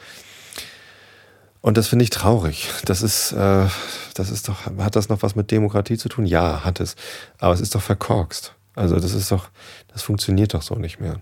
Und 1.66 1.78
das 1.78 1.88
finde 1.88 2.04
ich 2.04 2.12
traurig. 2.12 2.70
Das 2.86 3.02
ist, 3.02 3.32
äh, 3.32 3.66
das 4.14 4.30
ist 4.30 4.48
doch, 4.48 4.68
hat 4.78 4.96
das 4.96 5.10
noch 5.10 5.24
was 5.24 5.36
mit 5.36 5.50
Demokratie 5.50 5.98
zu 5.98 6.10
tun? 6.10 6.28
Ja, 6.28 6.64
hat 6.64 6.80
es. 6.80 6.96
Aber 7.40 7.56
es 7.56 7.60
ist 7.60 7.74
doch 7.74 7.82
verkorkst. 7.82 8.54
Also 8.76 9.00
das 9.00 9.16
ist 9.16 9.32
doch, 9.32 9.50
das 9.92 10.04
funktioniert 10.04 10.54
doch 10.54 10.62
so 10.62 10.76
nicht 10.76 11.00
mehr. 11.00 11.22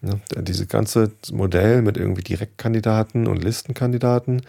Ne? 0.00 0.20
Dieses 0.38 0.66
ganze 0.66 1.12
Modell 1.30 1.82
mit 1.82 1.98
irgendwie 1.98 2.22
Direktkandidaten 2.22 3.28
und 3.28 3.44
Listenkandidaten, 3.44 4.42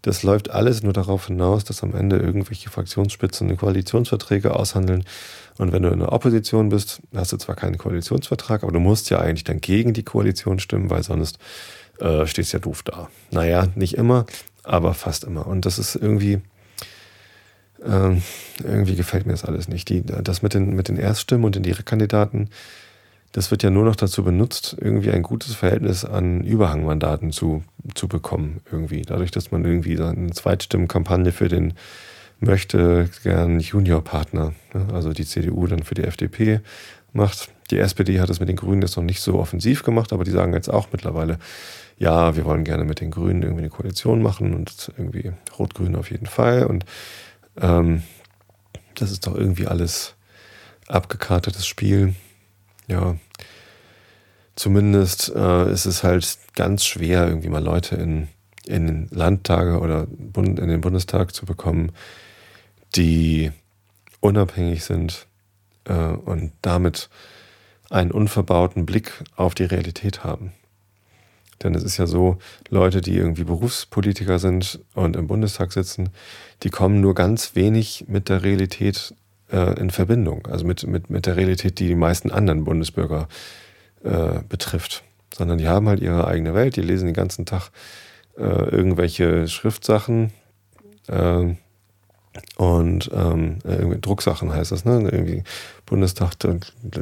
das 0.00 0.22
läuft 0.22 0.50
alles 0.50 0.82
nur 0.82 0.94
darauf 0.94 1.26
hinaus, 1.26 1.64
dass 1.64 1.82
am 1.82 1.94
Ende 1.94 2.16
irgendwelche 2.16 2.70
Fraktionsspitzen 2.70 3.54
Koalitionsverträge 3.54 4.56
aushandeln. 4.56 5.04
Und 5.58 5.72
wenn 5.72 5.82
du 5.82 5.90
in 5.90 5.98
der 5.98 6.12
Opposition 6.12 6.70
bist, 6.70 7.02
hast 7.14 7.32
du 7.32 7.36
zwar 7.36 7.56
keinen 7.56 7.76
Koalitionsvertrag, 7.76 8.62
aber 8.62 8.72
du 8.72 8.80
musst 8.80 9.10
ja 9.10 9.18
eigentlich 9.18 9.44
dann 9.44 9.60
gegen 9.60 9.92
die 9.92 10.02
Koalition 10.02 10.60
stimmen, 10.60 10.88
weil 10.88 11.02
sonst 11.02 11.38
äh, 12.00 12.26
stehst 12.26 12.54
ja 12.54 12.58
doof 12.58 12.82
da. 12.82 13.10
Naja, 13.30 13.68
nicht 13.74 13.98
immer, 13.98 14.24
aber 14.62 14.94
fast 14.94 15.24
immer. 15.24 15.46
Und 15.46 15.66
das 15.66 15.78
ist 15.78 15.96
irgendwie, 15.96 16.40
äh, 17.84 18.16
irgendwie 18.62 18.96
gefällt 18.96 19.26
mir 19.26 19.32
das 19.32 19.44
alles 19.44 19.68
nicht. 19.68 19.88
Die, 19.88 20.02
das 20.02 20.42
mit 20.42 20.54
den, 20.54 20.74
mit 20.74 20.88
den 20.88 20.96
Erststimmen 20.96 21.44
und 21.44 21.54
den 21.54 21.62
Direktkandidaten, 21.62 22.50
das 23.32 23.50
wird 23.50 23.62
ja 23.62 23.70
nur 23.70 23.84
noch 23.84 23.96
dazu 23.96 24.22
benutzt, 24.22 24.76
irgendwie 24.78 25.10
ein 25.10 25.22
gutes 25.22 25.54
Verhältnis 25.54 26.04
an 26.04 26.44
Überhangmandaten 26.44 27.32
zu, 27.32 27.64
zu 27.94 28.06
bekommen, 28.06 28.60
irgendwie. 28.70 29.02
Dadurch, 29.02 29.30
dass 29.30 29.50
man 29.50 29.64
irgendwie 29.64 29.98
eine 29.98 30.32
Zweitstimmenkampagne 30.32 31.32
für 31.32 31.48
den 31.48 31.74
möchte 32.40 33.08
gern 33.22 33.60
Juniorpartner, 33.60 34.52
ne? 34.74 34.86
also 34.92 35.12
die 35.12 35.24
CDU 35.24 35.66
dann 35.66 35.82
für 35.82 35.94
die 35.94 36.04
FDP 36.04 36.60
macht. 37.12 37.50
Die 37.70 37.78
SPD 37.78 38.20
hat 38.20 38.30
es 38.30 38.40
mit 38.40 38.48
den 38.48 38.56
Grünen 38.56 38.82
jetzt 38.82 38.96
noch 38.96 39.04
nicht 39.04 39.20
so 39.20 39.38
offensiv 39.38 39.82
gemacht, 39.82 40.12
aber 40.12 40.24
die 40.24 40.30
sagen 40.30 40.52
jetzt 40.52 40.68
auch 40.68 40.88
mittlerweile, 40.92 41.38
ja, 42.02 42.36
wir 42.36 42.44
wollen 42.44 42.64
gerne 42.64 42.84
mit 42.84 43.00
den 43.00 43.10
Grünen 43.10 43.42
irgendwie 43.42 43.62
eine 43.62 43.70
Koalition 43.70 44.22
machen 44.22 44.54
und 44.54 44.92
irgendwie 44.96 45.32
Rot-Grün 45.58 45.96
auf 45.96 46.10
jeden 46.10 46.26
Fall. 46.26 46.66
Und 46.66 46.84
ähm, 47.60 48.02
das 48.94 49.10
ist 49.10 49.26
doch 49.26 49.34
irgendwie 49.34 49.66
alles 49.66 50.14
abgekartetes 50.88 51.66
Spiel 51.66 52.14
ja, 52.88 53.16
zumindest 54.54 55.32
äh, 55.34 55.72
ist 55.72 55.86
es 55.86 56.02
halt 56.02 56.38
ganz 56.54 56.84
schwer, 56.84 57.26
irgendwie 57.26 57.48
mal 57.48 57.62
Leute 57.62 57.96
in, 57.96 58.28
in 58.66 59.08
Landtage 59.10 59.78
oder 59.78 60.06
in 60.36 60.56
den 60.56 60.80
Bundestag 60.80 61.34
zu 61.34 61.46
bekommen, 61.46 61.92
die 62.94 63.50
unabhängig 64.20 64.84
sind 64.84 65.26
äh, 65.84 65.94
und 65.94 66.52
damit 66.60 67.08
einen 67.90 68.10
unverbauten 68.10 68.86
Blick 68.86 69.12
auf 69.36 69.54
die 69.54 69.64
Realität 69.64 70.24
haben. 70.24 70.52
Denn 71.62 71.74
es 71.74 71.82
ist 71.82 71.96
ja 71.96 72.06
so, 72.06 72.38
Leute, 72.68 73.00
die 73.00 73.16
irgendwie 73.16 73.44
Berufspolitiker 73.44 74.38
sind 74.38 74.80
und 74.94 75.16
im 75.16 75.26
Bundestag 75.26 75.72
sitzen, 75.72 76.10
die 76.62 76.70
kommen 76.70 77.00
nur 77.00 77.14
ganz 77.14 77.54
wenig 77.54 78.06
mit 78.08 78.28
der 78.28 78.42
Realität 78.42 79.14
äh, 79.50 79.78
in 79.78 79.90
Verbindung, 79.90 80.46
also 80.46 80.64
mit, 80.64 80.86
mit, 80.86 81.10
mit 81.10 81.26
der 81.26 81.36
Realität, 81.36 81.78
die 81.78 81.88
die 81.88 81.94
meisten 81.94 82.30
anderen 82.30 82.64
Bundesbürger 82.64 83.28
äh, 84.02 84.40
betrifft. 84.48 85.04
Sondern 85.34 85.58
die 85.58 85.68
haben 85.68 85.88
halt 85.88 86.00
ihre 86.00 86.26
eigene 86.26 86.54
Welt, 86.54 86.76
die 86.76 86.82
lesen 86.82 87.06
den 87.06 87.14
ganzen 87.14 87.46
Tag 87.46 87.70
äh, 88.36 88.42
irgendwelche 88.42 89.48
Schriftsachen 89.48 90.32
äh, 91.08 91.54
und 92.56 93.10
ähm, 93.12 93.58
irgendwie 93.64 94.00
Drucksachen 94.00 94.52
heißt 94.52 94.72
das, 94.72 94.84
ne? 94.84 95.08
Irgendwie 95.10 95.42
Bundestag, 95.92 96.38
da, 96.38 96.56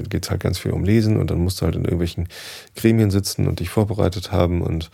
geht 0.09 0.25
es 0.25 0.31
halt 0.33 0.41
ganz 0.41 0.59
viel 0.59 0.73
um 0.73 0.83
Lesen 0.83 1.17
und 1.17 1.31
dann 1.31 1.39
musst 1.39 1.61
du 1.61 1.65
halt 1.65 1.77
in 1.77 1.85
irgendwelchen 1.85 2.27
Gremien 2.75 3.13
sitzen 3.13 3.47
und 3.47 3.61
dich 3.61 3.71
vorbereitet 3.71 4.33
haben 4.33 4.63
und 4.63 4.91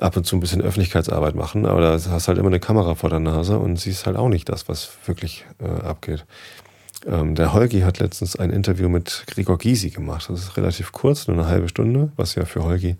ab 0.00 0.16
und 0.16 0.24
zu 0.24 0.36
ein 0.36 0.40
bisschen 0.40 0.62
Öffentlichkeitsarbeit 0.62 1.34
machen, 1.34 1.66
aber 1.66 1.82
da 1.82 1.92
hast 1.92 2.28
halt 2.28 2.38
immer 2.38 2.48
eine 2.48 2.60
Kamera 2.60 2.94
vor 2.94 3.10
der 3.10 3.20
Nase 3.20 3.58
und 3.58 3.78
siehst 3.78 4.06
halt 4.06 4.16
auch 4.16 4.30
nicht 4.30 4.48
das, 4.48 4.70
was 4.70 4.88
wirklich 5.04 5.44
äh, 5.60 5.82
abgeht. 5.82 6.24
Ähm, 7.06 7.34
der 7.34 7.52
Holgi 7.52 7.80
hat 7.80 7.98
letztens 7.98 8.36
ein 8.36 8.48
Interview 8.48 8.88
mit 8.88 9.24
Gregor 9.26 9.58
Gysi 9.58 9.90
gemacht. 9.90 10.30
Das 10.30 10.40
ist 10.40 10.56
relativ 10.56 10.92
kurz, 10.92 11.28
nur 11.28 11.36
eine 11.36 11.46
halbe 11.46 11.68
Stunde, 11.68 12.10
was 12.16 12.36
ja 12.36 12.46
für 12.46 12.64
Holgi 12.64 12.96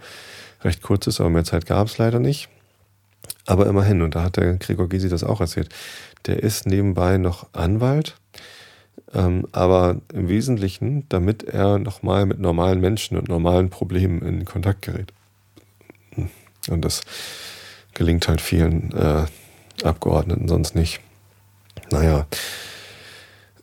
recht 0.62 0.82
kurz 0.82 1.06
ist, 1.06 1.18
aber 1.18 1.30
mehr 1.30 1.44
Zeit 1.44 1.64
gab 1.64 1.86
es 1.86 1.96
leider 1.96 2.18
nicht. 2.18 2.50
Aber 3.46 3.66
immerhin, 3.66 4.02
und 4.02 4.14
da 4.14 4.24
hat 4.24 4.36
der 4.36 4.58
Gregor 4.58 4.90
Gysi 4.90 5.08
das 5.08 5.24
auch 5.24 5.40
erzählt, 5.40 5.70
der 6.26 6.42
ist 6.42 6.66
nebenbei 6.66 7.16
noch 7.16 7.46
Anwalt, 7.54 8.16
ähm, 9.14 9.46
aber 9.52 10.00
im 10.12 10.28
Wesentlichen, 10.28 11.08
damit 11.08 11.44
er 11.44 11.78
nochmal 11.78 12.26
mit 12.26 12.40
normalen 12.40 12.80
Menschen 12.80 13.16
und 13.16 13.28
normalen 13.28 13.70
Problemen 13.70 14.22
in 14.22 14.44
Kontakt 14.44 14.82
gerät. 14.82 15.12
Und 16.68 16.84
das 16.84 17.02
gelingt 17.94 18.26
halt 18.28 18.40
vielen 18.40 18.92
äh, 18.92 19.26
Abgeordneten 19.84 20.48
sonst 20.48 20.74
nicht. 20.74 21.00
Naja. 21.90 22.26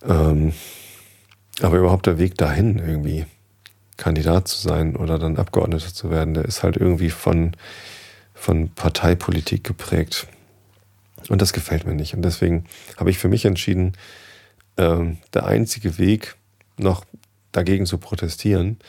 Ähm, 0.03 0.53
aber 1.61 1.77
überhaupt 1.77 2.05
der 2.05 2.17
Weg 2.17 2.37
dahin, 2.37 2.79
irgendwie 2.79 3.25
Kandidat 3.97 4.47
zu 4.47 4.59
sein 4.59 4.95
oder 4.95 5.19
dann 5.19 5.37
Abgeordneter 5.37 5.93
zu 5.93 6.09
werden, 6.09 6.33
der 6.33 6.45
ist 6.45 6.63
halt 6.63 6.77
irgendwie 6.77 7.09
von, 7.09 7.51
von 8.33 8.69
Parteipolitik 8.69 9.63
geprägt. 9.63 10.27
Und 11.29 11.41
das 11.41 11.53
gefällt 11.53 11.85
mir 11.85 11.93
nicht. 11.93 12.15
Und 12.15 12.23
deswegen 12.23 12.65
habe 12.97 13.11
ich 13.11 13.19
für 13.19 13.29
mich 13.29 13.45
entschieden, 13.45 13.93
ähm, 14.77 15.17
der 15.33 15.45
einzige 15.45 15.97
Weg, 15.97 16.35
noch 16.77 17.05
dagegen 17.51 17.85
zu 17.85 17.97
protestieren, 17.97 18.79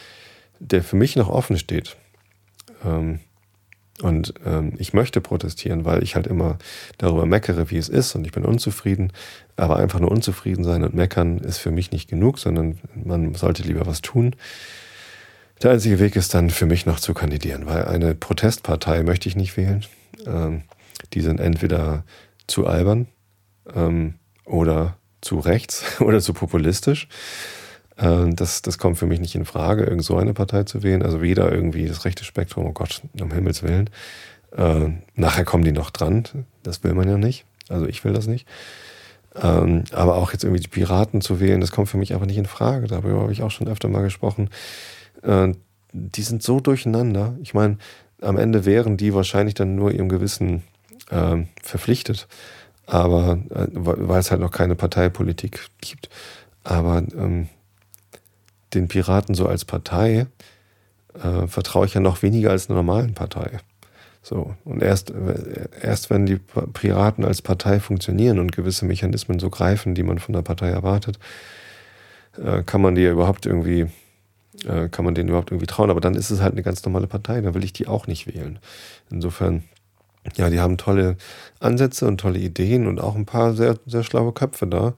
der 0.58 0.82
für 0.82 0.96
mich 0.96 1.16
noch 1.16 1.28
offen 1.28 1.58
steht, 1.58 1.96
ähm, 2.84 3.20
und 4.00 4.34
ähm, 4.44 4.72
ich 4.78 4.94
möchte 4.94 5.20
protestieren, 5.20 5.84
weil 5.84 6.02
ich 6.02 6.16
halt 6.16 6.26
immer 6.26 6.58
darüber 6.98 7.26
meckere, 7.26 7.70
wie 7.70 7.76
es 7.76 7.88
ist 7.88 8.14
und 8.14 8.26
ich 8.26 8.32
bin 8.32 8.44
unzufrieden. 8.44 9.12
Aber 9.56 9.76
einfach 9.76 10.00
nur 10.00 10.10
unzufrieden 10.10 10.64
sein 10.64 10.82
und 10.82 10.94
meckern 10.94 11.38
ist 11.38 11.58
für 11.58 11.70
mich 11.70 11.92
nicht 11.92 12.08
genug, 12.08 12.38
sondern 12.38 12.78
man 12.94 13.34
sollte 13.34 13.62
lieber 13.62 13.86
was 13.86 14.00
tun. 14.00 14.34
Der 15.62 15.70
einzige 15.70 16.00
Weg 16.00 16.16
ist 16.16 16.34
dann 16.34 16.50
für 16.50 16.66
mich 16.66 16.86
noch 16.86 16.98
zu 16.98 17.14
kandidieren, 17.14 17.66
weil 17.66 17.84
eine 17.84 18.14
Protestpartei 18.14 19.02
möchte 19.04 19.28
ich 19.28 19.36
nicht 19.36 19.56
wählen. 19.56 19.84
Ähm, 20.26 20.62
die 21.12 21.20
sind 21.20 21.38
entweder 21.38 22.04
zu 22.46 22.66
albern 22.66 23.06
ähm, 23.72 24.14
oder 24.44 24.96
zu 25.22 25.38
rechts 25.38 25.84
oder 26.00 26.20
zu 26.20 26.34
populistisch. 26.34 27.08
Äh, 27.96 28.30
das, 28.34 28.60
das 28.60 28.78
kommt 28.78 28.98
für 28.98 29.06
mich 29.06 29.20
nicht 29.20 29.34
in 29.34 29.46
Frage, 29.46 29.84
irgend 29.84 30.04
so 30.04 30.16
eine 30.16 30.34
Partei 30.34 30.64
zu 30.64 30.82
wählen. 30.82 31.02
Also 31.02 31.22
weder 31.22 31.50
irgendwie 31.50 31.86
das 31.86 32.04
rechte 32.04 32.24
Spektrum, 32.24 32.66
oh 32.66 32.72
Gott, 32.72 33.02
um 33.18 33.32
Himmels 33.32 33.62
Willen. 33.62 33.88
Äh, 34.54 34.90
nachher 35.14 35.44
kommen 35.44 35.64
die 35.64 35.72
noch 35.72 35.90
dran. 35.90 36.24
Das 36.62 36.84
will 36.84 36.92
man 36.92 37.08
ja 37.08 37.16
nicht. 37.16 37.46
Also 37.68 37.86
ich 37.86 38.04
will 38.04 38.12
das 38.12 38.26
nicht. 38.26 38.46
Ähm, 39.34 39.84
aber 39.92 40.16
auch 40.16 40.32
jetzt 40.32 40.44
irgendwie 40.44 40.62
die 40.62 40.68
Piraten 40.68 41.22
zu 41.22 41.40
wählen, 41.40 41.62
das 41.62 41.72
kommt 41.72 41.88
für 41.88 41.96
mich 41.96 42.12
einfach 42.12 42.26
nicht 42.26 42.36
in 42.36 42.44
Frage. 42.44 42.86
Darüber 42.86 43.20
habe 43.20 43.32
ich 43.32 43.42
auch 43.42 43.50
schon 43.50 43.68
öfter 43.68 43.88
mal 43.88 44.02
gesprochen. 44.02 44.50
Die 45.92 46.22
sind 46.22 46.42
so 46.42 46.58
durcheinander. 46.58 47.36
Ich 47.42 47.54
meine, 47.54 47.78
am 48.20 48.36
Ende 48.36 48.64
wären 48.64 48.96
die 48.96 49.14
wahrscheinlich 49.14 49.54
dann 49.54 49.76
nur 49.76 49.92
ihrem 49.92 50.08
Gewissen 50.08 50.64
verpflichtet. 51.62 52.26
Aber 52.86 53.38
äh, 53.50 53.66
weil 53.72 54.20
es 54.20 54.30
halt 54.30 54.40
noch 54.40 54.50
keine 54.50 54.74
Parteipolitik 54.74 55.68
gibt. 55.80 56.08
Aber 56.64 56.98
ähm, 57.16 57.48
den 58.74 58.88
Piraten 58.88 59.34
so 59.34 59.46
als 59.46 59.64
Partei 59.64 60.26
äh, 61.14 61.46
vertraue 61.46 61.86
ich 61.86 61.94
ja 61.94 62.00
noch 62.00 62.22
weniger 62.22 62.50
als 62.50 62.68
einer 62.68 62.76
normalen 62.76 63.14
Partei. 63.14 63.60
So, 64.22 64.54
und 64.64 64.82
erst, 64.82 65.12
erst 65.80 66.08
wenn 66.08 66.26
die 66.26 66.36
Piraten 66.36 67.24
als 67.24 67.42
Partei 67.42 67.80
funktionieren 67.80 68.38
und 68.38 68.52
gewisse 68.52 68.84
Mechanismen 68.84 69.40
so 69.40 69.50
greifen, 69.50 69.96
die 69.96 70.04
man 70.04 70.20
von 70.20 70.32
der 70.32 70.42
Partei 70.42 70.68
erwartet, 70.68 71.18
äh, 72.40 72.62
kann 72.62 72.80
man 72.80 72.94
die 72.94 73.04
überhaupt 73.04 73.46
irgendwie, 73.46 73.88
äh, 74.64 74.88
kann 74.88 75.04
man 75.04 75.16
denen 75.16 75.28
überhaupt 75.28 75.50
irgendwie 75.50 75.66
trauen. 75.66 75.90
Aber 75.90 76.00
dann 76.00 76.14
ist 76.14 76.30
es 76.30 76.40
halt 76.40 76.52
eine 76.52 76.62
ganz 76.62 76.84
normale 76.84 77.08
Partei, 77.08 77.40
da 77.40 77.52
will 77.52 77.64
ich 77.64 77.72
die 77.72 77.88
auch 77.88 78.06
nicht 78.06 78.32
wählen. 78.32 78.60
Insofern, 79.10 79.64
ja, 80.36 80.50
die 80.50 80.60
haben 80.60 80.76
tolle 80.76 81.16
Ansätze 81.60 82.06
und 82.06 82.18
tolle 82.18 82.38
Ideen 82.38 82.86
und 82.86 83.00
auch 83.00 83.14
ein 83.14 83.26
paar 83.26 83.54
sehr, 83.54 83.78
sehr 83.86 84.04
schlaue 84.04 84.32
Köpfe 84.32 84.66
da, 84.66 84.94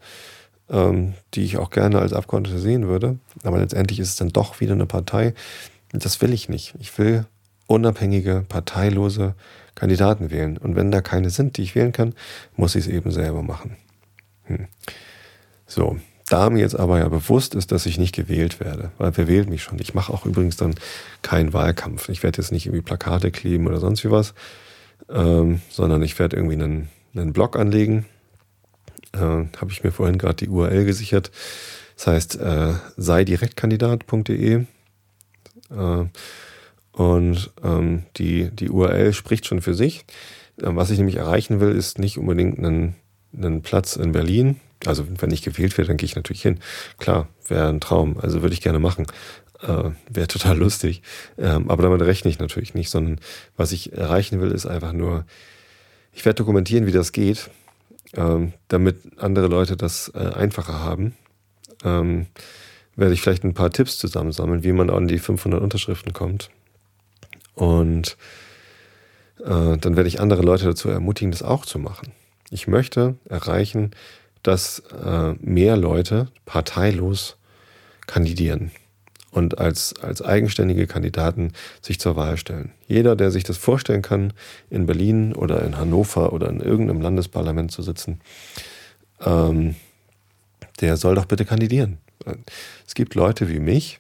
ähm, 0.70 1.14
die 1.34 1.44
ich 1.44 1.56
auch 1.56 1.70
gerne 1.70 1.98
als 1.98 2.12
Abgeordneter 2.12 2.58
sehen 2.58 2.86
würde. 2.88 3.18
Aber 3.42 3.58
letztendlich 3.58 4.00
ist 4.00 4.08
es 4.10 4.16
dann 4.16 4.30
doch 4.30 4.60
wieder 4.60 4.74
eine 4.74 4.86
Partei. 4.86 5.34
Das 5.92 6.20
will 6.20 6.32
ich 6.32 6.48
nicht. 6.48 6.74
Ich 6.78 6.96
will 6.98 7.24
unabhängige, 7.66 8.44
parteilose 8.48 9.34
Kandidaten 9.74 10.30
wählen. 10.30 10.58
Und 10.58 10.76
wenn 10.76 10.90
da 10.90 11.00
keine 11.00 11.30
sind, 11.30 11.56
die 11.56 11.62
ich 11.62 11.74
wählen 11.74 11.92
kann, 11.92 12.14
muss 12.56 12.74
ich 12.74 12.86
es 12.86 12.90
eben 12.92 13.10
selber 13.10 13.42
machen. 13.42 13.76
Hm. 14.44 14.66
So, 15.66 15.98
da 16.28 16.50
mir 16.50 16.60
jetzt 16.60 16.78
aber 16.78 16.98
ja 16.98 17.08
bewusst 17.08 17.54
ist, 17.54 17.72
dass 17.72 17.86
ich 17.86 17.98
nicht 17.98 18.14
gewählt 18.14 18.60
werde, 18.60 18.90
weil 18.98 19.16
wer 19.16 19.28
wählt 19.28 19.48
mich 19.48 19.62
schon? 19.62 19.78
Ich 19.78 19.94
mache 19.94 20.12
auch 20.12 20.26
übrigens 20.26 20.56
dann 20.56 20.74
keinen 21.22 21.52
Wahlkampf. 21.52 22.08
Ich 22.08 22.22
werde 22.22 22.40
jetzt 22.40 22.52
nicht 22.52 22.66
irgendwie 22.66 22.82
Plakate 22.82 23.30
kleben 23.30 23.66
oder 23.66 23.80
sonst 23.80 24.04
wie 24.04 24.10
was, 24.10 24.34
ähm, 25.08 25.60
sondern 25.70 26.02
ich 26.02 26.18
werde 26.18 26.36
irgendwie 26.36 26.54
einen, 26.54 26.88
einen 27.14 27.32
Blog 27.32 27.56
anlegen. 27.56 28.06
Äh, 29.12 29.18
Habe 29.18 29.70
ich 29.70 29.84
mir 29.84 29.92
vorhin 29.92 30.18
gerade 30.18 30.36
die 30.36 30.48
URL 30.48 30.84
gesichert. 30.84 31.30
Das 31.96 32.06
heißt, 32.06 32.40
äh, 32.40 32.74
sei 32.96 33.24
direktkandidat.de. 33.24 34.64
Äh, 35.70 36.04
und 36.92 37.50
ähm, 37.62 38.04
die, 38.16 38.50
die 38.50 38.70
URL 38.70 39.12
spricht 39.12 39.46
schon 39.46 39.60
für 39.60 39.74
sich. 39.74 40.04
Ähm, 40.62 40.76
was 40.76 40.90
ich 40.90 40.98
nämlich 40.98 41.16
erreichen 41.16 41.60
will, 41.60 41.72
ist 41.72 41.98
nicht 41.98 42.18
unbedingt 42.18 42.58
einen, 42.58 42.94
einen 43.36 43.62
Platz 43.62 43.96
in 43.96 44.12
Berlin. 44.12 44.60
Also 44.86 45.06
wenn 45.18 45.30
ich 45.30 45.42
gewählt 45.42 45.76
werde, 45.76 45.88
dann 45.88 45.96
gehe 45.96 46.06
ich 46.06 46.16
natürlich 46.16 46.42
hin. 46.42 46.60
Klar, 46.98 47.28
wäre 47.48 47.68
ein 47.68 47.80
Traum. 47.80 48.18
Also 48.20 48.42
würde 48.42 48.54
ich 48.54 48.60
gerne 48.60 48.78
machen. 48.78 49.06
Äh, 49.64 49.92
wäre 50.10 50.28
total 50.28 50.58
lustig. 50.58 51.00
Ähm, 51.38 51.70
aber 51.70 51.84
damit 51.84 52.02
rechne 52.02 52.30
ich 52.30 52.38
natürlich 52.38 52.74
nicht, 52.74 52.90
sondern 52.90 53.18
was 53.56 53.72
ich 53.72 53.94
erreichen 53.94 54.40
will, 54.40 54.50
ist 54.50 54.66
einfach 54.66 54.92
nur, 54.92 55.24
ich 56.12 56.24
werde 56.24 56.36
dokumentieren, 56.36 56.86
wie 56.86 56.92
das 56.92 57.12
geht, 57.12 57.50
ähm, 58.14 58.52
damit 58.68 58.98
andere 59.16 59.46
Leute 59.46 59.76
das 59.76 60.12
äh, 60.14 60.18
einfacher 60.18 60.80
haben. 60.80 61.14
Ähm, 61.82 62.26
werde 62.94 63.14
ich 63.14 63.22
vielleicht 63.22 63.42
ein 63.42 63.54
paar 63.54 63.70
Tipps 63.70 63.96
zusammensammeln, 63.98 64.64
wie 64.64 64.72
man 64.72 64.90
an 64.90 65.08
die 65.08 65.18
500 65.18 65.62
Unterschriften 65.62 66.12
kommt. 66.12 66.50
Und 67.54 68.18
äh, 69.40 69.78
dann 69.78 69.96
werde 69.96 70.08
ich 70.08 70.20
andere 70.20 70.42
Leute 70.42 70.66
dazu 70.66 70.90
ermutigen, 70.90 71.30
das 71.30 71.42
auch 71.42 71.64
zu 71.64 71.78
machen. 71.78 72.12
Ich 72.50 72.68
möchte 72.68 73.16
erreichen, 73.28 73.92
dass 74.42 74.80
äh, 74.90 75.32
mehr 75.40 75.78
Leute 75.78 76.28
parteilos 76.44 77.36
kandidieren 78.06 78.70
und 79.34 79.58
als, 79.58 79.94
als 80.00 80.22
eigenständige 80.22 80.86
Kandidaten 80.86 81.52
sich 81.82 81.98
zur 81.98 82.14
Wahl 82.16 82.36
stellen. 82.36 82.70
Jeder, 82.86 83.16
der 83.16 83.32
sich 83.32 83.42
das 83.42 83.56
vorstellen 83.56 84.02
kann, 84.02 84.32
in 84.70 84.86
Berlin 84.86 85.34
oder 85.34 85.62
in 85.62 85.76
Hannover 85.76 86.32
oder 86.32 86.48
in 86.48 86.60
irgendeinem 86.60 87.00
Landesparlament 87.00 87.72
zu 87.72 87.82
sitzen, 87.82 88.20
ähm, 89.20 89.74
der 90.80 90.96
soll 90.96 91.16
doch 91.16 91.26
bitte 91.26 91.44
kandidieren. 91.44 91.98
Es 92.86 92.94
gibt 92.94 93.16
Leute 93.16 93.48
wie 93.48 93.58
mich, 93.58 93.98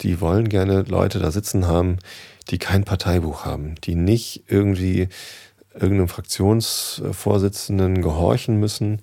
die 0.00 0.20
wollen 0.20 0.48
gerne 0.48 0.82
Leute 0.82 1.18
da 1.18 1.32
sitzen 1.32 1.66
haben, 1.66 1.98
die 2.50 2.58
kein 2.58 2.84
Parteibuch 2.84 3.44
haben, 3.44 3.74
die 3.84 3.96
nicht 3.96 4.44
irgendwie 4.46 5.08
irgendeinem 5.74 6.08
Fraktionsvorsitzenden 6.08 8.02
gehorchen 8.02 8.58
müssen. 8.58 9.02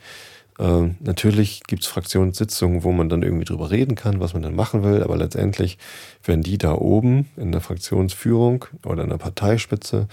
Äh, 0.59 0.89
natürlich 0.99 1.63
gibt 1.67 1.83
es 1.83 1.87
Fraktionssitzungen, 1.87 2.83
wo 2.83 2.91
man 2.91 3.09
dann 3.09 3.23
irgendwie 3.23 3.45
drüber 3.45 3.69
reden 3.69 3.95
kann, 3.95 4.19
was 4.19 4.33
man 4.33 4.43
dann 4.43 4.55
machen 4.55 4.83
will, 4.83 5.03
aber 5.03 5.17
letztendlich, 5.17 5.77
wenn 6.23 6.41
die 6.41 6.57
da 6.57 6.73
oben 6.73 7.29
in 7.37 7.51
der 7.51 7.61
Fraktionsführung 7.61 8.65
oder 8.85 9.03
in 9.03 9.09
der 9.09 9.17
Parteispitze 9.17 10.07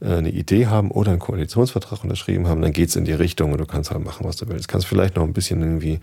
äh, 0.00 0.14
eine 0.14 0.30
Idee 0.30 0.66
haben 0.66 0.90
oder 0.90 1.10
einen 1.10 1.20
Koalitionsvertrag 1.20 2.02
unterschrieben 2.02 2.48
haben, 2.48 2.62
dann 2.62 2.72
geht 2.72 2.88
es 2.88 2.96
in 2.96 3.04
die 3.04 3.12
Richtung 3.12 3.52
und 3.52 3.58
du 3.58 3.66
kannst 3.66 3.90
halt 3.90 4.04
machen, 4.04 4.26
was 4.26 4.36
du 4.36 4.48
willst. 4.48 4.68
Kannst 4.68 4.86
vielleicht 4.86 5.16
noch 5.16 5.24
ein 5.24 5.32
bisschen 5.32 5.60
irgendwie 5.62 6.00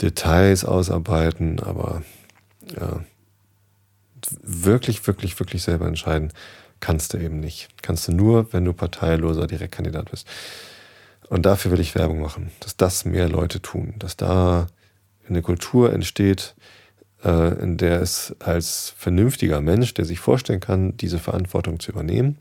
Details 0.00 0.64
ausarbeiten, 0.64 1.60
aber 1.60 2.02
ja, 2.78 3.00
wirklich, 4.42 5.04
wirklich, 5.06 5.38
wirklich 5.40 5.62
selber 5.62 5.86
entscheiden 5.86 6.32
kannst 6.80 7.14
du 7.14 7.18
eben 7.18 7.40
nicht. 7.40 7.68
Kannst 7.82 8.08
du 8.08 8.12
nur, 8.12 8.52
wenn 8.52 8.64
du 8.64 8.72
parteiloser 8.72 9.46
Direktkandidat 9.46 10.10
bist. 10.10 10.26
Und 11.28 11.44
dafür 11.44 11.72
will 11.72 11.80
ich 11.80 11.94
Werbung 11.94 12.20
machen, 12.20 12.50
dass 12.60 12.76
das 12.76 13.04
mehr 13.04 13.28
Leute 13.28 13.60
tun, 13.60 13.94
dass 13.98 14.16
da 14.16 14.66
eine 15.28 15.42
Kultur 15.42 15.92
entsteht, 15.92 16.54
äh, 17.24 17.60
in 17.60 17.76
der 17.76 18.00
es 18.00 18.34
als 18.40 18.94
vernünftiger 18.96 19.60
Mensch, 19.60 19.94
der 19.94 20.04
sich 20.04 20.20
vorstellen 20.20 20.60
kann, 20.60 20.96
diese 20.96 21.18
Verantwortung 21.18 21.80
zu 21.80 21.92
übernehmen, 21.92 22.38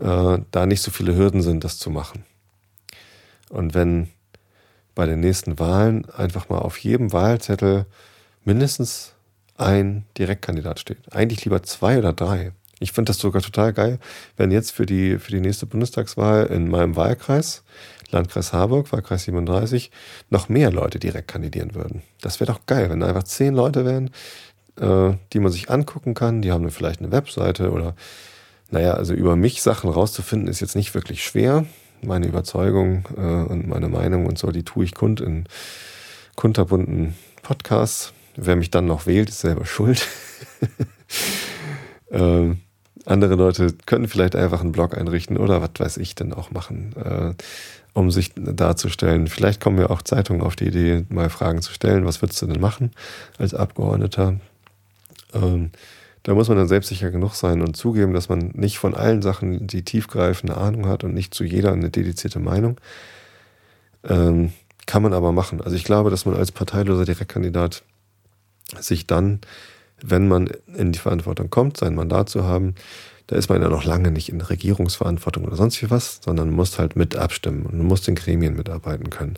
äh, 0.00 0.38
da 0.50 0.66
nicht 0.66 0.82
so 0.82 0.90
viele 0.90 1.16
Hürden 1.16 1.42
sind, 1.42 1.64
das 1.64 1.78
zu 1.78 1.90
machen. 1.90 2.24
Und 3.50 3.74
wenn 3.74 4.08
bei 4.94 5.06
den 5.06 5.20
nächsten 5.20 5.58
Wahlen 5.58 6.08
einfach 6.10 6.48
mal 6.48 6.58
auf 6.58 6.78
jedem 6.78 7.12
Wahlzettel 7.12 7.86
mindestens 8.44 9.14
ein 9.56 10.04
Direktkandidat 10.16 10.80
steht. 10.80 11.12
Eigentlich 11.12 11.44
lieber 11.44 11.62
zwei 11.62 11.98
oder 11.98 12.12
drei. 12.12 12.52
Ich 12.80 12.92
finde 12.92 13.10
das 13.10 13.18
sogar 13.18 13.42
total 13.42 13.72
geil, 13.72 13.98
wenn 14.36 14.50
jetzt 14.50 14.72
für 14.72 14.86
die, 14.86 15.18
für 15.18 15.32
die 15.32 15.40
nächste 15.40 15.66
Bundestagswahl 15.66 16.46
in 16.46 16.70
meinem 16.70 16.96
Wahlkreis, 16.96 17.64
Landkreis 18.10 18.52
Harburg, 18.52 18.92
Wahlkreis 18.92 19.24
37, 19.24 19.90
noch 20.30 20.48
mehr 20.48 20.70
Leute 20.70 20.98
direkt 20.98 21.28
kandidieren 21.28 21.74
würden. 21.74 22.02
Das 22.20 22.40
wäre 22.40 22.52
doch 22.52 22.66
geil, 22.66 22.88
wenn 22.90 23.00
da 23.00 23.08
einfach 23.08 23.24
zehn 23.24 23.54
Leute 23.54 23.84
wären, 23.84 24.10
äh, 24.80 25.16
die 25.32 25.40
man 25.40 25.52
sich 25.52 25.70
angucken 25.70 26.14
kann. 26.14 26.42
Die 26.42 26.52
haben 26.52 26.70
vielleicht 26.70 27.00
eine 27.00 27.12
Webseite 27.12 27.70
oder, 27.70 27.94
naja, 28.70 28.94
also 28.94 29.12
über 29.12 29.36
mich 29.36 29.62
Sachen 29.62 29.90
rauszufinden, 29.90 30.48
ist 30.48 30.60
jetzt 30.60 30.76
nicht 30.76 30.94
wirklich 30.94 31.24
schwer. 31.24 31.66
Meine 32.00 32.28
Überzeugung 32.28 33.04
äh, 33.16 33.20
und 33.20 33.66
meine 33.66 33.88
Meinung 33.88 34.26
und 34.26 34.38
so, 34.38 34.52
die 34.52 34.62
tue 34.62 34.84
ich 34.84 34.94
kund 34.94 35.20
in 35.20 35.46
kunterbunten 36.36 37.14
Podcasts. 37.42 38.12
Wer 38.36 38.54
mich 38.54 38.70
dann 38.70 38.86
noch 38.86 39.06
wählt, 39.06 39.30
ist 39.30 39.40
selber 39.40 39.66
schuld. 39.66 40.06
ähm, 42.12 42.60
andere 43.08 43.34
Leute 43.36 43.74
können 43.86 44.06
vielleicht 44.06 44.36
einfach 44.36 44.60
einen 44.60 44.72
Blog 44.72 44.96
einrichten 44.96 45.36
oder 45.36 45.62
was 45.62 45.70
weiß 45.78 45.96
ich 45.96 46.14
denn 46.14 46.32
auch 46.32 46.50
machen, 46.50 46.94
äh, 46.96 47.34
um 47.94 48.10
sich 48.10 48.32
darzustellen. 48.36 49.26
Vielleicht 49.26 49.60
kommen 49.60 49.78
ja 49.78 49.90
auch 49.90 50.02
Zeitungen 50.02 50.42
auf 50.42 50.56
die 50.56 50.66
Idee, 50.66 51.04
mal 51.08 51.30
Fragen 51.30 51.62
zu 51.62 51.72
stellen. 51.72 52.04
Was 52.04 52.22
würdest 52.22 52.40
du 52.42 52.46
denn 52.46 52.60
machen 52.60 52.90
als 53.38 53.54
Abgeordneter? 53.54 54.38
Ähm, 55.34 55.70
da 56.22 56.34
muss 56.34 56.48
man 56.48 56.58
dann 56.58 56.68
selbstsicher 56.68 57.10
genug 57.10 57.34
sein 57.34 57.62
und 57.62 57.76
zugeben, 57.76 58.12
dass 58.12 58.28
man 58.28 58.50
nicht 58.54 58.78
von 58.78 58.94
allen 58.94 59.22
Sachen 59.22 59.66
die 59.66 59.82
tiefgreifende 59.82 60.56
Ahnung 60.56 60.86
hat 60.86 61.02
und 61.02 61.14
nicht 61.14 61.32
zu 61.32 61.44
jeder 61.44 61.72
eine 61.72 61.90
dedizierte 61.90 62.38
Meinung. 62.38 62.78
Ähm, 64.04 64.52
kann 64.86 65.02
man 65.02 65.14
aber 65.14 65.32
machen. 65.32 65.60
Also 65.60 65.76
ich 65.76 65.84
glaube, 65.84 66.10
dass 66.10 66.26
man 66.26 66.36
als 66.36 66.52
parteiloser 66.52 67.04
Direktkandidat 67.04 67.82
sich 68.78 69.06
dann, 69.06 69.40
wenn 70.02 70.28
man 70.28 70.50
in 70.76 70.92
die 70.92 70.98
Verantwortung 70.98 71.50
kommt, 71.50 71.76
sein 71.76 71.94
Mandat 71.94 72.28
zu 72.28 72.44
haben, 72.44 72.74
da 73.26 73.36
ist 73.36 73.50
man 73.50 73.60
ja 73.60 73.68
noch 73.68 73.84
lange 73.84 74.10
nicht 74.10 74.30
in 74.30 74.40
Regierungsverantwortung 74.40 75.44
oder 75.44 75.56
sonst 75.56 75.82
wie 75.82 75.90
was, 75.90 76.20
sondern 76.24 76.50
muss 76.50 76.78
halt 76.78 76.96
mit 76.96 77.16
abstimmen 77.16 77.66
und 77.66 77.78
muss 77.78 78.08
in 78.08 78.14
Gremien 78.14 78.56
mitarbeiten 78.56 79.10
können. 79.10 79.36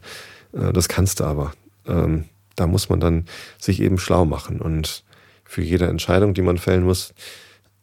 Äh, 0.52 0.72
das 0.72 0.88
kannst 0.88 1.20
du 1.20 1.24
aber. 1.24 1.52
Ähm, 1.86 2.24
da 2.56 2.66
muss 2.66 2.88
man 2.88 3.00
dann 3.00 3.24
sich 3.58 3.80
eben 3.80 3.98
schlau 3.98 4.24
machen 4.24 4.60
und 4.60 5.04
für 5.44 5.62
jede 5.62 5.88
Entscheidung, 5.88 6.34
die 6.34 6.42
man 6.42 6.58
fällen 6.58 6.84
muss, 6.84 7.14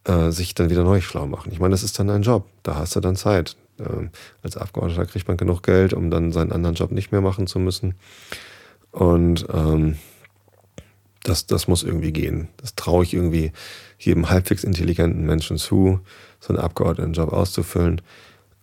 äh, 0.04 0.30
sich 0.30 0.54
dann 0.54 0.70
wieder 0.70 0.84
neu 0.84 1.00
schlau 1.00 1.26
machen. 1.26 1.52
Ich 1.52 1.60
meine, 1.60 1.72
das 1.72 1.82
ist 1.82 1.98
dann 1.98 2.08
ein 2.08 2.22
Job. 2.22 2.46
Da 2.62 2.76
hast 2.76 2.96
du 2.96 3.00
dann 3.00 3.16
Zeit. 3.16 3.56
Ähm, 3.78 4.10
als 4.42 4.56
Abgeordneter 4.56 5.04
kriegt 5.04 5.28
man 5.28 5.36
genug 5.36 5.62
Geld, 5.62 5.92
um 5.92 6.10
dann 6.10 6.32
seinen 6.32 6.52
anderen 6.52 6.74
Job 6.74 6.92
nicht 6.92 7.12
mehr 7.12 7.20
machen 7.20 7.46
zu 7.46 7.58
müssen. 7.58 7.94
Und 8.90 9.46
ähm, 9.52 9.98
Das, 11.28 11.46
das 11.46 11.68
muss 11.68 11.82
irgendwie 11.82 12.12
gehen. 12.12 12.48
Das 12.56 12.74
traue 12.74 13.04
ich 13.04 13.14
irgendwie 13.14 13.52
jedem 13.98 14.30
halbwegs 14.30 14.64
intelligenten 14.64 15.26
Menschen 15.26 15.58
zu, 15.58 16.00
so 16.40 16.48
einen 16.48 16.58
Abgeordnetenjob 16.58 17.32
auszufüllen. 17.32 18.00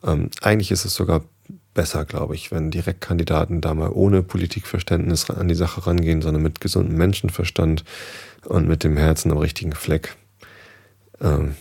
Ähm, 0.03 0.30
eigentlich 0.41 0.72
ist 0.72 0.86
es 0.86 0.95
sogar 0.95 1.24
besser, 1.74 2.05
glaube 2.05 2.34
ich, 2.36 2.51
wenn 2.51 2.72
Direktkandidaten 2.72 3.61
da 3.61 3.74
mal 3.74 3.91
ohne 3.91 4.24
Politikverständnis 4.24 5.30
an 5.30 5.47
die 5.47 5.55
Sache 5.55 5.86
rangehen, 5.86 6.22
sondern 6.22 6.41
mit 6.41 6.61
gesundem 6.61 6.97
Menschenverstand 6.97 7.84
und 8.45 8.68
mit 8.68 8.84
dem 8.84 8.97
Herzen 8.97 9.32
am 9.32 9.38
richtigen 9.38 9.74
Fleck 9.74 10.16
ähm, 11.22 11.55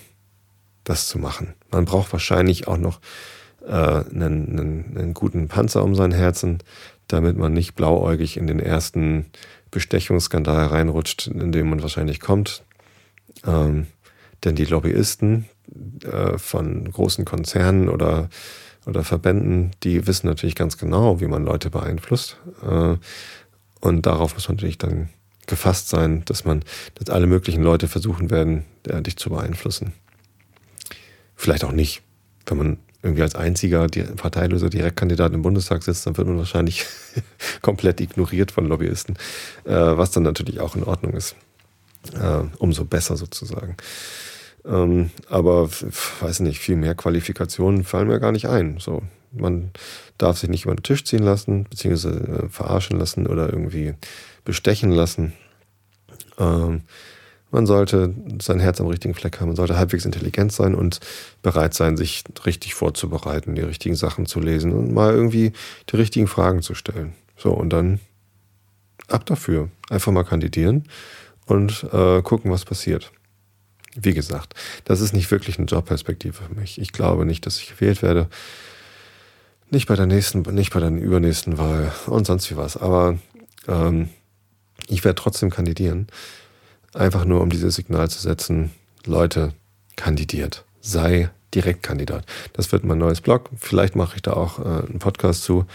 das 0.85 1.09
zu 1.09 1.19
machen. 1.19 1.55
Man 1.71 1.85
braucht 1.85 2.13
wahrscheinlich 2.13 2.69
auch 2.69 2.79
noch 2.79 3.01
äh, 3.67 3.73
einen, 3.73 4.59
einen, 4.59 4.97
einen 4.97 5.15
guten 5.15 5.49
Panzer 5.49 5.83
um 5.83 5.95
sein 5.95 6.13
Herzen, 6.13 6.59
damit 7.09 7.37
man 7.37 7.53
nicht 7.53 7.75
blauäugig 7.75 8.37
in 8.37 8.47
den 8.47 8.61
ersten 8.61 9.27
Bestechungsskandal 9.75 10.67
reinrutscht, 10.67 11.27
in 11.27 11.51
dem 11.51 11.69
man 11.69 11.83
wahrscheinlich 11.83 12.21
kommt. 12.21 12.63
Ähm, 13.45 13.89
denn 14.45 14.55
die 14.55 14.65
Lobbyisten 14.65 15.47
äh, 16.05 16.39
von 16.39 16.91
großen 16.91 17.25
Konzernen 17.25 17.89
oder, 17.89 18.29
oder 18.87 19.03
Verbänden, 19.03 19.73
die 19.83 20.07
wissen 20.07 20.29
natürlich 20.29 20.55
ganz 20.55 20.79
genau, 20.79 21.21
wie 21.21 21.27
man 21.27 21.45
Leute 21.45 21.71
beeinflusst. 21.71 22.39
Äh, 22.63 22.97
und 23.81 24.07
darauf 24.07 24.35
muss 24.35 24.49
man 24.49 24.57
natürlich 24.57 24.79
dann 24.79 25.09
gefasst 25.47 25.89
sein, 25.89 26.25
dass 26.25 26.45
man, 26.45 26.63
dass 26.95 27.11
alle 27.11 27.27
möglichen 27.27 27.63
Leute 27.63 27.89
versuchen 27.89 28.31
werden, 28.31 28.65
äh, 28.87 29.03
dich 29.03 29.17
zu 29.17 29.29
beeinflussen. 29.29 29.93
Vielleicht 31.35 31.65
auch 31.65 31.73
nicht. 31.73 32.03
Wenn 32.47 32.59
man 32.59 32.79
irgendwie 33.05 33.23
als 33.23 33.35
einziger 33.35 33.87
parteiloser 34.17 34.71
Direktkandidat 34.71 35.35
im 35.35 35.43
Bundestag 35.43 35.83
sitzt, 35.83 36.07
dann 36.07 36.17
wird 36.17 36.27
man 36.27 36.39
wahrscheinlich 36.39 36.87
komplett 37.63 38.01
ignoriert 38.01 38.51
von 38.51 38.67
Lobbyisten, 38.67 39.17
äh, 39.65 39.73
was 39.73 40.11
dann 40.11 40.23
natürlich 40.23 40.59
auch 40.61 40.75
in 40.75 40.85
Ordnung 40.85 41.13
ist. 41.13 41.37
Äh, 42.13 42.45
umso 42.59 42.85
besser 42.85 43.17
sozusagen. 43.17 43.77
Ähm, 44.65 45.11
aber 45.29 45.69
weiß 46.21 46.41
nicht, 46.41 46.59
viel 46.59 46.77
mehr 46.77 46.95
Qualifikationen 46.95 47.85
fallen 47.85 48.09
mir 48.09 48.21
gar 48.21 48.33
nicht 48.33 48.49
ein. 48.49 48.79
So, 48.79 49.03
man 49.33 49.71
darf 50.19 50.39
sich 50.39 50.49
nicht 50.51 50.65
über 50.65 50.75
den 50.75 50.83
Tisch 50.83 51.05
ziehen 51.05 51.23
lassen, 51.23 51.65
beziehungsweise 51.65 52.45
äh, 52.45 52.49
verarschen 52.49 52.99
lassen 52.99 53.27
oder 53.27 53.51
irgendwie 53.51 53.95
bestechen 54.45 54.91
lassen. 54.91 55.35
Ähm, 56.39 56.83
man 57.55 57.67
sollte 57.67 58.13
sein 58.43 58.59
Herz 58.59 58.81
am 58.81 58.89
richtigen 58.89 59.15
Fleck 59.15 59.41
haben, 59.41 59.47
man 59.47 59.57
sollte 59.57 59.79
halbwegs 59.79 60.05
intelligent 60.05 60.53
sein 60.53 60.75
und 60.75 60.99
bereit 61.41 61.73
sein, 61.73 61.97
sich 61.97 62.25
richtig 62.45 62.75
vorzubereiten, 62.75 63.55
die 63.55 63.63
richtigen 63.63 63.95
Sachen 63.95 64.27
zu 64.27 64.41
lesen 64.41 64.73
und 64.73 64.93
mal 64.93 65.15
irgendwie 65.15 65.53
die 65.89 65.97
richtigen 65.97 66.27
Fragen 66.27 66.63
zu 66.63 66.75
stellen. 66.75 67.15
So, 67.37 67.53
und 67.53 67.71
dann 67.71 68.01
ab 69.07 69.25
dafür. 69.27 69.71
Einfach 69.89 70.11
mal 70.11 70.25
kandidieren 70.25 70.89
und 71.47 71.87
äh, 71.93 72.23
gucken, 72.23 72.51
was 72.51 72.65
passiert. 72.65 73.13
Wie 73.95 74.15
gesagt, 74.15 74.55
das 74.85 75.01
ist 75.01 75.13
nicht 75.13 75.31
wirklich 75.31 75.57
eine 75.57 75.67
Jobperspektive 75.67 76.35
für 76.35 76.53
mich. 76.53 76.81
Ich 76.81 76.93
glaube 76.93 77.25
nicht, 77.25 77.47
dass 77.47 77.59
ich 77.59 77.69
gewählt 77.69 78.03
werde. 78.03 78.29
Nicht 79.71 79.87
bei 79.87 79.95
der 79.95 80.07
nächsten, 80.07 80.43
nicht 80.55 80.73
bei 80.73 80.81
der 80.81 80.91
übernächsten 80.91 81.57
Wahl 81.57 81.93
und 82.07 82.27
sonst 82.27 82.51
wie 82.51 82.57
was. 82.57 82.77
Aber 82.77 83.17
ähm, 83.69 84.09
ich 84.89 85.05
werde 85.05 85.23
trotzdem 85.23 85.51
kandidieren. 85.51 86.09
Einfach 86.95 87.25
nur, 87.25 87.41
um 87.41 87.51
dieses 87.51 87.75
Signal 87.75 88.09
zu 88.09 88.21
setzen, 88.21 88.71
Leute, 89.05 89.53
kandidiert. 89.97 90.65
Sei 90.81 91.31
Direktkandidat. 91.55 92.25
Das 92.53 92.73
wird 92.73 92.85
mein 92.85 92.99
neues 92.99 93.21
Blog. 93.21 93.51
Vielleicht 93.57 93.97
mache 93.97 94.17
ich 94.17 94.23
da 94.23 94.33
auch 94.33 94.59
äh, 94.59 94.63
einen 94.63 94.99
Podcast 94.99 95.43
zu, 95.45 95.67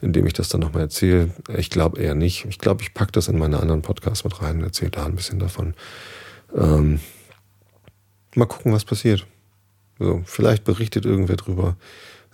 in 0.00 0.12
dem 0.12 0.26
ich 0.26 0.32
das 0.32 0.48
dann 0.48 0.60
nochmal 0.60 0.82
erzähle. 0.82 1.30
Ich 1.56 1.70
glaube 1.70 2.00
eher 2.00 2.14
nicht. 2.14 2.44
Ich 2.46 2.58
glaube, 2.58 2.82
ich 2.82 2.94
packe 2.94 3.12
das 3.12 3.28
in 3.28 3.38
meine 3.38 3.60
anderen 3.60 3.82
Podcasts 3.82 4.24
mit 4.24 4.40
rein 4.42 4.58
und 4.58 4.64
erzähle 4.64 4.90
da 4.90 5.04
ein 5.04 5.16
bisschen 5.16 5.38
davon. 5.38 5.74
Ähm, 6.56 7.00
mal 8.34 8.46
gucken, 8.46 8.72
was 8.72 8.84
passiert. 8.84 9.26
Also, 9.98 10.22
vielleicht 10.24 10.64
berichtet 10.64 11.04
irgendwer 11.04 11.36
drüber. 11.36 11.76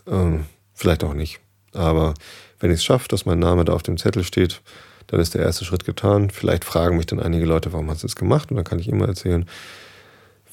Ähm, 0.07 0.45
vielleicht 0.75 1.05
auch 1.05 1.15
nicht. 1.15 1.41
Aber 1.73 2.15
wenn 2.61 2.71
ich 2.71 2.79
es 2.79 2.85
schaffe, 2.85 3.09
dass 3.09 3.27
mein 3.27 3.39
Name 3.39 3.65
da 3.65 3.73
auf 3.73 3.83
dem 3.83 3.97
Zettel 3.97 4.25
steht, 4.25 4.63
dann 5.07 5.21
ist 5.21 5.35
der 5.35 5.43
erste 5.43 5.65
Schritt 5.65 5.85
getan. 5.85 6.31
Vielleicht 6.31 6.65
fragen 6.65 6.97
mich 6.97 7.07
dann 7.07 7.21
einige 7.21 7.45
Leute, 7.45 7.73
warum 7.73 7.91
hast 7.91 8.03
du 8.03 8.07
es 8.07 8.17
gemacht? 8.17 8.51
Und 8.51 8.57
dann 8.57 8.65
kann 8.65 8.79
ich 8.79 8.89
immer 8.89 9.07
erzählen, 9.07 9.47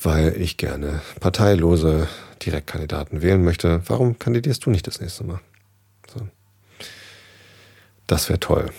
weil 0.01 0.35
ich 0.39 0.57
gerne 0.57 1.01
parteilose 1.19 2.07
Direktkandidaten 2.43 3.21
wählen 3.21 3.43
möchte. 3.43 3.81
Warum 3.87 4.17
kandidierst 4.19 4.65
du 4.65 4.69
nicht 4.69 4.87
das 4.87 4.99
nächste 4.99 5.23
Mal? 5.23 5.39
So. 6.13 6.27
Das 8.07 8.29
wäre 8.29 8.39
toll. 8.39 8.71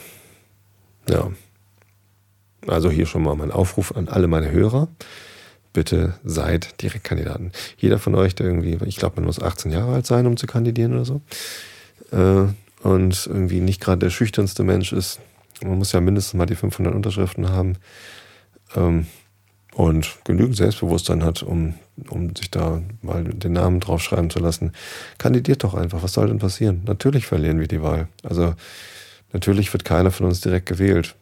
Ja. 1.09 1.31
Also 2.67 2.91
hier 2.91 3.07
schon 3.07 3.23
mal 3.23 3.35
mein 3.35 3.51
Aufruf 3.51 3.97
an 3.97 4.09
alle 4.09 4.29
meine 4.29 4.51
Hörer. 4.51 4.89
Bitte 5.73 6.15
seid 6.23 6.83
Direktkandidaten. 6.83 7.53
Jeder 7.79 7.99
von 7.99 8.15
euch, 8.15 8.35
der 8.35 8.47
irgendwie, 8.47 8.79
ich 8.87 8.97
glaube, 8.97 9.17
man 9.17 9.25
muss 9.25 9.41
18 9.41 9.73
Jahre 9.73 9.95
alt 9.95 10.07
sein, 10.07 10.27
um 10.27 10.37
zu 10.37 10.47
kandidieren 10.47 10.93
oder 10.93 11.05
so. 11.05 11.23
Äh, 12.11 12.49
und 12.87 13.27
irgendwie 13.27 13.61
nicht 13.61 13.81
gerade 13.81 14.01
der 14.01 14.11
schüchternste 14.11 14.65
Mensch 14.65 14.93
ist, 14.93 15.21
man 15.65 15.79
muss 15.79 15.93
ja 15.93 16.01
mindestens 16.01 16.35
mal 16.35 16.47
die 16.47 16.55
500 16.55 16.95
Unterschriften 16.95 17.51
haben 17.51 17.75
ähm, 18.75 19.07
und 19.75 20.19
genügend 20.25 20.57
Selbstbewusstsein 20.57 21.25
hat, 21.25 21.43
um, 21.43 21.75
um 22.09 22.35
sich 22.37 22.51
da 22.51 22.83
mal 23.01 23.25
den 23.25 23.53
Namen 23.53 23.81
draufschreiben 23.81 24.31
zu 24.31 24.39
lassen. 24.39 24.73
Kandidiert 25.19 25.65
doch 25.65 25.75
einfach. 25.75 26.03
Was 26.03 26.13
soll 26.13 26.29
denn 26.29 26.39
passieren? 26.39 26.83
Natürlich 26.87 27.27
verlieren 27.27 27.61
wir 27.61 27.69
die 27.69 27.83
Wahl. 27.83 28.09
Also 28.23 28.55
natürlich 29.33 29.73
wird 29.73 29.85
keiner 29.85 30.11
von 30.11 30.27
uns 30.27 30.41
direkt 30.41 30.67
gewählt. 30.67 31.15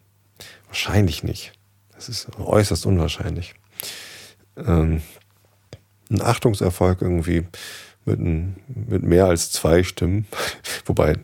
Wahrscheinlich 0.66 1.22
nicht. 1.22 1.52
Das 1.94 2.08
ist 2.08 2.28
äußerst 2.38 2.86
unwahrscheinlich. 2.86 3.54
Ähm, 4.56 5.02
ein 6.10 6.22
Achtungserfolg 6.22 7.02
irgendwie 7.02 7.46
mit, 8.04 8.18
ein, 8.18 8.56
mit 8.66 9.02
mehr 9.02 9.26
als 9.26 9.52
zwei 9.52 9.82
Stimmen, 9.82 10.26
wobei 10.84 11.16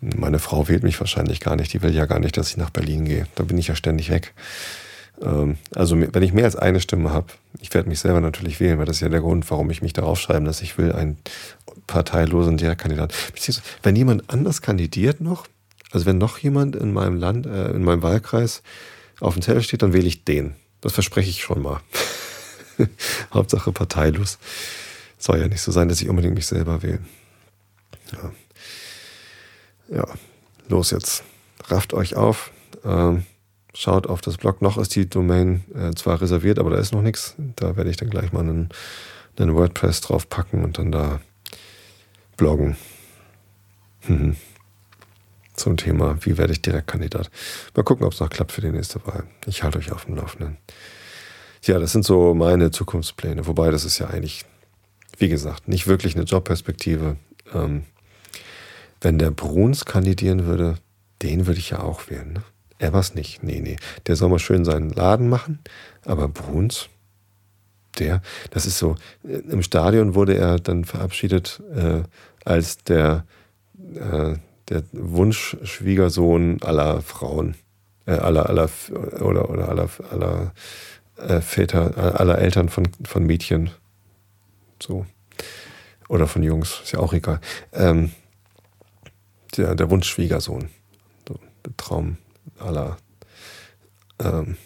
meine 0.00 0.38
Frau 0.38 0.68
wählt 0.68 0.82
mich 0.82 0.98
wahrscheinlich 0.98 1.40
gar 1.40 1.56
nicht. 1.56 1.72
Die 1.72 1.82
will 1.82 1.94
ja 1.94 2.06
gar 2.06 2.18
nicht, 2.18 2.36
dass 2.36 2.50
ich 2.50 2.56
nach 2.56 2.70
Berlin 2.70 3.04
gehe. 3.04 3.26
Da 3.34 3.44
bin 3.44 3.58
ich 3.58 3.68
ja 3.68 3.74
ständig 3.74 4.10
weg. 4.10 4.34
Ähm, 5.22 5.58
also 5.74 6.00
wenn 6.00 6.22
ich 6.22 6.32
mehr 6.32 6.46
als 6.46 6.56
eine 6.56 6.80
Stimme 6.80 7.12
habe, 7.12 7.26
ich 7.60 7.72
werde 7.74 7.88
mich 7.88 8.00
selber 8.00 8.20
natürlich 8.20 8.60
wählen, 8.60 8.78
weil 8.78 8.86
das 8.86 8.96
ist 8.96 9.02
ja 9.02 9.08
der 9.08 9.20
Grund, 9.20 9.50
warum 9.50 9.70
ich 9.70 9.82
mich 9.82 9.92
darauf 9.92 10.18
schreiben 10.18 10.46
lasse, 10.46 10.64
ich 10.64 10.78
will 10.78 10.92
einen 10.92 11.18
parteilosen 11.86 12.56
Direktkandidat. 12.56 13.12
Wenn 13.82 13.96
jemand 13.96 14.30
anders 14.30 14.62
kandidiert 14.62 15.20
noch, 15.20 15.46
also 15.92 16.06
wenn 16.06 16.18
noch 16.18 16.38
jemand 16.38 16.76
in 16.76 16.92
meinem 16.92 17.16
Land, 17.16 17.46
äh, 17.46 17.70
in 17.72 17.84
meinem 17.84 18.02
Wahlkreis 18.02 18.62
auf 19.20 19.34
dem 19.34 19.42
Zettel 19.42 19.62
steht, 19.62 19.82
dann 19.82 19.92
wähle 19.92 20.06
ich 20.06 20.24
den. 20.24 20.54
Das 20.80 20.94
verspreche 20.94 21.28
ich 21.28 21.42
schon 21.42 21.60
mal. 21.60 21.80
Hauptsache 23.34 23.70
parteilos. 23.72 24.38
Soll 25.18 25.40
ja 25.40 25.48
nicht 25.48 25.60
so 25.60 25.72
sein, 25.72 25.90
dass 25.90 26.00
ich 26.00 26.08
unbedingt 26.08 26.36
mich 26.36 26.46
selber 26.46 26.82
wähle. 26.82 27.00
Ja 28.12 28.30
ja, 29.90 30.06
los 30.68 30.90
jetzt. 30.90 31.24
Rafft 31.66 31.92
euch 31.92 32.16
auf. 32.16 32.52
Ähm, 32.84 33.24
schaut 33.74 34.06
auf 34.06 34.20
das 34.20 34.36
Blog. 34.36 34.62
Noch 34.62 34.78
ist 34.78 34.94
die 34.94 35.08
Domain 35.08 35.64
äh, 35.74 35.94
zwar 35.94 36.20
reserviert, 36.20 36.58
aber 36.58 36.70
da 36.70 36.78
ist 36.78 36.92
noch 36.92 37.02
nichts. 37.02 37.34
Da 37.56 37.76
werde 37.76 37.90
ich 37.90 37.96
dann 37.96 38.10
gleich 38.10 38.32
mal 38.32 38.40
einen, 38.40 38.70
einen 39.38 39.54
WordPress 39.54 40.00
drauf 40.00 40.28
packen 40.28 40.64
und 40.64 40.78
dann 40.78 40.92
da 40.92 41.20
bloggen. 42.36 42.76
Mhm. 44.06 44.36
Zum 45.54 45.76
Thema, 45.76 46.16
wie 46.22 46.38
werde 46.38 46.54
ich 46.54 46.62
Direktkandidat. 46.62 47.30
Mal 47.74 47.82
gucken, 47.82 48.06
ob 48.06 48.14
es 48.14 48.20
noch 48.20 48.30
klappt 48.30 48.52
für 48.52 48.62
die 48.62 48.70
nächste 48.70 49.04
Wahl. 49.06 49.24
Ich 49.46 49.62
halte 49.62 49.78
euch 49.78 49.92
auf 49.92 50.06
dem 50.06 50.16
Laufenden. 50.16 50.56
Ja, 51.62 51.78
das 51.78 51.92
sind 51.92 52.06
so 52.06 52.32
meine 52.32 52.70
Zukunftspläne. 52.70 53.46
Wobei, 53.46 53.70
das 53.70 53.84
ist 53.84 53.98
ja 53.98 54.06
eigentlich, 54.06 54.46
wie 55.18 55.28
gesagt, 55.28 55.68
nicht 55.68 55.86
wirklich 55.86 56.16
eine 56.16 56.24
Jobperspektive. 56.24 57.16
Ähm, 57.52 57.84
wenn 59.00 59.18
der 59.18 59.30
Bruns 59.30 59.84
kandidieren 59.84 60.46
würde, 60.46 60.76
den 61.22 61.46
würde 61.46 61.60
ich 61.60 61.70
ja 61.70 61.82
auch 61.82 62.08
wählen. 62.08 62.32
Ne? 62.32 62.42
Er 62.78 62.92
war 62.92 63.00
es 63.00 63.14
nicht. 63.14 63.42
Nee, 63.42 63.60
nee. 63.60 63.76
Der 64.06 64.16
soll 64.16 64.30
mal 64.30 64.38
schön 64.38 64.64
seinen 64.64 64.90
Laden 64.90 65.28
machen. 65.28 65.58
Aber 66.04 66.28
Bruns, 66.28 66.88
der, 67.98 68.22
das 68.50 68.66
ist 68.66 68.78
so. 68.78 68.96
Äh, 69.22 69.38
Im 69.50 69.62
Stadion 69.62 70.14
wurde 70.14 70.34
er 70.36 70.58
dann 70.58 70.84
verabschiedet 70.84 71.62
äh, 71.74 72.02
als 72.44 72.78
der, 72.78 73.24
äh, 73.94 74.36
der 74.68 74.82
Wunschschwiegersohn 74.92 76.62
aller 76.62 77.02
Frauen. 77.02 77.54
Äh, 78.06 78.12
aller, 78.12 78.48
aller, 78.48 78.70
oder, 79.20 79.50
oder 79.50 79.68
aller, 79.68 79.88
aller 80.10 80.52
äh, 81.18 81.40
Väter, 81.42 82.18
aller 82.18 82.38
Eltern 82.38 82.70
von, 82.70 82.88
von 83.04 83.26
Mädchen. 83.26 83.70
So. 84.82 85.04
Oder 86.08 86.26
von 86.26 86.42
Jungs, 86.42 86.80
ist 86.82 86.92
ja 86.92 86.98
auch 86.98 87.12
egal. 87.12 87.40
Ähm, 87.72 88.10
der, 89.56 89.74
der 89.74 89.90
Wunschschwiegersohn. 89.90 90.68
So, 91.28 91.38
der 91.64 91.76
Traum 91.76 92.16
aller. 92.58 92.96
Ähm, 94.18 94.56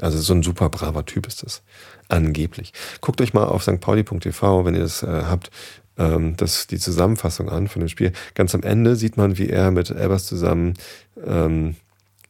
also 0.00 0.18
so 0.18 0.34
ein 0.34 0.42
super 0.42 0.68
braver 0.68 1.06
Typ 1.06 1.26
ist 1.26 1.42
das. 1.42 1.62
Angeblich. 2.08 2.72
Guckt 3.00 3.20
euch 3.20 3.32
mal 3.32 3.44
auf 3.44 3.62
stpauli.tv, 3.62 4.64
wenn 4.64 4.74
ihr 4.74 4.82
das 4.82 5.02
äh, 5.02 5.22
habt, 5.24 5.50
ähm, 5.98 6.36
das, 6.36 6.66
die 6.66 6.78
Zusammenfassung 6.78 7.48
an 7.48 7.68
von 7.68 7.80
dem 7.80 7.88
Spiel. 7.88 8.12
Ganz 8.34 8.54
am 8.54 8.62
Ende 8.62 8.96
sieht 8.96 9.16
man, 9.16 9.38
wie 9.38 9.48
er 9.48 9.70
mit 9.70 9.90
Elbers 9.90 10.26
zusammen 10.26 10.74
ähm, 11.24 11.76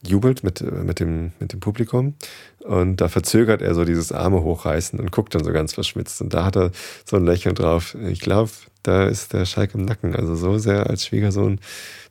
jubelt 0.05 0.43
mit, 0.43 0.61
mit, 0.61 0.99
dem, 0.99 1.31
mit 1.39 1.53
dem 1.53 1.59
Publikum 1.59 2.15
und 2.59 3.01
da 3.01 3.07
verzögert 3.07 3.61
er 3.61 3.73
so 3.73 3.85
dieses 3.85 4.11
Arme 4.11 4.43
hochreißen 4.43 4.99
und 4.99 5.11
guckt 5.11 5.33
dann 5.33 5.43
so 5.43 5.51
ganz 5.51 5.73
verschmitzt 5.73 6.21
und 6.21 6.33
da 6.33 6.45
hat 6.45 6.55
er 6.55 6.71
so 7.05 7.15
ein 7.15 7.25
Lächeln 7.25 7.55
drauf. 7.55 7.95
Ich 8.09 8.19
glaube, 8.19 8.51
da 8.83 9.05
ist 9.05 9.33
der 9.33 9.45
Schalk 9.45 9.73
im 9.73 9.85
Nacken. 9.85 10.15
Also 10.15 10.35
so 10.35 10.57
sehr 10.57 10.87
als 10.87 11.05
Schwiegersohn, 11.05 11.59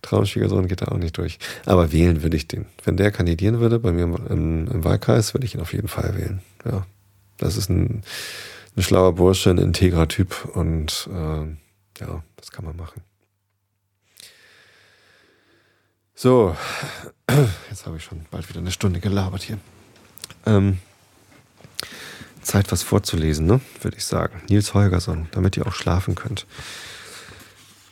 Traumschwiegersohn 0.02 0.68
geht 0.68 0.82
er 0.82 0.92
auch 0.92 0.98
nicht 0.98 1.16
durch. 1.16 1.38
Aber 1.64 1.92
wählen 1.92 2.22
würde 2.22 2.36
ich 2.36 2.48
den. 2.48 2.66
Wenn 2.84 2.96
der 2.96 3.10
kandidieren 3.10 3.60
würde 3.60 3.78
bei 3.78 3.92
mir 3.92 4.02
im, 4.02 4.68
im 4.68 4.84
Wahlkreis, 4.84 5.32
würde 5.32 5.46
ich 5.46 5.54
ihn 5.54 5.60
auf 5.60 5.72
jeden 5.72 5.88
Fall 5.88 6.16
wählen. 6.16 6.42
Ja, 6.64 6.86
das 7.38 7.56
ist 7.56 7.70
ein, 7.70 8.02
ein 8.76 8.82
schlauer 8.82 9.14
Bursche, 9.14 9.50
ein 9.50 9.58
integrer 9.58 10.08
Typ 10.08 10.48
und 10.54 11.08
äh, 11.10 12.00
ja, 12.00 12.22
das 12.36 12.50
kann 12.50 12.64
man 12.64 12.76
machen. 12.76 13.02
So, 16.18 16.56
jetzt 17.68 17.84
habe 17.84 17.98
ich 17.98 18.04
schon 18.04 18.24
bald 18.30 18.48
wieder 18.48 18.60
eine 18.60 18.70
Stunde 18.70 19.00
gelabert 19.00 19.42
hier. 19.42 19.58
Ähm, 20.46 20.78
Zeit, 22.40 22.72
was 22.72 22.82
vorzulesen, 22.82 23.44
ne? 23.44 23.60
würde 23.82 23.98
ich 23.98 24.06
sagen. 24.06 24.40
Nils 24.48 24.72
Holgersson, 24.72 25.28
damit 25.32 25.58
ihr 25.58 25.66
auch 25.66 25.74
schlafen 25.74 26.14
könnt. 26.14 26.46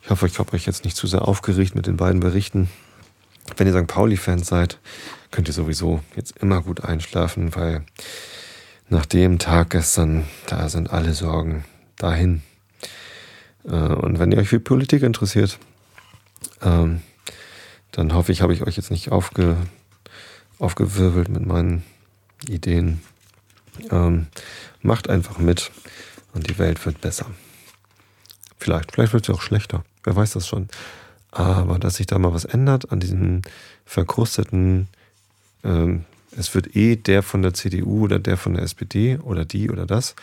Ich 0.02 0.08
hoffe, 0.08 0.26
ich 0.26 0.38
habe 0.38 0.54
euch 0.54 0.64
jetzt 0.64 0.86
nicht 0.86 0.96
zu 0.96 1.06
sehr 1.06 1.28
aufgeregt 1.28 1.74
mit 1.74 1.86
den 1.86 1.98
beiden 1.98 2.20
Berichten. 2.20 2.70
Wenn 3.58 3.66
ihr 3.66 3.78
St. 3.78 3.88
Pauli-Fans 3.88 4.46
seid, 4.46 4.78
könnt 5.30 5.48
ihr 5.48 5.54
sowieso 5.54 6.02
jetzt 6.16 6.38
immer 6.38 6.62
gut 6.62 6.82
einschlafen, 6.82 7.54
weil 7.54 7.84
nach 8.88 9.04
dem 9.04 9.38
Tag 9.38 9.68
gestern, 9.68 10.24
da 10.46 10.70
sind 10.70 10.88
alle 10.88 11.12
Sorgen 11.12 11.66
dahin. 11.96 12.42
Äh, 13.64 13.74
und 13.74 14.18
wenn 14.18 14.32
ihr 14.32 14.38
euch 14.38 14.48
für 14.48 14.60
Politik 14.60 15.02
interessiert, 15.02 15.58
ähm, 16.62 17.02
dann 17.94 18.12
hoffe 18.12 18.32
ich, 18.32 18.42
habe 18.42 18.52
ich 18.52 18.62
euch 18.62 18.76
jetzt 18.76 18.90
nicht 18.90 19.12
aufge, 19.12 19.56
aufgewirbelt 20.58 21.28
mit 21.28 21.46
meinen 21.46 21.84
Ideen. 22.48 23.00
Ähm, 23.90 24.26
macht 24.82 25.08
einfach 25.08 25.38
mit 25.38 25.70
und 26.32 26.50
die 26.50 26.58
Welt 26.58 26.84
wird 26.84 27.00
besser. 27.00 27.26
Vielleicht, 28.58 28.92
vielleicht 28.92 29.12
wird 29.12 29.26
sie 29.26 29.32
auch 29.32 29.42
schlechter. 29.42 29.84
Wer 30.02 30.16
weiß 30.16 30.32
das 30.32 30.48
schon. 30.48 30.68
Aber 31.30 31.78
dass 31.78 31.96
sich 31.96 32.06
da 32.06 32.18
mal 32.18 32.34
was 32.34 32.44
ändert 32.44 32.90
an 32.90 33.00
diesem 33.00 33.42
verkrusteten, 33.84 34.88
ähm, 35.62 36.04
es 36.36 36.52
wird 36.54 36.74
eh 36.74 36.96
der 36.96 37.22
von 37.22 37.42
der 37.42 37.54
CDU 37.54 38.04
oder 38.04 38.18
der 38.18 38.36
von 38.36 38.54
der 38.54 38.64
SPD 38.64 39.18
oder 39.18 39.44
die 39.44 39.70
oder 39.70 39.86
das, 39.86 40.16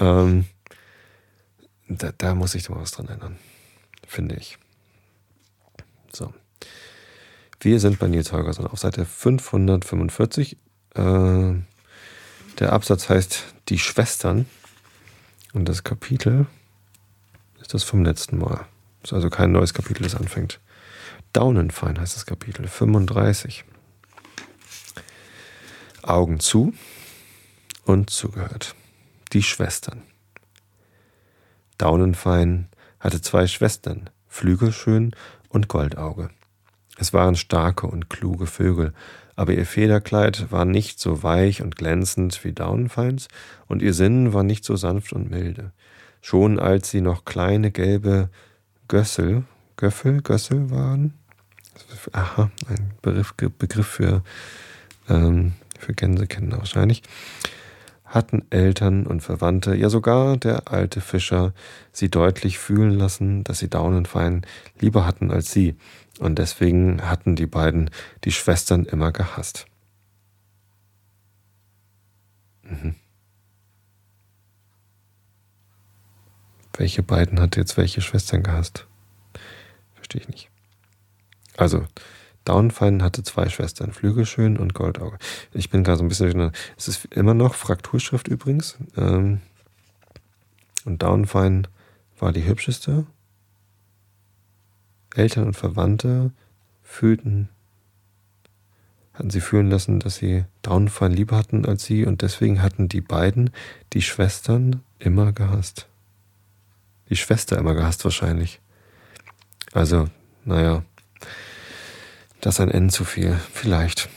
ähm, 0.00 0.46
da, 1.88 2.12
da 2.18 2.34
muss 2.34 2.52
sich 2.52 2.64
da 2.64 2.74
mal 2.74 2.82
was 2.82 2.90
dran 2.90 3.08
ändern. 3.08 3.36
Finde 4.06 4.34
ich. 4.36 4.58
So. 6.12 6.32
Wir 7.66 7.80
sind 7.80 7.98
bei 7.98 8.06
Nils 8.06 8.30
Holgersson 8.30 8.68
auf 8.68 8.78
Seite 8.78 9.04
545. 9.04 10.56
Äh, 10.94 11.54
der 12.60 12.72
Absatz 12.72 13.08
heißt 13.08 13.42
Die 13.70 13.80
Schwestern. 13.80 14.46
Und 15.52 15.68
das 15.68 15.82
Kapitel 15.82 16.46
ist 17.60 17.74
das 17.74 17.82
vom 17.82 18.04
letzten 18.04 18.38
Mal. 18.38 18.66
Ist 19.02 19.12
also 19.12 19.30
kein 19.30 19.50
neues 19.50 19.74
Kapitel, 19.74 20.04
das 20.04 20.14
anfängt. 20.14 20.60
Daunenfein 21.32 21.98
heißt 21.98 22.14
das 22.14 22.24
Kapitel 22.24 22.68
35. 22.68 23.64
Augen 26.04 26.38
zu 26.38 26.72
und 27.84 28.10
zugehört. 28.10 28.76
Die 29.32 29.42
Schwestern. 29.42 30.04
Daunenfein 31.78 32.68
hatte 33.00 33.20
zwei 33.20 33.48
Schwestern, 33.48 34.08
Flügelschön 34.28 35.16
und 35.48 35.66
Goldauge. 35.66 36.30
Es 36.98 37.12
waren 37.12 37.36
starke 37.36 37.86
und 37.86 38.08
kluge 38.08 38.46
Vögel, 38.46 38.92
aber 39.36 39.52
ihr 39.52 39.66
Federkleid 39.66 40.50
war 40.50 40.64
nicht 40.64 40.98
so 40.98 41.22
weich 41.22 41.62
und 41.62 41.76
glänzend 41.76 42.42
wie 42.44 42.52
Daunenfeins, 42.52 43.28
und 43.66 43.82
ihr 43.82 43.92
Sinn 43.92 44.32
war 44.32 44.42
nicht 44.42 44.64
so 44.64 44.76
sanft 44.76 45.12
und 45.12 45.30
milde. 45.30 45.72
Schon 46.22 46.58
als 46.58 46.90
sie 46.90 47.02
noch 47.02 47.24
kleine 47.24 47.70
gelbe 47.70 48.30
Gössel, 48.88 49.44
Göffel, 49.76 50.22
Gössel 50.22 50.70
waren, 50.70 51.14
aha, 52.12 52.50
ein 52.68 52.92
Begriff, 53.02 53.34
Begriff 53.34 53.86
für, 53.86 54.22
ähm, 55.08 55.52
für 55.78 55.92
Gänsekinder 55.92 56.58
wahrscheinlich, 56.58 57.02
hatten 58.16 58.44
Eltern 58.50 59.06
und 59.06 59.20
Verwandte, 59.20 59.76
ja 59.76 59.88
sogar 59.90 60.36
der 60.36 60.72
alte 60.72 61.00
Fischer, 61.00 61.54
sie 61.92 62.10
deutlich 62.10 62.58
fühlen 62.58 62.90
lassen, 62.90 63.44
dass 63.44 63.58
sie 63.58 63.70
Daunenfein 63.70 64.44
lieber 64.80 65.06
hatten 65.06 65.30
als 65.30 65.52
sie, 65.52 65.76
und 66.18 66.38
deswegen 66.38 67.02
hatten 67.02 67.36
die 67.36 67.46
beiden 67.46 67.90
die 68.24 68.32
Schwestern 68.32 68.84
immer 68.86 69.12
gehasst. 69.12 69.66
Mhm. 72.62 72.96
Welche 76.76 77.02
beiden 77.02 77.40
hat 77.40 77.56
jetzt 77.56 77.76
welche 77.76 78.00
Schwestern 78.00 78.42
gehasst? 78.42 78.86
Verstehe 79.94 80.22
ich 80.22 80.28
nicht. 80.28 80.50
Also, 81.56 81.86
Daunfein 82.46 83.02
hatte 83.02 83.24
zwei 83.24 83.48
Schwestern, 83.48 83.92
Flügelschön 83.92 84.56
und 84.56 84.72
Goldauge. 84.72 85.18
Ich 85.52 85.68
bin 85.68 85.82
gerade 85.82 85.98
so 85.98 86.04
ein 86.04 86.08
bisschen. 86.08 86.52
Es 86.76 86.88
ist 86.88 87.06
immer 87.06 87.34
noch 87.34 87.54
Frakturschrift 87.54 88.28
übrigens. 88.28 88.78
Ähm, 88.96 89.40
und 90.84 91.02
Daunfein 91.02 91.66
war 92.18 92.32
die 92.32 92.46
hübscheste 92.46 93.04
Eltern 95.14 95.46
und 95.46 95.54
Verwandte 95.54 96.30
fühlten, 96.82 97.48
hatten 99.14 99.30
sie 99.30 99.40
fühlen 99.40 99.68
lassen, 99.68 99.98
dass 99.98 100.16
sie 100.16 100.44
Daunenfein 100.62 101.12
lieber 101.12 101.36
hatten 101.36 101.66
als 101.66 101.84
sie 101.84 102.06
und 102.06 102.22
deswegen 102.22 102.62
hatten 102.62 102.88
die 102.88 103.00
beiden 103.00 103.50
die 103.92 104.02
Schwestern 104.02 104.82
immer 105.00 105.32
gehasst. 105.32 105.88
Die 107.08 107.16
Schwester 107.16 107.58
immer 107.58 107.74
gehasst 107.74 108.04
wahrscheinlich. 108.04 108.60
Also, 109.72 110.08
naja, 110.44 110.84
das 112.46 112.60
ein 112.60 112.70
N 112.70 112.90
zu 112.90 113.02
viel, 113.02 113.36
vielleicht. 113.52 114.08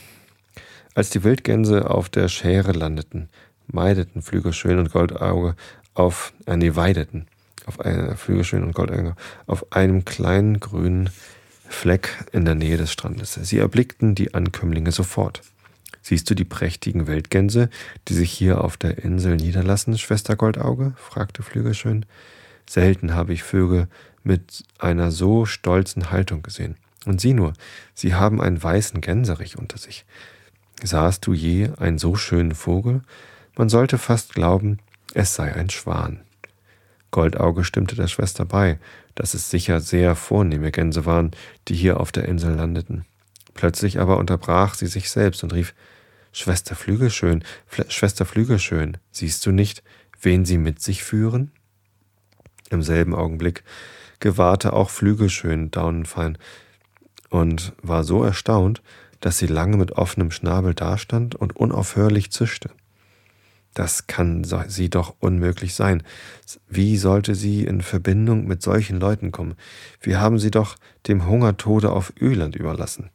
Als 0.94 1.10
die 1.10 1.24
Wildgänse 1.24 1.90
auf 1.90 2.08
der 2.08 2.28
Schere 2.28 2.70
landeten, 2.70 3.28
meideten 3.66 4.22
Flügelschön 4.22 4.78
und 4.78 4.92
Goldauge 4.92 5.56
auf, 5.94 6.32
äh, 6.46 6.56
nee, 6.56 6.76
weideten 6.76 7.26
auf 7.66 7.80
einer 7.80 8.16
Flügelschön 8.16 8.62
und 8.62 8.72
Goldauge, 8.72 9.16
auf 9.48 9.72
einem 9.72 10.04
kleinen 10.04 10.60
grünen 10.60 11.10
Fleck 11.68 12.24
in 12.30 12.44
der 12.44 12.54
Nähe 12.54 12.76
des 12.76 12.92
Strandes. 12.92 13.34
Sie 13.34 13.58
erblickten 13.58 14.14
die 14.14 14.32
Ankömmlinge 14.32 14.92
sofort. 14.92 15.42
Siehst 16.00 16.30
du 16.30 16.34
die 16.36 16.44
prächtigen 16.44 17.08
Wildgänse, 17.08 17.68
die 18.06 18.14
sich 18.14 18.30
hier 18.30 18.62
auf 18.62 18.76
der 18.76 18.98
Insel 18.98 19.36
niederlassen, 19.36 19.98
Schwester 19.98 20.36
Goldauge? 20.36 20.92
fragte 20.96 21.42
Flügelschön. 21.42 22.06
Selten 22.68 23.12
habe 23.12 23.32
ich 23.32 23.42
Vögel 23.42 23.88
mit 24.22 24.62
einer 24.78 25.10
so 25.10 25.46
stolzen 25.46 26.12
Haltung 26.12 26.42
gesehen. 26.42 26.76
Und 27.06 27.20
sieh 27.20 27.34
nur, 27.34 27.54
sie 27.94 28.14
haben 28.14 28.40
einen 28.40 28.62
weißen 28.62 29.00
Gänserich 29.00 29.58
unter 29.58 29.78
sich. 29.78 30.04
Sahst 30.82 31.26
du 31.26 31.32
je 31.32 31.70
einen 31.78 31.98
so 31.98 32.16
schönen 32.16 32.54
Vogel? 32.54 33.02
Man 33.56 33.68
sollte 33.68 33.98
fast 33.98 34.34
glauben, 34.34 34.78
es 35.14 35.34
sei 35.34 35.54
ein 35.54 35.70
Schwan. 35.70 36.20
Goldauge 37.10 37.64
stimmte 37.64 37.96
der 37.96 38.06
Schwester 38.06 38.44
bei, 38.44 38.78
dass 39.14 39.34
es 39.34 39.50
sicher 39.50 39.80
sehr 39.80 40.14
vornehme 40.14 40.70
Gänse 40.70 41.04
waren, 41.06 41.32
die 41.68 41.74
hier 41.74 42.00
auf 42.00 42.12
der 42.12 42.26
Insel 42.26 42.54
landeten. 42.54 43.04
Plötzlich 43.54 43.98
aber 43.98 44.16
unterbrach 44.16 44.74
sie 44.74 44.86
sich 44.86 45.10
selbst 45.10 45.42
und 45.42 45.52
rief 45.52 45.74
Schwester 46.32 46.76
Flügelschön, 46.76 47.42
Fl 47.66 47.90
Schwester 47.90 48.24
Flügelschön, 48.24 48.98
siehst 49.10 49.44
du 49.44 49.50
nicht, 49.50 49.82
wen 50.22 50.44
sie 50.44 50.58
mit 50.58 50.80
sich 50.80 51.02
führen? 51.02 51.50
Im 52.70 52.82
selben 52.82 53.14
Augenblick 53.14 53.64
gewahrte 54.20 54.72
auch 54.72 54.90
Flügelschön 54.90 55.72
Daunenfein 55.72 56.38
und 57.30 57.72
war 57.82 58.04
so 58.04 58.22
erstaunt, 58.22 58.82
dass 59.20 59.38
sie 59.38 59.46
lange 59.46 59.76
mit 59.76 59.92
offenem 59.92 60.30
Schnabel 60.30 60.74
dastand 60.74 61.34
und 61.34 61.56
unaufhörlich 61.56 62.30
zischte. 62.30 62.70
Das 63.74 64.08
kann 64.08 64.44
sie 64.66 64.90
doch 64.90 65.14
unmöglich 65.20 65.74
sein. 65.74 66.02
Wie 66.68 66.96
sollte 66.96 67.34
sie 67.34 67.64
in 67.64 67.82
Verbindung 67.82 68.46
mit 68.46 68.62
solchen 68.62 68.98
Leuten 68.98 69.30
kommen? 69.30 69.54
Wir 70.00 70.20
haben 70.20 70.38
sie 70.38 70.50
doch 70.50 70.76
dem 71.06 71.26
Hungertode 71.26 71.92
auf 71.92 72.12
Öland 72.20 72.56
überlassen. 72.56 73.10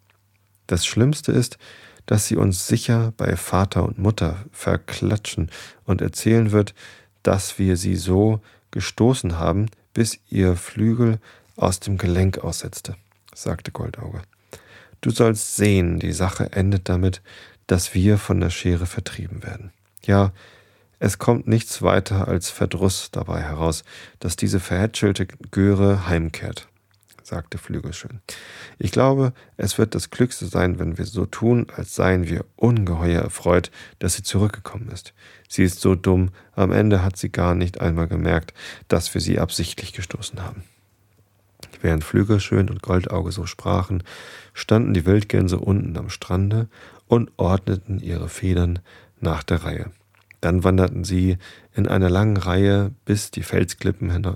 Das 0.68 0.86
Schlimmste 0.86 1.32
ist, 1.32 1.58
dass 2.06 2.28
sie 2.28 2.38
uns 2.38 2.68
sicher 2.68 3.14
bei 3.18 3.36
Vater 3.36 3.84
und 3.84 3.98
Mutter 3.98 4.46
verklatschen 4.52 5.50
und 5.84 6.02
erzählen 6.02 6.52
wird, 6.52 6.74
dass 7.24 7.60
wir 7.60 7.78
sie 7.78 7.96
so 7.96 8.40
gestoßen 8.72 9.38
haben, 9.40 9.68
bis 9.94 10.20
ihr 10.30 10.56
Flügel 10.56 11.20
aus 11.56 11.80
dem 11.80 11.98
Gelenk 11.98 12.40
aussetzte, 12.40 12.96
sagte 13.36 13.72
Goldauge. 13.72 14.22
Du 15.02 15.12
sollst 15.12 15.56
sehen, 15.56 16.00
die 16.00 16.14
Sache 16.14 16.52
endet 16.54 16.90
damit, 16.90 17.22
dass 17.68 17.94
wir 17.94 18.18
von 18.18 18.40
der 18.40 18.50
Schere 18.50 18.86
vertrieben 18.86 19.44
werden. 19.44 19.72
Ja, 20.04 20.32
es 21.00 21.18
kommt 21.18 21.48
nichts 21.48 21.82
weiter 21.82 22.28
als 22.28 22.50
Verdruss 22.50 23.10
dabei 23.12 23.42
heraus, 23.42 23.84
dass 24.20 24.36
diese 24.36 24.60
verhätschelte 24.60 25.28
Göre 25.52 26.08
heimkehrt. 26.08 26.68
sagte 27.22 27.58
Flügelschön. 27.58 28.22
Ich 28.78 28.92
glaube, 28.92 29.34
es 29.58 29.78
wird 29.78 29.96
das 29.96 30.10
Glückste 30.12 30.46
sein, 30.46 30.80
wenn 30.80 30.98
wir 30.98 31.06
so 31.06 31.26
tun, 31.26 31.68
als 31.76 31.96
seien 31.96 32.30
wir 32.30 32.46
ungeheuer 32.56 33.22
erfreut, 33.22 33.72
dass 34.00 34.14
sie 34.14 34.24
zurückgekommen 34.24 34.90
ist. 34.90 35.14
Sie 35.50 35.64
ist 35.64 35.82
so 35.82 35.96
dumm, 35.96 36.30
am 36.54 36.72
Ende 36.72 37.04
hat 37.04 37.18
sie 37.18 37.30
gar 37.32 37.56
nicht 37.56 37.82
einmal 37.82 38.08
gemerkt, 38.08 38.54
dass 38.88 39.14
wir 39.14 39.22
sie 39.22 39.40
absichtlich 39.40 39.94
gestoßen 39.94 40.44
haben. 40.44 40.64
Während 41.82 42.04
Flügelschön 42.04 42.70
und 42.70 42.82
Goldauge 42.82 43.32
so 43.32 43.46
sprachen, 43.46 44.04
standen 44.54 44.94
die 44.94 45.06
Wildgänse 45.06 45.60
unten 45.60 45.98
am 45.98 46.10
Strande 46.10 46.68
und 47.08 47.32
ordneten 47.38 48.00
ihre 48.00 48.30
Federn 48.30 48.80
nach 49.20 49.44
der 49.44 49.64
Reihe. 49.64 49.92
Dann 50.42 50.64
wanderten 50.64 51.04
sie 51.04 51.38
in 51.74 51.88
einer 51.88 52.10
langen 52.10 52.38
Reihe 52.38 52.92
bis 53.06 53.32
die 53.32 53.44
Felsklippen 53.44 54.12
hinauf, 54.12 54.36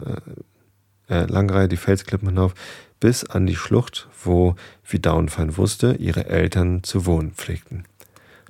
äh, 1.07 1.13
äh, 1.13 1.25
langen 1.25 1.49
Reihe 1.49 1.67
die 1.67 1.77
Felsklippen 1.77 2.29
hinauf, 2.29 2.53
bis 2.99 3.23
an 3.23 3.45
die 3.45 3.55
Schlucht, 3.55 4.07
wo, 4.23 4.55
wie 4.87 4.99
Daunenfein 4.99 5.57
wusste, 5.57 5.93
ihre 5.93 6.25
Eltern 6.25 6.83
zu 6.83 7.05
wohnen 7.05 7.31
pflegten. 7.31 7.85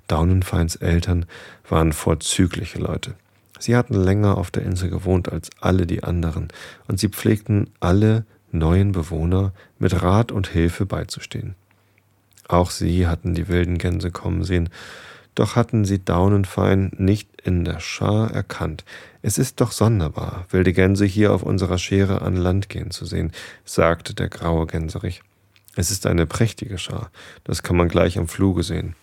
Daunenfeins 0.07 0.75
Eltern 0.75 1.25
waren 1.67 1.93
vorzügliche 1.93 2.79
Leute. 2.79 3.15
Sie 3.59 3.75
hatten 3.75 3.93
länger 3.93 4.37
auf 4.37 4.51
der 4.51 4.63
Insel 4.63 4.89
gewohnt 4.89 5.31
als 5.31 5.49
alle 5.59 5.85
die 5.85 6.03
anderen, 6.03 6.47
und 6.87 6.99
sie 6.99 7.09
pflegten 7.09 7.69
alle 7.79 8.25
neuen 8.51 8.91
Bewohner 8.91 9.53
mit 9.77 10.01
Rat 10.01 10.31
und 10.31 10.47
Hilfe 10.47 10.85
beizustehen. 10.85 11.55
Auch 12.47 12.71
sie 12.71 13.07
hatten 13.07 13.35
die 13.35 13.47
wilden 13.47 13.77
Gänse 13.77 14.11
kommen 14.11 14.43
sehen, 14.43 14.69
doch 15.35 15.55
hatten 15.55 15.85
sie 15.85 16.03
Daunenfein 16.03 16.91
nicht 16.97 17.41
in 17.43 17.63
der 17.63 17.79
Schar 17.79 18.31
erkannt. 18.31 18.83
Es 19.21 19.37
ist 19.37 19.61
doch 19.61 19.71
sonderbar, 19.71 20.45
wilde 20.49 20.73
Gänse 20.73 21.05
hier 21.05 21.31
auf 21.31 21.43
unserer 21.43 21.77
Schere 21.77 22.21
an 22.21 22.35
Land 22.35 22.67
gehen 22.67 22.91
zu 22.91 23.05
sehen, 23.05 23.31
sagte 23.63 24.13
der 24.13 24.29
graue 24.29 24.65
Gänserich. 24.65 25.21
Es 25.75 25.91
ist 25.91 26.07
eine 26.07 26.25
prächtige 26.25 26.77
Schar, 26.77 27.11
das 27.43 27.63
kann 27.63 27.77
man 27.77 27.87
gleich 27.87 28.17
am 28.17 28.27
Fluge 28.27 28.63
sehen. 28.63 28.95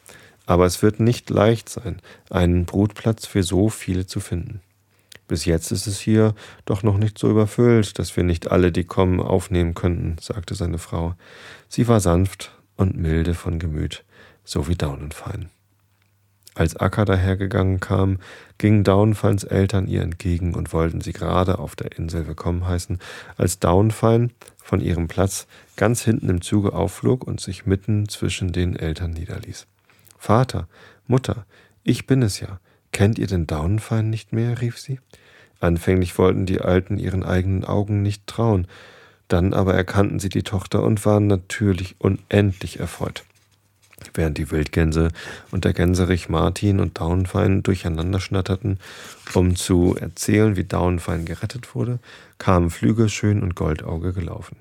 Aber 0.44 0.66
es 0.66 0.82
wird 0.82 1.00
nicht 1.00 1.30
leicht 1.30 1.68
sein, 1.68 2.00
einen 2.30 2.66
Brutplatz 2.66 3.26
für 3.26 3.42
so 3.42 3.68
viele 3.68 4.06
zu 4.06 4.20
finden. 4.20 4.60
Bis 5.28 5.44
jetzt 5.44 5.72
ist 5.72 5.86
es 5.86 5.98
hier 5.98 6.34
doch 6.64 6.82
noch 6.82 6.98
nicht 6.98 7.18
so 7.18 7.28
überfüllt, 7.30 7.98
dass 7.98 8.16
wir 8.16 8.24
nicht 8.24 8.50
alle, 8.50 8.70
die 8.70 8.84
kommen, 8.84 9.20
aufnehmen 9.20 9.74
könnten, 9.74 10.16
sagte 10.20 10.54
seine 10.54 10.78
Frau. 10.78 11.14
Sie 11.68 11.88
war 11.88 12.00
sanft 12.00 12.52
und 12.76 12.96
milde 12.96 13.34
von 13.34 13.58
Gemüt, 13.58 14.04
so 14.44 14.68
wie 14.68 14.76
Daunenfein. 14.76 15.50
Als 16.54 16.74
Akka 16.74 17.04
dahergegangen 17.04 17.80
kam, 17.80 18.18
gingen 18.56 18.82
Daunenfeins 18.82 19.44
Eltern 19.44 19.88
ihr 19.88 20.00
entgegen 20.00 20.54
und 20.54 20.72
wollten 20.72 21.02
sie 21.02 21.12
gerade 21.12 21.58
auf 21.58 21.76
der 21.76 21.98
Insel 21.98 22.26
willkommen 22.26 22.66
heißen, 22.66 22.98
als 23.36 23.58
Daunenfein 23.58 24.32
von 24.56 24.80
ihrem 24.80 25.06
Platz 25.06 25.46
ganz 25.76 26.02
hinten 26.02 26.30
im 26.30 26.40
Zuge 26.40 26.72
aufflog 26.72 27.26
und 27.26 27.40
sich 27.40 27.66
mitten 27.66 28.08
zwischen 28.08 28.52
den 28.52 28.74
Eltern 28.74 29.10
niederließ. 29.10 29.66
Vater, 30.16 30.66
Mutter, 31.06 31.44
ich 31.84 32.06
bin 32.06 32.22
es 32.22 32.40
ja. 32.40 32.58
Kennt 32.96 33.18
ihr 33.18 33.26
den 33.26 33.46
Daunenfein 33.46 34.08
nicht 34.08 34.32
mehr? 34.32 34.62
rief 34.62 34.78
sie. 34.78 35.00
Anfänglich 35.60 36.16
wollten 36.16 36.46
die 36.46 36.62
Alten 36.62 36.98
ihren 36.98 37.24
eigenen 37.24 37.62
Augen 37.62 38.00
nicht 38.00 38.26
trauen, 38.26 38.66
dann 39.28 39.52
aber 39.52 39.74
erkannten 39.74 40.18
sie 40.18 40.30
die 40.30 40.44
Tochter 40.44 40.82
und 40.82 41.04
waren 41.04 41.26
natürlich 41.26 41.96
unendlich 41.98 42.80
erfreut. 42.80 43.24
Während 44.14 44.38
die 44.38 44.50
Wildgänse 44.50 45.10
und 45.50 45.66
der 45.66 45.74
Gänserich 45.74 46.30
Martin 46.30 46.80
und 46.80 46.98
Daunenfein 46.98 47.62
durcheinander 47.62 48.18
schnatterten, 48.18 48.78
um 49.34 49.56
zu 49.56 49.94
erzählen, 49.94 50.56
wie 50.56 50.64
Daunenfein 50.64 51.26
gerettet 51.26 51.74
wurde, 51.74 51.98
kamen 52.38 52.70
Flügelschön 52.70 53.42
und 53.42 53.56
Goldauge 53.56 54.14
gelaufen. 54.14 54.56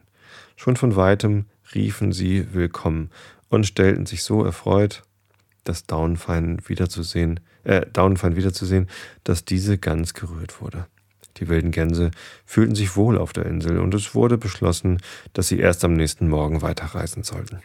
Schon 0.57 0.75
von 0.75 0.97
weitem 0.97 1.45
riefen 1.73 2.11
sie 2.11 2.53
Willkommen 2.53 3.11
und 3.47 3.65
stellten 3.65 4.05
sich 4.05 4.23
so 4.23 4.43
erfreut, 4.43 5.03
das 5.66 5.86
Daunenfein 5.86 6.59
wiederzusehen, 6.68 7.41
äh, 7.63 7.86
Daunenfein 7.91 8.36
wiederzusehen, 8.36 8.88
dass 9.24 9.45
diese 9.45 9.78
ganz 9.78 10.13
gerührt 10.13 10.61
wurde. 10.61 10.88
Die 11.38 11.49
wilden 11.49 11.72
Gänse 11.72 12.11
fühlten 12.45 12.76
sich 12.76 12.95
wohl 12.95 13.18
auf 13.18 13.34
der 13.34 13.45
Insel 13.45 13.80
und 13.80 13.93
es 13.93 14.16
wurde 14.16 14.38
beschlossen, 14.38 14.99
dass 15.34 15.49
sie 15.49 15.59
erst 15.59 15.84
am 15.84 15.93
nächsten 15.93 16.30
Morgen 16.30 16.61
weiterreisen 16.61 17.24
sollten. 17.24 17.59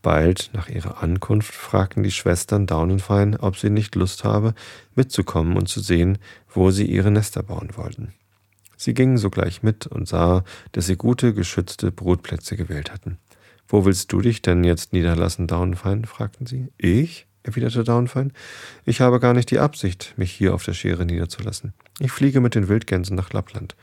Bald 0.00 0.50
nach 0.52 0.68
ihrer 0.68 1.02
Ankunft 1.02 1.54
fragten 1.54 2.02
die 2.02 2.10
Schwestern 2.10 2.66
Daunenfein, 2.66 3.36
ob 3.36 3.56
sie 3.56 3.70
nicht 3.70 3.94
Lust 3.94 4.24
habe, 4.24 4.54
mitzukommen 4.94 5.56
und 5.56 5.68
zu 5.68 5.80
sehen, 5.80 6.18
wo 6.52 6.70
sie 6.70 6.84
ihre 6.84 7.10
Nester 7.10 7.42
bauen 7.42 7.70
wollten. 7.74 8.12
Sie 8.76 8.92
gingen 8.92 9.16
sogleich 9.16 9.62
mit 9.62 9.86
und 9.86 10.06
sah, 10.06 10.44
dass 10.72 10.86
sie 10.86 10.96
gute, 10.96 11.32
geschützte 11.32 11.90
Brutplätze 11.90 12.56
gewählt 12.56 12.92
hatten. 12.92 13.18
Wo 13.68 13.84
willst 13.84 14.12
du 14.12 14.20
dich 14.20 14.42
denn 14.42 14.64
jetzt 14.64 14.92
niederlassen, 14.92 15.46
Daunenfein? 15.46 16.04
fragten 16.04 16.46
sie. 16.46 16.68
Ich? 16.78 17.26
erwiderte 17.42 17.84
Daunenfein. 17.84 18.32
Ich 18.84 19.00
habe 19.00 19.20
gar 19.20 19.34
nicht 19.34 19.50
die 19.50 19.58
Absicht, 19.58 20.14
mich 20.16 20.32
hier 20.32 20.54
auf 20.54 20.64
der 20.64 20.72
Schere 20.72 21.04
niederzulassen. 21.04 21.74
Ich 22.00 22.10
fliege 22.10 22.40
mit 22.40 22.54
den 22.54 22.68
Wildgänsen 22.68 23.16
nach 23.16 23.32
Lappland. 23.32 23.76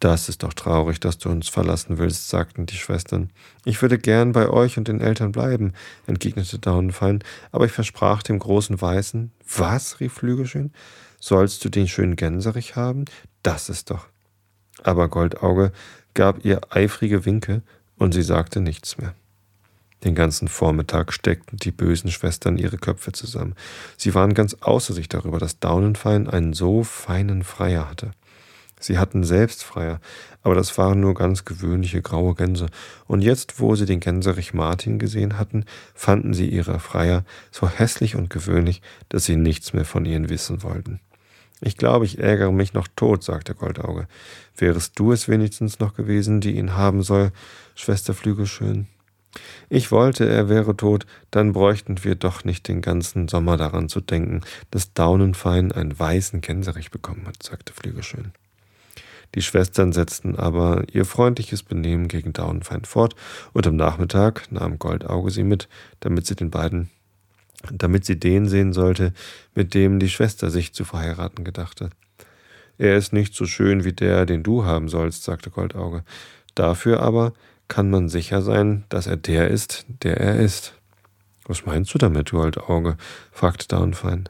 Das 0.00 0.30
ist 0.30 0.42
doch 0.42 0.54
traurig, 0.54 0.98
dass 0.98 1.18
du 1.18 1.28
uns 1.28 1.48
verlassen 1.48 1.98
willst, 1.98 2.30
sagten 2.30 2.64
die 2.64 2.76
Schwestern. 2.76 3.30
Ich 3.66 3.80
würde 3.82 3.98
gern 3.98 4.32
bei 4.32 4.48
euch 4.48 4.78
und 4.78 4.88
den 4.88 5.00
Eltern 5.00 5.30
bleiben, 5.30 5.74
entgegnete 6.06 6.58
Daunenfein, 6.58 7.22
aber 7.52 7.66
ich 7.66 7.72
versprach 7.72 8.22
dem 8.22 8.38
großen 8.38 8.80
Weißen. 8.80 9.30
Was? 9.56 10.00
rief 10.00 10.14
Flügelschön. 10.14 10.72
Sollst 11.20 11.64
du 11.64 11.68
den 11.68 11.86
schönen 11.86 12.16
Gänserich 12.16 12.76
haben? 12.76 13.04
Das 13.42 13.68
ist 13.68 13.90
doch. 13.90 14.06
Aber 14.82 15.08
Goldauge 15.08 15.70
gab 16.14 16.46
ihr 16.46 16.60
eifrige 16.70 17.26
Winke, 17.26 17.62
und 18.00 18.12
sie 18.12 18.22
sagte 18.22 18.60
nichts 18.60 18.98
mehr. 18.98 19.14
Den 20.02 20.14
ganzen 20.14 20.48
Vormittag 20.48 21.12
steckten 21.12 21.58
die 21.58 21.70
bösen 21.70 22.10
Schwestern 22.10 22.56
ihre 22.56 22.78
Köpfe 22.78 23.12
zusammen. 23.12 23.54
Sie 23.98 24.14
waren 24.14 24.32
ganz 24.32 24.54
außer 24.54 24.94
sich 24.94 25.08
darüber, 25.08 25.38
dass 25.38 25.60
Daunenfein 25.60 26.26
einen 26.26 26.54
so 26.54 26.82
feinen 26.82 27.44
Freier 27.44 27.88
hatte. 27.88 28.12
Sie 28.80 28.98
hatten 28.98 29.24
selbst 29.24 29.62
Freier, 29.62 30.00
aber 30.42 30.54
das 30.54 30.78
waren 30.78 31.00
nur 31.00 31.12
ganz 31.12 31.44
gewöhnliche 31.44 32.00
graue 32.00 32.34
Gänse, 32.34 32.66
und 33.06 33.20
jetzt, 33.20 33.60
wo 33.60 33.76
sie 33.76 33.84
den 33.84 34.00
Gänserich 34.00 34.54
Martin 34.54 34.98
gesehen 34.98 35.36
hatten, 35.36 35.66
fanden 35.94 36.32
sie 36.32 36.48
ihre 36.48 36.80
Freier 36.80 37.24
so 37.50 37.68
hässlich 37.68 38.16
und 38.16 38.30
gewöhnlich, 38.30 38.80
dass 39.10 39.26
sie 39.26 39.36
nichts 39.36 39.74
mehr 39.74 39.84
von 39.84 40.06
ihnen 40.06 40.30
wissen 40.30 40.62
wollten. 40.62 41.00
Ich 41.60 41.76
glaube, 41.76 42.06
ich 42.06 42.18
ärgere 42.18 42.52
mich 42.52 42.72
noch 42.72 42.88
tot, 42.96 43.22
sagte 43.22 43.54
Goldauge. 43.54 44.08
Wärest 44.56 44.98
du 44.98 45.12
es 45.12 45.28
wenigstens 45.28 45.78
noch 45.78 45.94
gewesen, 45.94 46.40
die 46.40 46.56
ihn 46.56 46.74
haben 46.74 47.02
soll, 47.02 47.32
Schwester 47.74 48.14
Flügelschön? 48.14 48.86
Ich 49.68 49.92
wollte, 49.92 50.28
er 50.28 50.48
wäre 50.48 50.76
tot, 50.76 51.06
dann 51.30 51.52
bräuchten 51.52 52.02
wir 52.02 52.16
doch 52.16 52.44
nicht 52.44 52.66
den 52.66 52.80
ganzen 52.80 53.28
Sommer 53.28 53.56
daran 53.56 53.88
zu 53.88 54.00
denken, 54.00 54.40
dass 54.70 54.92
Daunenfein 54.92 55.70
einen 55.70 55.96
weißen 55.96 56.40
Gänserich 56.40 56.90
bekommen 56.90 57.26
hat, 57.26 57.42
sagte 57.42 57.72
Flügelschön. 57.72 58.32
Die 59.36 59.42
Schwestern 59.42 59.92
setzten 59.92 60.34
aber 60.34 60.82
ihr 60.92 61.04
freundliches 61.04 61.62
Benehmen 61.62 62.08
gegen 62.08 62.32
Daunenfeind 62.32 62.88
fort, 62.88 63.14
und 63.52 63.66
am 63.66 63.76
Nachmittag 63.76 64.50
nahm 64.50 64.80
Goldauge 64.80 65.30
sie 65.30 65.44
mit, 65.44 65.68
damit 66.00 66.26
sie 66.26 66.34
den 66.34 66.50
beiden, 66.50 66.90
damit 67.70 68.04
sie 68.04 68.18
den 68.18 68.48
sehen 68.48 68.72
sollte, 68.72 69.12
mit 69.54 69.74
dem 69.74 69.98
die 69.98 70.08
Schwester 70.08 70.50
sich 70.50 70.72
zu 70.72 70.84
verheiraten 70.84 71.44
gedachte. 71.44 71.90
Er 72.78 72.96
ist 72.96 73.12
nicht 73.12 73.34
so 73.34 73.46
schön 73.46 73.84
wie 73.84 73.92
der, 73.92 74.24
den 74.24 74.42
du 74.42 74.64
haben 74.64 74.88
sollst, 74.88 75.24
sagte 75.24 75.50
Goldauge. 75.50 76.02
Dafür 76.54 77.00
aber 77.00 77.34
kann 77.68 77.90
man 77.90 78.08
sicher 78.08 78.42
sein, 78.42 78.84
dass 78.88 79.06
er 79.06 79.16
der 79.16 79.48
ist, 79.48 79.84
der 80.02 80.16
er 80.18 80.40
ist. 80.40 80.74
Was 81.44 81.66
meinst 81.66 81.92
du 81.92 81.98
damit, 81.98 82.30
Goldauge? 82.30 82.96
fragte 83.32 83.68
Daunenfein. 83.68 84.28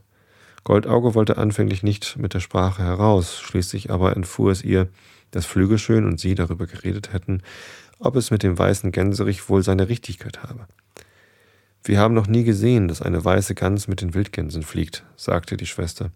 Goldauge 0.65 1.15
wollte 1.15 1.39
anfänglich 1.39 1.83
nicht 1.83 2.17
mit 2.17 2.35
der 2.35 2.41
Sprache 2.41 2.83
heraus, 2.83 3.41
schließlich 3.41 3.91
aber 3.91 4.17
entfuhr 4.17 4.51
es 4.51 4.63
ihr, 4.63 4.89
dass 5.31 5.47
Flügelschön 5.47 6.05
und 6.05 6.21
sie 6.21 6.35
darüber 6.35 6.67
geredet 6.67 7.13
hätten, 7.13 7.43
ob 7.99 8.17
es 8.17 8.31
mit 8.31 8.43
dem 8.43 8.59
weißen 8.59 8.93
Gänserich 8.93 9.49
wohl 9.49 9.63
seine 9.63 9.89
Richtigkeit 9.89 10.43
habe. 10.43 10.67
Wir 11.83 11.99
haben 11.99 12.15
noch 12.15 12.27
nie 12.27 12.45
gesehen, 12.45 12.89
dass 12.89 13.01
eine 13.03 13.25
weiße 13.25 13.55
Gans 13.55 13.89
mit 13.89 14.01
den 14.01 14.15
Wildgänsen 14.15 14.63
fliegt, 14.63 15.05
sagte 15.17 15.57
die 15.57 15.67
Schwester, 15.67 16.11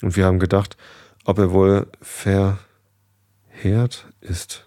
und 0.00 0.16
wir 0.16 0.26
haben 0.26 0.38
gedacht, 0.38 0.76
ob 1.24 1.38
er 1.38 1.50
wohl 1.50 1.88
verheert 2.00 2.66
ist. 4.20 4.66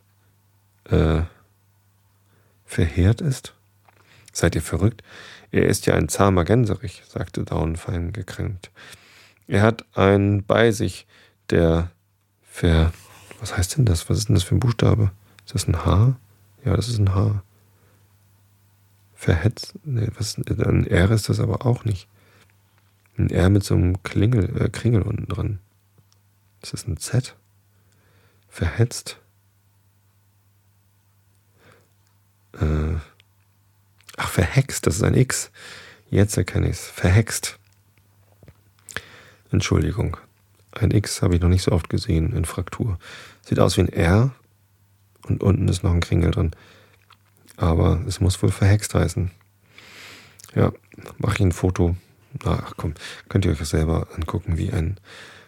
Äh, 0.86 1.22
verheert 2.66 3.22
ist? 3.22 3.54
Seid 4.34 4.56
ihr 4.56 4.62
verrückt? 4.62 5.04
Er 5.52 5.68
ist 5.68 5.86
ja 5.86 5.95
ein 5.95 6.10
zahmer 6.10 6.45
Gänserich, 6.45 7.04
sagte 7.08 7.43
Daunenfein 7.43 8.14
gekränkt. 8.14 8.72
Er 9.47 9.62
hat 9.62 9.86
einen 9.97 10.43
bei 10.43 10.72
sich, 10.72 11.08
der 11.49 11.91
ver. 12.41 12.93
Was 13.39 13.58
heißt 13.58 13.78
denn 13.78 13.86
das? 13.86 14.10
Was 14.10 14.20
ist 14.20 14.30
denn 14.30 14.36
das 14.36 14.43
für 14.43 14.56
ein 14.56 14.60
Buchstabe? 14.60 15.12
Ist 15.45 15.56
das 15.56 15.68
ein 15.68 15.86
H? 15.86 16.16
Ja, 16.64 16.76
das 16.76 16.88
ist 16.88 16.99
ein 16.99 17.16
H. 17.16 17.43
Verhetzt? 19.22 19.76
Nee, 19.84 20.08
was, 20.18 20.36
ein 20.36 20.88
R 20.88 21.12
ist 21.12 21.30
das 21.30 21.40
aber 21.40 21.64
auch 21.68 21.86
nicht. 21.86 22.08
Ein 23.20 23.30
R 23.30 23.52
mit 23.52 23.64
so 23.64 23.76
einem 23.76 24.02
Klingel, 24.02 24.60
äh, 24.60 24.68
Kringel 24.68 25.04
unten 25.04 25.28
dran. 25.28 25.60
Ist 26.64 26.74
das 26.74 26.88
ein 26.88 26.98
Z? 26.98 27.36
Verhetzt? 28.50 29.20
Äh, 32.54 32.96
ach, 34.18 34.30
verhext, 34.30 34.88
das 34.88 34.96
ist 34.96 35.04
ein 35.04 35.14
X. 35.14 35.52
Jetzt 36.10 36.36
erkenne 36.36 36.66
ich 36.66 36.78
es. 36.78 36.88
Verhext. 36.88 37.60
Entschuldigung. 39.52 40.18
Ein 40.72 40.90
X 40.90 41.22
habe 41.22 41.36
ich 41.36 41.42
noch 41.42 41.50
nicht 41.50 41.62
so 41.62 41.74
oft 41.74 41.92
gesehen 41.92 42.34
in 42.34 42.46
Fraktur. 42.46 42.98
Sieht 43.44 43.60
aus 43.60 43.78
wie 43.78 43.82
ein 43.82 43.94
R 43.94 44.34
und 45.28 45.44
unten 45.44 45.68
ist 45.68 45.84
noch 45.84 45.94
ein 45.94 46.02
Kringel 46.02 46.32
drin. 46.32 46.56
Aber 47.58 48.02
es 48.08 48.20
muss 48.20 48.41
wohl 48.41 48.52
verhext 48.52 48.93
heißen. 48.93 49.32
Ja, 50.56 50.72
mache 51.18 51.36
ich 51.36 51.41
ein 51.41 51.52
Foto. 51.52 51.95
Ach 52.45 52.74
komm, 52.78 52.93
könnt 53.30 53.45
ihr 53.45 53.52
euch 53.52 53.60
selber 53.60 54.08
angucken, 54.16 54.58
wie 54.58 54.72
ein, 54.72 54.99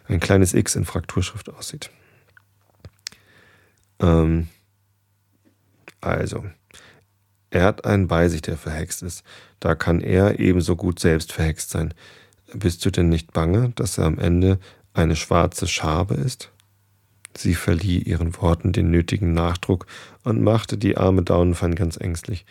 ein 0.07 0.19
kleines 0.19 0.53
X 0.53 0.75
in 0.75 0.85
Frakturschrift 0.85 1.49
aussieht. 1.49 1.89
Ähm, 3.99 4.49
also, 6.01 6.45
er 7.49 7.63
hat 7.63 7.85
einen 7.85 8.07
bei 8.07 8.27
sich, 8.29 8.41
der 8.41 8.57
verhext 8.57 9.03
ist. 9.03 9.23
Da 9.59 9.75
kann 9.75 10.01
er 10.01 10.39
ebenso 10.39 10.75
gut 10.75 10.99
selbst 10.99 11.31
verhext 11.31 11.69
sein. 11.69 11.93
Bist 12.53 12.85
du 12.85 12.91
denn 12.91 13.09
nicht 13.09 13.31
bange, 13.31 13.69
dass 13.75 13.97
er 13.97 14.05
am 14.05 14.19
Ende 14.19 14.59
eine 14.93 15.15
schwarze 15.15 15.67
Schabe 15.67 16.15
ist? 16.15 16.51
Sie 17.35 17.55
verlieh 17.55 17.99
ihren 17.99 18.35
Worten 18.37 18.73
den 18.73 18.91
nötigen 18.91 19.33
Nachdruck 19.33 19.87
und 20.23 20.41
machte 20.41 20.77
die 20.77 20.97
arme 20.97 21.23
Daunenfein 21.23 21.75
ganz 21.75 21.97
ängstlich. 21.97 22.45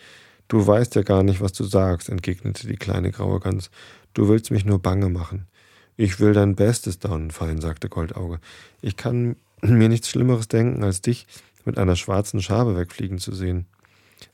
Du 0.47 0.65
weißt 0.65 0.95
ja 0.95 1.03
gar 1.03 1.23
nicht, 1.23 1.41
was 1.41 1.53
du 1.53 1.63
sagst, 1.63 2.09
entgegnete 2.09 2.67
die 2.67 2.75
kleine 2.75 3.11
graue 3.11 3.39
Gans. 3.39 3.71
Du 4.13 4.27
willst 4.27 4.51
mich 4.51 4.65
nur 4.65 4.79
bange 4.79 5.09
machen. 5.09 5.47
Ich 5.95 6.19
will 6.19 6.33
dein 6.33 6.55
Bestes, 6.55 6.99
Daunenfein, 6.99 7.61
sagte 7.61 7.87
Goldauge. 7.87 8.39
Ich 8.81 8.97
kann 8.97 9.35
mir 9.61 9.89
nichts 9.89 10.09
Schlimmeres 10.09 10.47
denken, 10.47 10.83
als 10.83 11.01
dich 11.01 11.27
mit 11.65 11.77
einer 11.77 11.95
schwarzen 11.95 12.41
Schabe 12.41 12.75
wegfliegen 12.75 13.19
zu 13.19 13.33
sehen. 13.33 13.65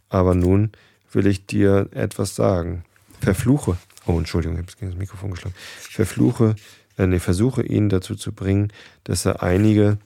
Aber 0.09 0.35
nun 0.35 0.71
will 1.11 1.27
ich 1.27 1.45
dir 1.45 1.89
etwas 1.91 2.35
sagen. 2.35 2.83
Verfluche, 3.21 3.77
oh 4.05 4.17
Entschuldigung, 4.17 4.57
ich 4.57 4.63
habe 4.63 4.71
gegen 4.79 4.91
das 4.91 4.99
Mikrofon 4.99 5.31
geschlagen. 5.31 5.55
Verfluche, 5.79 6.55
äh, 6.97 7.05
nee, 7.05 7.19
versuche 7.19 7.63
ihn 7.63 7.89
dazu 7.89 8.15
zu 8.15 8.31
bringen, 8.31 8.71
dass 9.03 9.25
er 9.25 9.43
einige 9.43 9.97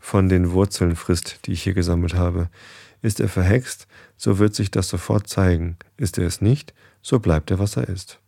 von 0.00 0.28
den 0.28 0.50
Wurzeln 0.52 0.96
frisst, 0.96 1.46
die 1.46 1.52
ich 1.52 1.62
hier 1.62 1.74
gesammelt 1.74 2.14
habe. 2.14 2.48
Ist 3.02 3.20
er 3.20 3.28
verhext, 3.28 3.86
so 4.16 4.38
wird 4.38 4.54
sich 4.54 4.70
das 4.70 4.88
sofort 4.88 5.28
zeigen. 5.28 5.76
Ist 5.96 6.18
er 6.18 6.26
es 6.26 6.40
nicht, 6.40 6.74
so 7.02 7.20
bleibt 7.20 7.50
er, 7.50 7.58
was 7.58 7.76
er 7.76 7.88
ist. 7.88 8.18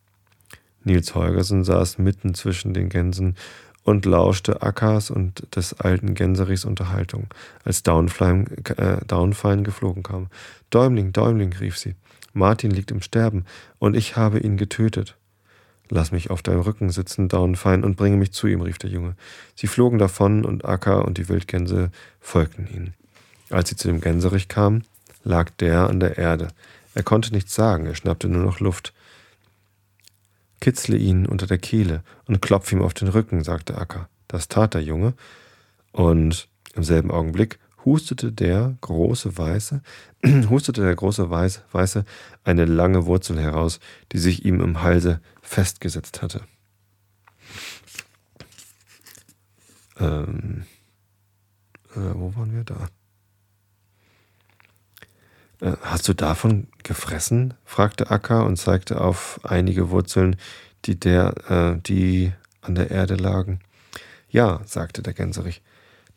Nils 0.85 1.15
Holgersen 1.15 1.65
saß 1.65 1.99
mitten 1.99 2.35
zwischen 2.35 2.75
den 2.75 2.89
Gänsen 2.89 3.37
und 3.85 4.05
lauschte 4.05 4.63
Ackers 4.63 5.11
und 5.11 5.57
des 5.57 5.75
alten 5.75 6.15
Gänserichs 6.15 6.65
Unterhaltung, 6.65 7.27
als 7.65 7.83
Downfine, 7.83 8.47
äh, 8.77 9.05
Downfine 9.07 9.63
geflogen 9.63 10.03
kam. 10.03 10.29
Däumling, 10.71 11.13
Däumling, 11.13 11.53
rief 11.55 11.77
sie, 11.77 11.95
Martin 12.33 12.71
liegt 12.71 12.91
im 12.91 13.03
Sterben, 13.03 13.45
und 13.79 13.97
ich 13.97 14.17
habe 14.17 14.39
ihn 14.39 14.57
getötet. 14.57 15.17
Lass 15.95 16.11
mich 16.11 16.31
auf 16.31 16.41
deinem 16.41 16.63
Rücken 16.63 16.89
sitzen, 16.89 17.29
Downfine, 17.29 17.85
und 17.85 17.99
bringe 17.99 18.17
mich 18.17 18.33
zu 18.33 18.47
ihm, 18.47 18.63
rief 18.63 18.79
der 18.79 18.89
Junge. 18.89 19.15
Sie 19.55 19.67
flogen 19.67 19.99
davon, 19.99 20.47
und 20.47 20.65
Acker 20.65 21.05
und 21.05 21.19
die 21.19 21.29
Wildgänse 21.29 21.91
folgten 22.19 22.67
ihnen. 22.67 22.95
Als 23.51 23.69
sie 23.69 23.77
zu 23.77 23.89
dem 23.89 24.01
Gänserich 24.01 24.49
kamen, 24.49 24.87
lag 25.23 25.51
der 25.51 25.91
an 25.91 26.01
der 26.01 26.17
Erde. 26.17 26.49
Er 26.95 27.03
konnte 27.03 27.31
nichts 27.31 27.55
sagen, 27.55 27.85
er 27.85 27.95
schnappte 27.95 28.31
nur 28.31 28.43
noch 28.43 28.59
Luft. 28.59 28.95
Kitzle 30.63 30.97
ihn 30.97 31.27
unter 31.27 31.47
der 31.47 31.59
Kehle 31.59 32.03
und 32.25 32.41
klopf 32.41 32.73
ihm 32.73 32.81
auf 32.81 32.95
den 32.95 33.09
Rücken, 33.09 33.45
sagte 33.45 33.77
Acker. 33.77 34.09
Das 34.29 34.49
tat 34.49 34.73
der 34.73 34.83
Junge, 34.83 35.13
und 35.93 36.49
im 36.75 36.85
selben 36.85 37.11
Augenblick 37.11 37.59
hustete 37.85 38.33
der 38.33 38.77
große 38.81 39.37
Weiße, 39.37 39.83
hustete 40.51 40.83
der 40.83 40.95
große 40.95 41.31
Weiße, 41.31 41.63
Weiße 41.73 42.05
eine 42.45 42.65
lange 42.65 43.07
Wurzel 43.07 43.41
heraus, 43.41 43.81
die 44.13 44.19
sich 44.19 44.45
ihm 44.45 44.61
im 44.61 44.83
Halse 44.83 45.21
festgesetzt 45.41 46.23
hatte. 46.23 46.43
Ähm, 49.99 50.65
äh, 51.95 52.15
wo 52.15 52.35
waren 52.37 52.55
wir 52.55 52.65
da? 52.65 52.89
Äh, 55.61 55.77
hast 55.83 56.09
du 56.09 56.15
davon 56.15 56.69
gefressen? 56.83 57.55
fragte 57.65 58.11
Akka 58.11 58.43
und 58.43 58.57
zeigte 58.57 59.01
auf 59.01 59.41
einige 59.45 59.91
Wurzeln, 59.91 60.37
die, 60.85 60.99
der, 60.99 61.35
äh, 61.51 61.81
die 61.81 62.33
an 62.61 62.75
der 62.75 62.91
Erde 62.91 63.15
lagen. 63.15 63.61
Ja, 64.29 64.63
sagte 64.65 65.03
der 65.03 65.13
Gänserich. 65.13 65.63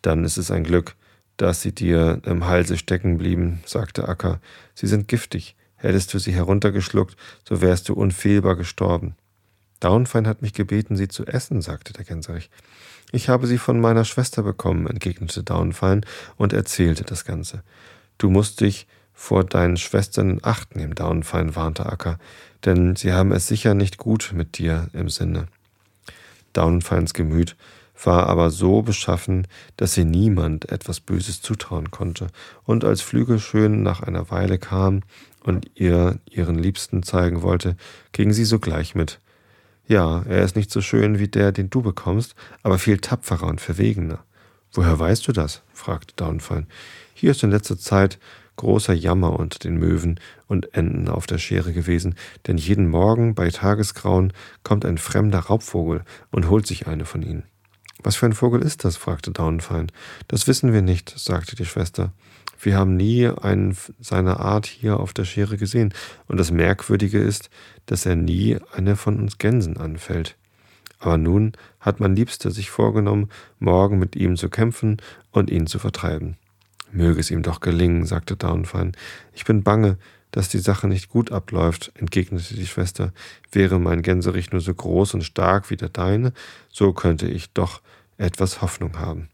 Dann 0.01 0.23
ist 0.23 0.37
es 0.37 0.51
ein 0.51 0.63
Glück, 0.63 0.95
dass 1.37 1.61
sie 1.61 1.73
dir 1.73 2.21
im 2.25 2.45
Halse 2.45 2.77
stecken 2.77 3.17
blieben, 3.17 3.61
sagte 3.65 4.07
Akka. 4.07 4.39
Sie 4.73 4.87
sind 4.87 5.07
giftig. 5.07 5.55
Hättest 5.75 6.13
du 6.13 6.19
sie 6.19 6.33
heruntergeschluckt, 6.33 7.17
so 7.47 7.61
wärst 7.61 7.89
du 7.89 7.93
unfehlbar 7.93 8.55
gestorben. 8.55 9.15
Daunfein 9.79 10.27
hat 10.27 10.41
mich 10.41 10.53
gebeten, 10.53 10.95
sie 10.95 11.09
zu 11.09 11.25
essen, 11.25 11.61
sagte 11.61 11.93
der 11.93 12.05
Gänserich. 12.05 12.49
Ich 13.11 13.29
habe 13.29 13.45
sie 13.45 13.57
von 13.57 13.79
meiner 13.79 14.05
Schwester 14.05 14.41
bekommen, 14.41 14.87
entgegnete 14.87 15.43
Daunfein 15.43 16.05
und 16.37 16.53
erzählte 16.53 17.03
das 17.03 17.25
Ganze. 17.25 17.63
Du 18.17 18.29
musst 18.29 18.61
dich 18.61 18.87
vor 19.13 19.43
deinen 19.43 19.77
Schwestern 19.77 20.29
in 20.29 20.43
Acht 20.43 20.75
nehmen, 20.75 20.95
Daunfein, 20.95 21.55
warnte 21.55 21.85
Acker, 21.85 22.19
denn 22.65 22.95
sie 22.95 23.13
haben 23.13 23.31
es 23.31 23.47
sicher 23.47 23.73
nicht 23.73 23.97
gut 23.97 24.31
mit 24.33 24.57
dir 24.57 24.89
im 24.93 25.09
Sinne. 25.09 25.47
Daunfeins 26.53 27.13
Gemüt 27.13 27.55
war 28.03 28.27
aber 28.27 28.49
so 28.49 28.81
beschaffen, 28.81 29.47
dass 29.77 29.93
sie 29.93 30.05
niemand 30.05 30.71
etwas 30.71 30.99
Böses 30.99 31.41
zutrauen 31.41 31.91
konnte, 31.91 32.27
und 32.63 32.83
als 32.83 33.01
Flügelschön 33.01 33.83
nach 33.83 34.01
einer 34.01 34.29
Weile 34.31 34.57
kam 34.57 35.01
und 35.43 35.69
ihr 35.75 36.19
ihren 36.29 36.55
Liebsten 36.55 37.03
zeigen 37.03 37.41
wollte, 37.41 37.75
ging 38.11 38.33
sie 38.33 38.45
sogleich 38.45 38.95
mit. 38.95 39.19
Ja, 39.87 40.23
er 40.23 40.43
ist 40.43 40.55
nicht 40.55 40.71
so 40.71 40.81
schön 40.81 41.19
wie 41.19 41.27
der, 41.27 41.51
den 41.51 41.69
du 41.69 41.81
bekommst, 41.81 42.35
aber 42.63 42.79
viel 42.79 42.97
tapferer 42.97 43.47
und 43.47 43.61
verwegener. 43.61 44.23
Woher 44.71 44.97
weißt 44.97 45.27
du 45.27 45.31
das? 45.31 45.61
fragte 45.73 46.13
Daunfein. 46.15 46.67
Hier 47.13 47.31
ist 47.31 47.43
in 47.43 47.51
letzter 47.51 47.77
Zeit 47.77 48.19
großer 48.55 48.93
Jammer 48.93 49.37
unter 49.39 49.59
den 49.59 49.77
Möwen 49.77 50.19
und 50.47 50.73
Enten 50.73 51.07
auf 51.07 51.27
der 51.27 51.37
Schere 51.37 51.73
gewesen, 51.73 52.15
denn 52.47 52.57
jeden 52.57 52.89
Morgen 52.89 53.35
bei 53.35 53.49
Tagesgrauen 53.49 54.33
kommt 54.63 54.85
ein 54.85 54.97
fremder 54.97 55.39
Raubvogel 55.39 56.03
und 56.31 56.49
holt 56.49 56.65
sich 56.65 56.87
eine 56.87 57.05
von 57.05 57.21
ihnen. 57.21 57.43
Was 58.03 58.15
für 58.15 58.25
ein 58.25 58.33
Vogel 58.33 58.61
ist 58.61 58.85
das? 58.85 58.97
fragte 58.97 59.31
Daunenfein. 59.31 59.91
Das 60.27 60.47
wissen 60.47 60.73
wir 60.73 60.81
nicht, 60.81 61.13
sagte 61.17 61.55
die 61.55 61.65
Schwester. 61.65 62.11
Wir 62.59 62.77
haben 62.77 62.95
nie 62.95 63.27
einen 63.27 63.77
seiner 63.99 64.39
Art 64.39 64.65
hier 64.65 64.99
auf 64.99 65.13
der 65.13 65.25
Schere 65.25 65.57
gesehen, 65.57 65.93
und 66.27 66.37
das 66.37 66.51
Merkwürdige 66.51 67.19
ist, 67.19 67.49
dass 67.85 68.05
er 68.05 68.15
nie 68.15 68.57
eine 68.73 68.95
von 68.95 69.19
uns 69.19 69.37
Gänsen 69.37 69.77
anfällt. 69.77 70.35
Aber 70.99 71.17
nun 71.17 71.53
hat 71.79 71.99
mein 71.99 72.15
Liebster 72.15 72.51
sich 72.51 72.69
vorgenommen, 72.69 73.29
morgen 73.59 73.99
mit 73.99 74.15
ihm 74.15 74.37
zu 74.37 74.49
kämpfen 74.49 74.97
und 75.31 75.49
ihn 75.49 75.67
zu 75.67 75.79
vertreiben. 75.79 76.37
Möge 76.91 77.19
es 77.19 77.29
ihm 77.29 77.43
doch 77.43 77.59
gelingen, 77.59 78.05
sagte 78.05 78.35
Downfine. 78.35 78.93
Ich 79.33 79.45
bin 79.45 79.63
bange, 79.63 79.97
dass 80.35 80.49
die 80.49 80.59
Sache 80.59 80.89
nicht 80.89 81.07
gut 81.07 81.31
abläuft, 81.31 81.93
entgegnete 81.95 82.55
die 82.55 82.67
Schwester. 82.67 83.13
Wäre 83.53 83.79
mein 83.79 84.01
Gänserich 84.01 84.51
nur 84.51 84.59
so 84.59 84.73
groß 84.73 85.13
und 85.13 85.23
stark 85.23 85.69
wie 85.69 85.77
der 85.77 85.87
deine, 85.87 86.33
so 86.69 86.91
könnte 86.91 87.25
ich 87.25 87.53
doch 87.53 87.81
etwas 88.17 88.61
Hoffnung 88.61 88.99
haben. 88.99 89.29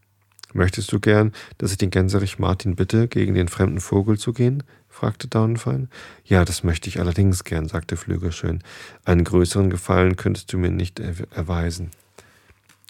Möchtest 0.52 0.92
du 0.92 1.00
gern, 1.00 1.32
dass 1.58 1.72
ich 1.72 1.78
den 1.78 1.90
Gänserich 1.90 2.38
Martin 2.38 2.76
bitte, 2.76 3.08
gegen 3.08 3.34
den 3.34 3.48
fremden 3.48 3.80
Vogel 3.80 4.16
zu 4.16 4.32
gehen? 4.32 4.62
fragte 4.88 5.26
Daunenfein. 5.26 5.88
Ja, 6.24 6.44
das 6.44 6.62
möchte 6.62 6.88
ich 6.88 7.00
allerdings 7.00 7.42
gern, 7.42 7.66
sagte 7.66 7.96
Flügelschön. 7.96 8.62
Einen 9.04 9.24
größeren 9.24 9.70
Gefallen 9.70 10.14
könntest 10.14 10.52
du 10.52 10.58
mir 10.58 10.70
nicht 10.70 11.00
erweisen. 11.00 11.90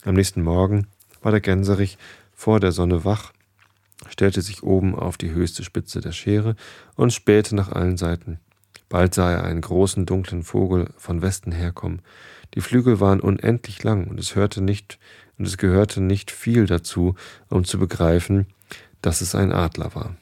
Am 0.04 0.16
nächsten 0.16 0.42
Morgen 0.42 0.86
war 1.22 1.32
der 1.32 1.40
Gänserich 1.40 1.96
vor 2.34 2.60
der 2.60 2.72
Sonne 2.72 3.06
wach 3.06 3.32
stellte 4.12 4.42
sich 4.42 4.62
oben 4.62 4.94
auf 4.94 5.16
die 5.16 5.30
höchste 5.30 5.64
Spitze 5.64 6.00
der 6.00 6.12
Schere 6.12 6.54
und 6.94 7.12
spähte 7.12 7.56
nach 7.56 7.72
allen 7.72 7.96
Seiten. 7.96 8.38
Bald 8.88 9.14
sah 9.14 9.32
er 9.32 9.44
einen 9.44 9.62
großen 9.62 10.04
dunklen 10.04 10.42
Vogel 10.42 10.90
von 10.98 11.22
Westen 11.22 11.50
herkommen. 11.50 12.02
Die 12.54 12.60
Flügel 12.60 13.00
waren 13.00 13.20
unendlich 13.20 13.82
lang 13.82 14.06
und 14.06 14.20
es 14.20 14.36
hörte 14.36 14.60
nicht 14.60 14.98
und 15.38 15.46
es 15.46 15.56
gehörte 15.56 16.02
nicht 16.02 16.30
viel 16.30 16.66
dazu, 16.66 17.14
um 17.48 17.64
zu 17.64 17.78
begreifen, 17.78 18.46
dass 19.00 19.22
es 19.22 19.34
ein 19.34 19.50
Adler 19.50 19.94
war. 19.94 20.14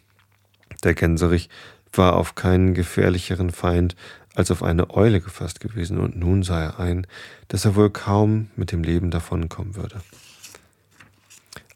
Der 0.85 0.95
Gänserich 0.95 1.49
war 1.93 2.15
auf 2.15 2.37
keinen 2.37 2.75
gefährlicheren 2.75 3.51
Feind 3.51 3.97
als 4.37 4.53
auf 4.53 4.63
eine 4.63 4.91
Eule 4.91 5.21
gefasst 5.21 5.59
gewesen, 5.59 5.99
und 5.99 6.17
nun 6.17 6.45
sah 6.45 6.63
er 6.63 6.79
ein, 6.79 7.09
dass 7.49 7.65
er 7.65 7.75
wohl 7.75 7.91
kaum 7.91 8.51
mit 8.55 8.71
dem 8.71 8.85
Leben 8.85 9.11
davonkommen 9.11 9.75
würde 9.75 10.01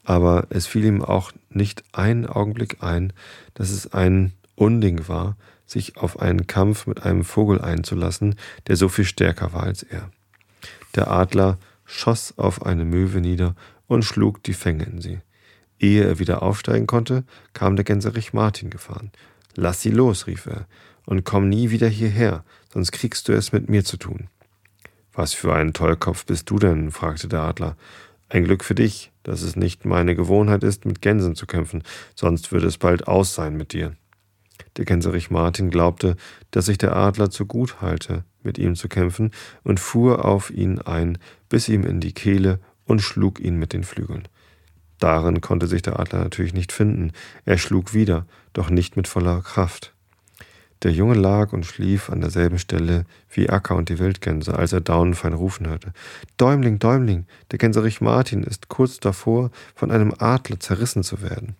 aber 0.05 0.45
es 0.51 0.67
fiel 0.67 0.85
ihm 0.85 1.03
auch 1.03 1.31
nicht 1.55 1.83
einen 1.93 2.25
Augenblick 2.25 2.83
ein, 2.83 3.13
dass 3.53 3.69
es 3.69 3.93
ein 3.93 4.33
Unding 4.55 5.07
war, 5.07 5.37
sich 5.65 5.97
auf 5.97 6.19
einen 6.19 6.47
Kampf 6.47 6.87
mit 6.87 7.03
einem 7.03 7.23
Vogel 7.23 7.61
einzulassen, 7.61 8.35
der 8.67 8.75
so 8.75 8.89
viel 8.89 9.05
stärker 9.05 9.53
war 9.53 9.63
als 9.63 9.83
er. 9.83 10.11
Der 10.95 11.09
Adler 11.09 11.57
schoss 11.85 12.37
auf 12.37 12.65
eine 12.65 12.85
Möwe 12.85 13.19
nieder 13.19 13.55
und 13.87 14.03
schlug 14.03 14.43
die 14.43 14.53
Fänge 14.53 14.85
in 14.85 15.01
sie. 15.01 15.19
Ehe 15.79 16.03
er 16.03 16.19
wieder 16.19 16.41
aufsteigen 16.41 16.87
konnte, 16.87 17.23
kam 17.53 17.75
der 17.75 17.85
Gänserich 17.85 18.33
Martin 18.33 18.69
gefahren. 18.69 19.11
Lass 19.55 19.81
sie 19.81 19.91
los, 19.91 20.27
rief 20.27 20.45
er, 20.45 20.67
und 21.05 21.23
komm 21.23 21.49
nie 21.49 21.69
wieder 21.69 21.87
hierher, 21.87 22.43
sonst 22.73 22.91
kriegst 22.91 23.27
du 23.27 23.33
es 23.33 23.51
mit 23.51 23.69
mir 23.69 23.83
zu 23.83 23.97
tun. 23.97 24.29
Was 25.13 25.33
für 25.33 25.53
ein 25.53 25.73
Tollkopf 25.73 26.25
bist 26.25 26.49
du 26.49 26.59
denn? 26.59 26.91
fragte 26.91 27.27
der 27.27 27.41
Adler. 27.41 27.77
Ein 28.27 28.43
Glück 28.43 28.63
für 28.63 28.75
dich, 28.75 29.11
dass 29.25 29.41
es 29.41 29.55
nicht 29.55 29.85
meine 29.85 30.15
Gewohnheit 30.15 30.63
ist, 30.63 30.85
mit 30.85 31.01
Gänsen 31.01 31.35
zu 31.35 31.47
kämpfen, 31.47 31.83
sonst 32.13 32.51
würde 32.51 32.67
es 32.67 32.77
bald 32.77 33.07
aus 33.07 33.33
sein 33.33 33.57
mit 33.57 33.73
dir. 33.73 33.95
Der 34.77 34.85
Gänserich 34.85 35.31
Martin 35.31 35.71
glaubte, 35.71 36.15
dass 36.51 36.67
sich 36.67 36.77
der 36.77 36.95
Adler 36.95 37.31
zu 37.31 37.45
gut 37.45 37.81
halte, 37.81 38.23
mit 38.43 38.57
ihm 38.57 38.75
zu 38.75 38.87
kämpfen, 38.87 39.31
und 39.63 39.79
fuhr 39.79 40.25
auf 40.25 40.51
ihn 40.51 40.79
ein, 40.79 41.17
biss 41.49 41.67
ihm 41.69 41.83
in 41.83 41.99
die 41.99 42.13
Kehle 42.13 42.59
und 42.85 43.01
schlug 43.01 43.39
ihn 43.39 43.57
mit 43.57 43.73
den 43.73 43.83
Flügeln. 43.83 44.27
Darin 44.99 45.41
konnte 45.41 45.67
sich 45.67 45.81
der 45.81 45.99
Adler 45.99 46.19
natürlich 46.19 46.53
nicht 46.53 46.71
finden. 46.71 47.11
Er 47.45 47.57
schlug 47.57 47.93
wieder, 47.93 48.27
doch 48.53 48.69
nicht 48.69 48.95
mit 48.95 49.07
voller 49.07 49.41
Kraft. 49.41 49.94
Der 50.85 50.93
Junge 50.93 51.15
lag 51.15 51.51
und 51.51 51.65
schlief 51.65 52.11
an 52.11 52.21
derselben 52.21 52.59
Stelle 52.59 53.05
wie 53.31 53.49
Acker 53.49 53.75
und 53.75 53.89
die 53.89 53.97
Wildgänse, 53.97 54.53
als 54.53 54.71
er 54.71 54.81
Daunenfein 54.81 55.33
rufen 55.33 55.67
hörte. 55.67 55.93
Däumling, 56.37 56.77
Däumling, 56.77 57.25
der 57.49 57.57
Gänserich 57.57 58.01
Martin 58.01 58.43
ist 58.43 58.69
kurz 58.69 58.99
davor, 58.99 59.49
von 59.73 59.89
einem 59.89 60.13
Adler 60.19 60.59
zerrissen 60.59 61.01
zu 61.01 61.23
werden. 61.23 61.55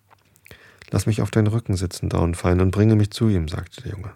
Lass 0.91 1.07
mich 1.07 1.23
auf 1.23 1.31
deinen 1.31 1.47
Rücken 1.47 1.75
sitzen, 1.75 2.07
Daunenfein, 2.07 2.61
und 2.61 2.69
bringe 2.69 2.95
mich 2.95 3.09
zu 3.09 3.27
ihm, 3.27 3.47
sagte 3.47 3.81
der 3.81 3.93
Junge. 3.93 4.11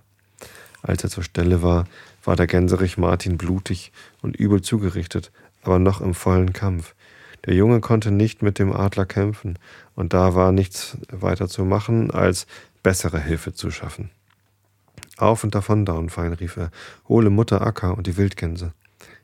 Als 0.84 1.04
er 1.04 1.10
zur 1.10 1.24
Stelle 1.24 1.64
war, 1.64 1.86
war 2.24 2.36
der 2.36 2.46
Gänserich 2.46 3.00
Martin 3.00 3.40
blutig 3.40 3.92
und 4.22 4.36
übel 4.36 4.62
zugerichtet, 4.62 5.32
aber 5.64 5.80
noch 5.80 6.02
im 6.02 6.14
vollen 6.14 6.54
Kampf. 6.54 6.94
Der 7.46 7.56
Junge 7.56 7.80
konnte 7.80 8.12
nicht 8.12 8.44
mit 8.44 8.60
dem 8.60 8.72
Adler 8.72 9.08
kämpfen, 9.08 9.58
und 9.96 10.14
da 10.14 10.36
war 10.36 10.52
nichts 10.52 11.00
weiter 11.12 11.48
zu 11.48 11.66
machen, 11.66 12.12
als 12.12 12.46
bessere 12.84 13.20
Hilfe 13.20 13.54
zu 13.54 13.72
schaffen. 13.72 14.12
Auf 15.20 15.44
und 15.44 15.54
davon, 15.54 15.86
Daunfein, 15.86 16.34
rief 16.34 16.58
er, 16.58 16.72
hole 17.08 17.30
Mutter 17.30 17.62
Acker 17.62 17.98
und 17.98 18.08
die 18.08 18.18
Wildgänse. 18.18 18.74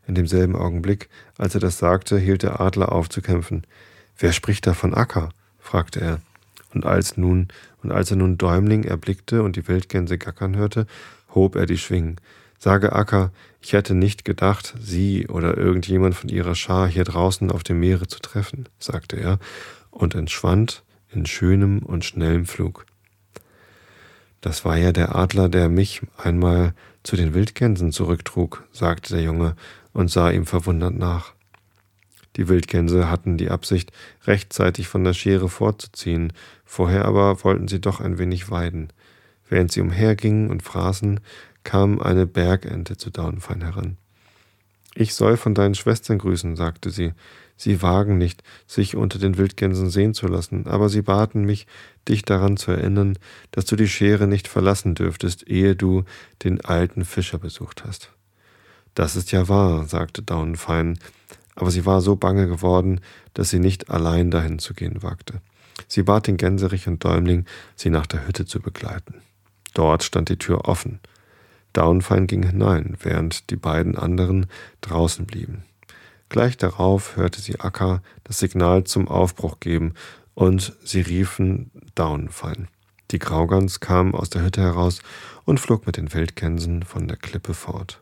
In 0.08 0.16
demselben 0.16 0.56
Augenblick, 0.56 1.10
als 1.38 1.56
er 1.56 1.62
das 1.62 1.78
sagte, 1.78 2.20
hielt 2.20 2.44
der 2.44 2.60
Adler 2.60 2.92
auf 2.92 3.10
zu 3.10 3.22
kämpfen. 3.22 3.66
Wer 4.18 4.34
spricht 4.34 4.68
da 4.68 4.74
von 4.74 4.94
Acker? 4.94 5.30
fragte 5.60 6.02
er. 6.02 6.20
Und 6.74 6.86
als 6.86 7.16
nun, 7.16 7.48
und 7.82 7.92
als 7.92 8.12
er 8.12 8.18
nun 8.18 8.38
Däumling 8.38 8.84
erblickte 8.84 9.42
und 9.42 9.56
die 9.56 9.68
Wildgänse 9.68 10.18
gackern 10.18 10.58
hörte, 10.58 10.86
hob 11.34 11.56
er 11.56 11.66
die 11.66 11.78
Schwingen. 11.78 12.18
Sage 12.60 12.94
Acker, 12.94 13.32
ich 13.62 13.74
hätte 13.74 13.96
nicht 13.96 14.26
gedacht, 14.26 14.76
Sie 14.80 15.28
oder 15.28 15.58
irgendjemand 15.58 16.16
von 16.16 16.30
Ihrer 16.30 16.56
Schar 16.56 16.88
hier 16.88 17.04
draußen 17.04 17.52
auf 17.52 17.64
dem 17.64 17.80
Meere 17.80 18.08
zu 18.08 18.20
treffen, 18.20 18.68
sagte 18.80 19.16
er 19.16 19.40
und 19.92 20.14
entschwand 20.14 20.84
in 21.10 21.26
schönem 21.26 21.80
und 21.80 22.04
schnellem 22.04 22.46
Flug. 22.46 22.86
Das 24.46 24.64
war 24.64 24.78
ja 24.78 24.92
der 24.92 25.16
Adler, 25.16 25.50
der 25.50 25.70
mich 25.70 26.04
einmal 26.18 26.76
zu 27.02 27.16
den 27.16 27.34
Wildgänsen 27.34 27.92
zurücktrug, 27.92 28.64
sagte 28.72 29.16
der 29.16 29.24
Junge 29.24 29.56
und 29.92 30.12
sah 30.12 30.30
ihm 30.30 30.46
verwundert 30.46 30.94
nach. 30.94 31.34
Die 32.36 32.48
Wildgänse 32.48 33.10
hatten 33.10 33.38
die 33.38 33.50
Absicht, 33.50 33.92
rechtzeitig 34.28 34.88
von 34.88 35.04
der 35.04 35.14
Schere 35.14 35.50
fortzuziehen, 35.50 36.32
vorher 36.64 37.06
aber 37.06 37.44
wollten 37.44 37.68
sie 37.68 37.82
doch 37.82 38.02
ein 38.02 38.20
wenig 38.20 38.52
weiden. 38.52 38.94
Während 39.50 39.72
sie 39.72 39.82
umhergingen 39.82 40.52
und 40.52 40.62
fraßen, 40.62 41.22
kam 41.64 42.00
eine 42.00 42.28
Bergente 42.28 42.98
zu 42.98 43.10
Daunfein 43.10 43.64
heran. 43.64 43.98
Ich 44.94 45.16
soll 45.16 45.38
von 45.38 45.56
deinen 45.56 45.74
Schwestern 45.74 46.20
grüßen, 46.20 46.56
sagte 46.56 46.92
sie. 46.92 47.14
Sie 47.58 47.82
wagen 47.82 48.18
nicht, 48.18 48.44
sich 48.68 48.96
unter 48.96 49.18
den 49.18 49.38
Wildgänsen 49.38 49.90
sehen 49.90 50.14
zu 50.14 50.28
lassen, 50.28 50.68
aber 50.68 50.90
sie 50.90 51.02
baten 51.02 51.46
mich, 51.46 51.68
dich 52.08 52.24
daran 52.24 52.58
zu 52.58 52.72
erinnern, 52.72 53.18
dass 53.52 53.66
du 53.66 53.76
die 53.76 53.88
Schere 53.88 54.28
nicht 54.28 54.48
verlassen 54.48 54.94
dürftest, 54.94 55.48
ehe 55.48 55.76
du 55.76 56.04
den 56.44 56.64
alten 56.64 57.06
Fischer 57.06 57.38
besucht 57.38 57.86
hast. 57.86 58.12
Das 58.94 59.16
ist 59.16 59.32
ja 59.32 59.48
wahr, 59.48 59.86
sagte 59.88 60.22
Daunenfein, 60.22 61.00
aber 61.56 61.72
sie 61.72 61.86
war 61.86 62.02
so 62.02 62.16
bange 62.16 62.48
geworden, 62.48 63.00
dass 63.34 63.50
sie 63.50 63.60
nicht 63.60 63.90
allein 63.90 64.32
dahin 64.32 64.60
zu 64.60 64.74
gehen 64.74 65.02
wagte. 65.02 65.42
Sie 65.88 66.04
bat 66.04 66.28
den 66.28 66.38
Gänserich 66.38 66.88
und 66.88 67.04
Däumling, 67.04 67.46
sie 67.76 67.90
nach 67.90 68.06
der 68.06 68.28
Hütte 68.28 68.46
zu 68.46 68.62
begleiten. 68.62 69.22
Dort 69.74 70.04
stand 70.04 70.30
die 70.30 70.38
Tür 70.38 70.68
offen. 70.68 71.00
Daunfein 71.74 72.28
ging 72.28 72.44
hinein, 72.44 72.98
während 73.02 73.50
die 73.50 73.58
beiden 73.58 73.98
anderen 73.98 74.48
draußen 74.82 75.26
blieben. 75.26 75.64
Gleich 76.36 76.58
darauf 76.58 77.16
hörte 77.16 77.40
sie 77.40 77.62
Akka 77.62 78.02
das 78.26 78.40
Signal 78.40 78.84
zum 78.84 79.08
Aufbruch 79.08 79.62
geben, 79.62 79.94
und 80.34 80.76
sie 80.84 81.00
riefen 81.00 81.72
Daunfein. 81.96 82.68
Die 83.12 83.20
Graugans 83.20 83.80
kam 83.80 84.14
aus 84.14 84.32
der 84.32 84.44
Hütte 84.44 84.60
heraus 84.60 85.00
und 85.46 85.62
flog 85.62 85.86
mit 85.86 85.96
den 85.96 86.14
Wildgänsen 86.14 86.84
von 86.84 87.08
der 87.08 87.16
Klippe 87.16 87.54
fort. 87.54 88.02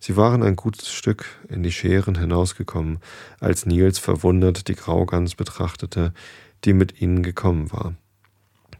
Sie 0.00 0.16
waren 0.16 0.42
ein 0.42 0.56
gutes 0.56 0.90
Stück 0.90 1.24
in 1.48 1.62
die 1.62 1.70
Scheren 1.70 2.18
hinausgekommen, 2.18 2.98
als 3.38 3.64
Nils 3.64 4.00
verwundert 4.00 4.66
die 4.66 4.74
Graugans 4.74 5.36
betrachtete, 5.36 6.12
die 6.64 6.72
mit 6.72 7.00
ihnen 7.00 7.22
gekommen 7.22 7.70
war. 7.70 7.94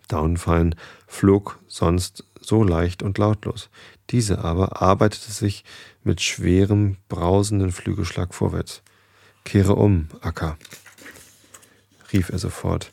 Daunfein 0.08 0.74
flog 1.06 1.58
sonst 1.66 2.24
so 2.40 2.62
leicht 2.62 3.02
und 3.02 3.18
lautlos. 3.18 3.70
Diese 4.10 4.38
aber 4.44 4.80
arbeitete 4.80 5.32
sich 5.32 5.64
mit 6.04 6.20
schwerem, 6.20 6.96
brausenden 7.08 7.72
Flügelschlag 7.72 8.34
vorwärts. 8.34 8.82
Kehre 9.44 9.74
um, 9.74 10.08
Acker, 10.20 10.56
rief 12.12 12.30
er 12.30 12.38
sofort. 12.38 12.92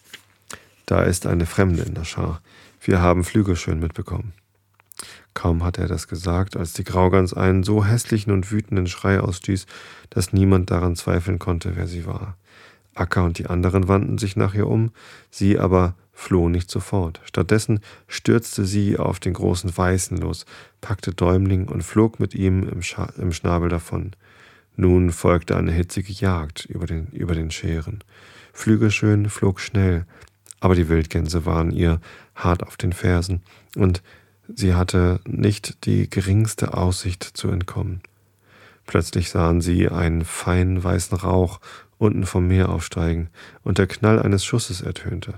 Da 0.85 1.03
ist 1.03 1.25
eine 1.25 1.45
Fremde 1.45 1.83
in 1.83 1.93
der 1.93 2.03
Schar. 2.03 2.41
Wir 2.81 3.01
haben 3.01 3.23
Flügel 3.23 3.55
schön 3.55 3.79
mitbekommen. 3.79 4.33
Kaum 5.33 5.63
hatte 5.63 5.81
er 5.81 5.87
das 5.87 6.07
gesagt, 6.07 6.55
als 6.55 6.73
die 6.73 6.83
Graugans 6.83 7.33
einen 7.33 7.63
so 7.63 7.85
hässlichen 7.85 8.31
und 8.31 8.51
wütenden 8.51 8.87
Schrei 8.87 9.19
ausstieß, 9.19 9.65
dass 10.09 10.33
niemand 10.33 10.69
daran 10.69 10.95
zweifeln 10.95 11.39
konnte, 11.39 11.75
wer 11.75 11.87
sie 11.87 12.05
war. 12.05 12.37
Acker 12.93 13.23
und 13.23 13.39
die 13.39 13.47
anderen 13.47 13.87
wandten 13.87 14.17
sich 14.17 14.35
nach 14.35 14.53
ihr 14.53 14.67
um, 14.67 14.91
sie 15.31 15.57
aber 15.57 15.95
floh 16.13 16.47
nicht 16.47 16.69
sofort. 16.69 17.19
Stattdessen 17.25 17.79
stürzte 18.07 18.65
sie 18.65 18.97
auf 18.97 19.19
den 19.19 19.33
großen 19.33 19.75
Weißen 19.75 20.17
los, 20.17 20.45
packte 20.79 21.13
Däumling 21.13 21.67
und 21.67 21.83
flog 21.83 22.19
mit 22.19 22.35
ihm 22.35 22.67
im, 22.69 22.81
Scha 22.81 23.11
im 23.17 23.33
Schnabel 23.33 23.69
davon. 23.69 24.11
Nun 24.75 25.11
folgte 25.11 25.57
eine 25.57 25.71
hitzige 25.71 26.13
Jagd 26.13 26.65
über 26.65 26.85
den, 26.85 27.07
über 27.07 27.35
den 27.35 27.51
Scheren. 27.51 28.03
Flügelschön 28.53 29.29
flog 29.29 29.59
schnell, 29.59 30.05
aber 30.59 30.75
die 30.75 30.87
Wildgänse 30.87 31.45
waren 31.45 31.71
ihr 31.71 31.99
hart 32.35 32.63
auf 32.63 32.77
den 32.77 32.93
Fersen, 32.93 33.41
und 33.75 34.01
sie 34.53 34.73
hatte 34.75 35.19
nicht 35.25 35.85
die 35.85 36.09
geringste 36.09 36.75
Aussicht 36.75 37.23
zu 37.23 37.49
entkommen. 37.49 38.01
Plötzlich 38.85 39.29
sahen 39.29 39.61
sie 39.61 39.89
einen 39.89 40.25
feinen 40.25 40.83
weißen 40.83 41.17
Rauch 41.17 41.59
unten 41.97 42.25
vom 42.25 42.47
Meer 42.47 42.69
aufsteigen, 42.69 43.29
und 43.63 43.77
der 43.77 43.87
Knall 43.87 44.21
eines 44.21 44.43
Schusses 44.45 44.81
ertönte. 44.81 45.35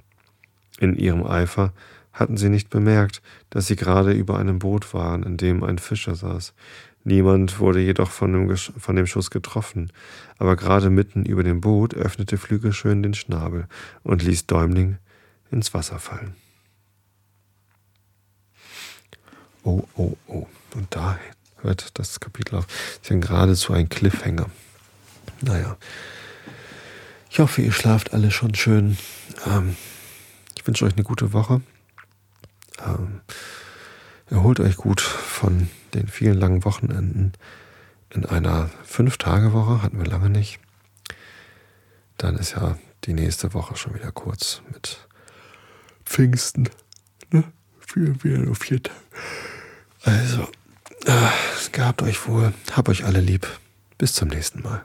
In 0.79 0.95
ihrem 0.95 1.25
Eifer 1.25 1.73
hatten 2.11 2.37
sie 2.37 2.49
nicht 2.49 2.69
bemerkt, 2.69 3.21
dass 3.49 3.67
sie 3.67 3.75
gerade 3.75 4.13
über 4.13 4.39
einem 4.39 4.59
Boot 4.59 4.93
waren, 4.93 5.23
in 5.23 5.37
dem 5.37 5.63
ein 5.63 5.79
Fischer 5.79 6.15
saß. 6.15 6.53
Niemand 7.03 7.59
wurde 7.59 7.81
jedoch 7.81 8.09
von 8.09 8.33
dem, 8.33 8.57
von 8.57 8.95
dem 8.95 9.05
Schuss 9.05 9.29
getroffen, 9.29 9.91
aber 10.37 10.55
gerade 10.55 10.89
mitten 10.89 11.23
über 11.23 11.43
dem 11.43 11.61
Boot 11.61 11.93
öffnete 11.93 12.37
Flügelschön 12.37 13.03
den 13.03 13.13
Schnabel 13.13 13.67
und 14.03 14.23
ließ 14.23 14.47
Däumling 14.47 14.97
ins 15.51 15.73
Wasser 15.73 15.99
fallen. 15.99 16.35
Oh, 19.63 19.83
oh, 19.95 20.15
oh. 20.27 20.47
Und 20.73 20.87
da 20.95 21.19
hört 21.61 21.97
das 21.99 22.19
Kapitel 22.19 22.55
auf. 22.55 22.67
ist 23.01 23.09
ja 23.09 23.17
geradezu 23.17 23.73
ein 23.73 23.89
Cliffhanger. 23.89 24.49
Naja. 25.41 25.77
Ich 27.29 27.39
hoffe, 27.39 27.61
ihr 27.61 27.71
schlaft 27.71 28.13
alle 28.13 28.31
schon 28.31 28.55
schön. 28.55 28.97
Ähm, 29.45 29.75
ich 30.65 30.67
wünsche 30.67 30.85
euch 30.85 30.93
eine 30.93 31.03
gute 31.03 31.31
Woche. 31.31 31.61
Ähm, 32.83 33.21
erholt 34.31 34.59
euch 34.59 34.77
gut 34.77 34.99
von 34.99 35.69
den 35.93 36.07
vielen 36.07 36.39
langen 36.39 36.65
Wochenenden. 36.65 37.33
In 38.09 38.25
einer 38.25 38.71
Fünf-Tage-Woche 38.83 39.83
hatten 39.83 39.99
wir 39.99 40.07
lange 40.07 40.31
nicht. 40.31 40.59
Dann 42.17 42.35
ist 42.35 42.53
ja 42.53 42.79
die 43.03 43.13
nächste 43.13 43.53
Woche 43.53 43.75
schon 43.75 43.93
wieder 43.93 44.11
kurz 44.11 44.63
mit 44.73 45.07
Pfingsten. 46.03 46.67
Ne? 47.29 47.43
Vier, 47.81 48.15
vier, 48.15 48.39
nur 48.39 48.55
vier 48.55 48.81
Tage. 48.81 48.99
Also, 50.01 50.47
äh, 51.05 51.69
gehabt 51.73 52.01
euch 52.01 52.27
wohl. 52.27 52.55
Hab 52.71 52.89
euch 52.89 53.05
alle 53.05 53.21
lieb. 53.21 53.47
Bis 53.99 54.13
zum 54.13 54.29
nächsten 54.29 54.63
Mal. 54.63 54.83